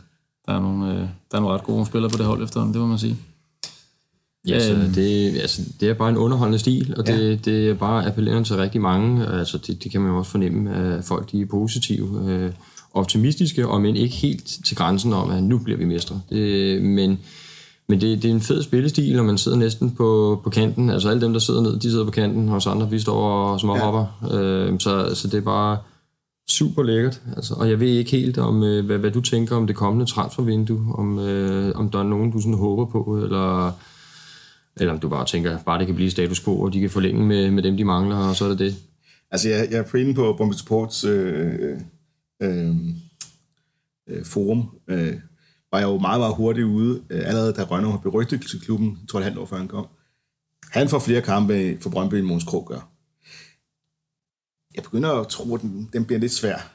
[0.45, 0.99] Der er, nogle, øh,
[1.31, 3.17] der er nogle ret gode spillere på det hold efterhånden, det må man sige.
[4.47, 4.93] Ja, så Øhm.
[4.93, 7.35] det, altså, det er bare en underholdende stil, og det, Ja.
[7.35, 9.27] det er bare appellerende til rigtig mange.
[9.27, 12.53] Altså, det, det kan man jo også fornemme, at folk de er positive, øh,
[12.97, 16.21] optimistiske, og men ikke helt til grænsen om, at nu bliver vi mestre.
[16.29, 17.19] Det, men,
[17.89, 20.89] Men det, det er en fed spillestil, og man sidder næsten på, på kanten.
[20.89, 23.13] Altså alle dem, der sidder ned, de sidder på kanten, og os andre, vi står
[23.13, 24.27] og småhopper.
[24.31, 24.37] Ja.
[24.37, 25.77] Øh, så, så det er bare
[26.49, 27.21] super lækkert.
[27.35, 30.05] Altså, og jeg ved ikke helt, om øh, hvad, hvad du tænker om det kommende
[30.05, 33.71] transfervindue, om, øh, om der er nogen, du sådan håber på, eller,
[34.77, 37.25] eller om du bare tænker, bare det kan blive status quo, og de kan forlænge
[37.25, 38.75] med, med dem, de mangler, og så er det det.
[39.31, 41.79] Altså, jeg, jeg er på inde på Bombay Sports øh,
[42.41, 42.75] øh,
[44.07, 45.19] øh, forum, øh,
[45.71, 48.97] var jeg jo meget, meget hurtigt ude, øh, allerede da Rønner blev rygtet til klubben,
[49.01, 49.87] jeg tror det halvt år før han kom.
[50.71, 52.89] Han får flere kampe for Brøndby, end Måns Krog gør.
[54.75, 56.71] Jeg begynder at tro, at den, den bliver lidt svær.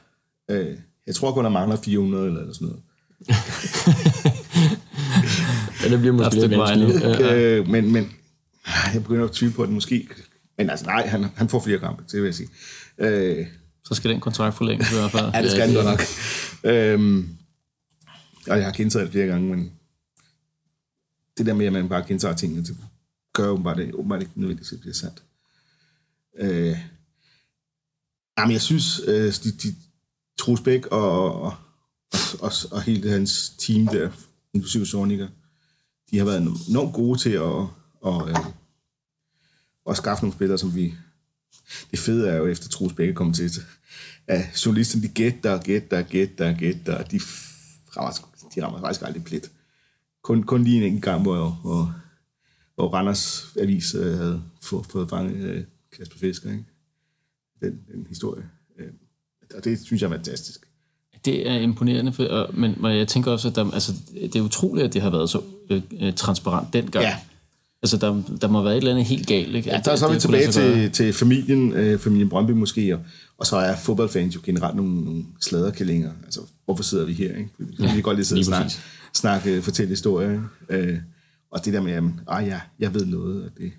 [0.51, 2.83] Øh, jeg tror kun, der mangler 400 eller, eller sådan noget.
[5.83, 7.03] ja, det bliver måske lidt vanskeligt.
[7.03, 7.35] Ja, ja.
[7.35, 8.11] Øh, men, men
[8.93, 10.07] jeg begynder at tvivle på, at den måske...
[10.57, 12.49] Men altså nej, han, han får flere kampe, det vil jeg sige.
[12.97, 13.47] Øh,
[13.85, 15.31] så skal den kontrakt forlænges i hvert fald.
[15.33, 16.01] ja, det skal den godt nok.
[16.73, 17.37] øhm,
[18.47, 19.71] og jeg har gentaget det flere gange, men
[21.37, 22.77] det der med, at man bare gentager tingene, det
[23.33, 25.23] gør jo bare det åbenbart ikke nødvendigvis, at det bliver sandt.
[26.39, 26.77] Øh,
[28.37, 29.75] jamen, jeg synes, øh, de, de
[30.37, 31.55] Troels Bæk og, og,
[32.39, 34.09] og, og hele hans team der,
[34.53, 35.27] inklusive Sorniker,
[36.11, 37.67] de har været enormt gode til at,
[38.01, 38.35] og, øh,
[39.89, 40.93] at skaffe nogle spillere, som vi...
[41.91, 43.51] Det fede er jo, efter Troels Bæk er kommet til,
[44.27, 47.19] at journalisterne, de gætter, gætter, gætter, gætter, og de
[47.97, 48.11] rammer
[48.55, 49.51] de rammer faktisk aldrig plet.
[50.21, 51.95] Kun, kun lige en gang, hvor, hvor,
[52.75, 55.63] hvor Randers Avis øh, havde fået, fået fanget øh,
[55.97, 56.51] Kasper Fisker.
[56.51, 56.65] Ikke?
[57.61, 58.43] Den, den historie.
[58.79, 58.87] Øh,
[59.55, 60.65] og det synes jeg er fantastisk.
[61.25, 64.41] Det er imponerende, for, og, men, men jeg tænker også, at der, altså, det er
[64.41, 67.05] utroligt, at det har været så øh, øh transparent dengang.
[67.05, 67.19] Ja.
[67.83, 69.69] Altså, der, der må være et eller andet helt galt, ikke?
[69.69, 73.01] Ja, der er så er vi tilbage til, til familien, øh, familien Brøndby måske, og,
[73.37, 76.13] og så er fodboldfans jo generelt nogle, nogle sladerkællinger.
[76.25, 77.49] Altså, hvorfor sidder vi her, ikke?
[77.57, 78.73] Vi kan ja, godt lige sidde og snakke,
[79.13, 80.99] snakke, fortælle historier, øh,
[81.51, 83.71] og det der med, at ah, ja, jeg ved noget, og det,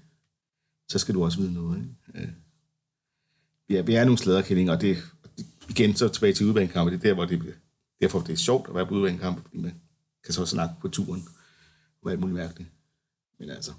[0.88, 2.24] så skal du også vide noget, ikke?
[2.24, 2.32] Øh,
[3.68, 4.96] vi, er, vi er nogle sladerkællinger, og det,
[5.70, 7.54] igen så tilbage til udbanekampe, det er der, hvor det bliver,
[8.00, 9.74] derfor det er sjovt at være på udbanekampe, fordi man
[10.24, 11.24] kan så snakke på turen,
[12.02, 12.70] og alt muligt mærkeligt.
[13.38, 13.72] Men altså,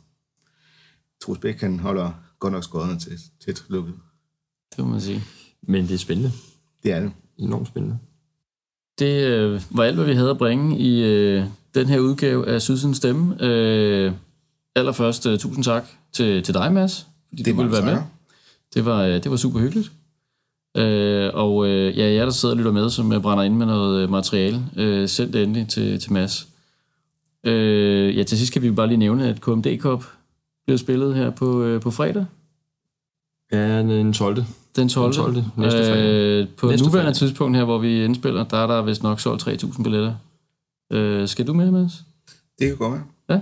[1.26, 3.12] Troels Bæk, han holder godt nok skåderne til
[3.46, 3.94] tæt lukket.
[4.76, 5.24] Det må man sige.
[5.62, 6.32] Men det er spændende.
[6.84, 7.12] Det er det.
[7.38, 7.98] Enormt spændende.
[9.00, 11.44] Det øh, var alt, hvad vi havde at bringe i øh,
[11.76, 13.44] den her udgave af Sydsens Stemme.
[13.44, 14.12] Øh,
[14.76, 17.98] allerførst, øh, tusind tak til, til dig, Mads, fordi det du ville være med.
[18.74, 19.92] Det var, øh, det var super hyggeligt.
[20.78, 23.66] Øh, og øh, ja, jeg der sidder og lytter med, som jeg brænder ind med
[23.66, 26.48] noget øh, materiale, øh, send det endelig til, til Mads.
[27.44, 30.06] Øh, ja, til sidst kan vi bare lige nævne, at KMD Cup
[30.66, 32.26] bliver spillet her på, øh, på fredag.
[33.52, 34.44] Ja, den 12.
[34.76, 35.14] Den 12.
[35.14, 35.36] Den 12.
[35.58, 36.06] Næste fredag.
[36.06, 37.16] Øh, på Næste nuværende fredag.
[37.16, 40.16] tidspunkt her, hvor vi indspiller, der er der vist nok solgt 3.000 billetter.
[40.92, 42.04] Øh, skal du med, Mads?
[42.60, 43.04] Det kan godt være.
[43.30, 43.40] Ja.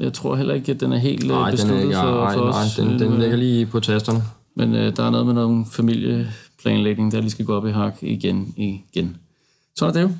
[0.00, 2.34] Jeg tror heller ikke, at den er helt nej, besluttet den er ikke, for, nej,
[2.34, 2.78] for os.
[2.78, 4.22] Nej, den, den ligger lige på tasterne.
[4.56, 8.02] Men øh, der er noget med nogle familieplanlægning, der lige skal gå op i hak
[8.02, 9.16] igen, igen.
[9.76, 10.10] Så er det jo.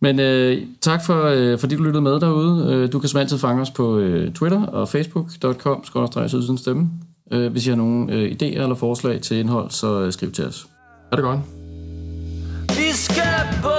[0.00, 2.74] Men øh, tak for, øh, fordi du lyttede med derude.
[2.74, 5.84] Øh, du kan som altid fange os på øh, Twitter og facebook.com
[6.58, 6.90] stemme.
[7.32, 10.44] Øh, hvis I har nogle øh, idéer eller forslag til indhold, så øh, skriv til
[10.44, 10.66] os.
[11.12, 11.40] Er det godt?
[12.68, 13.72] Vi skal på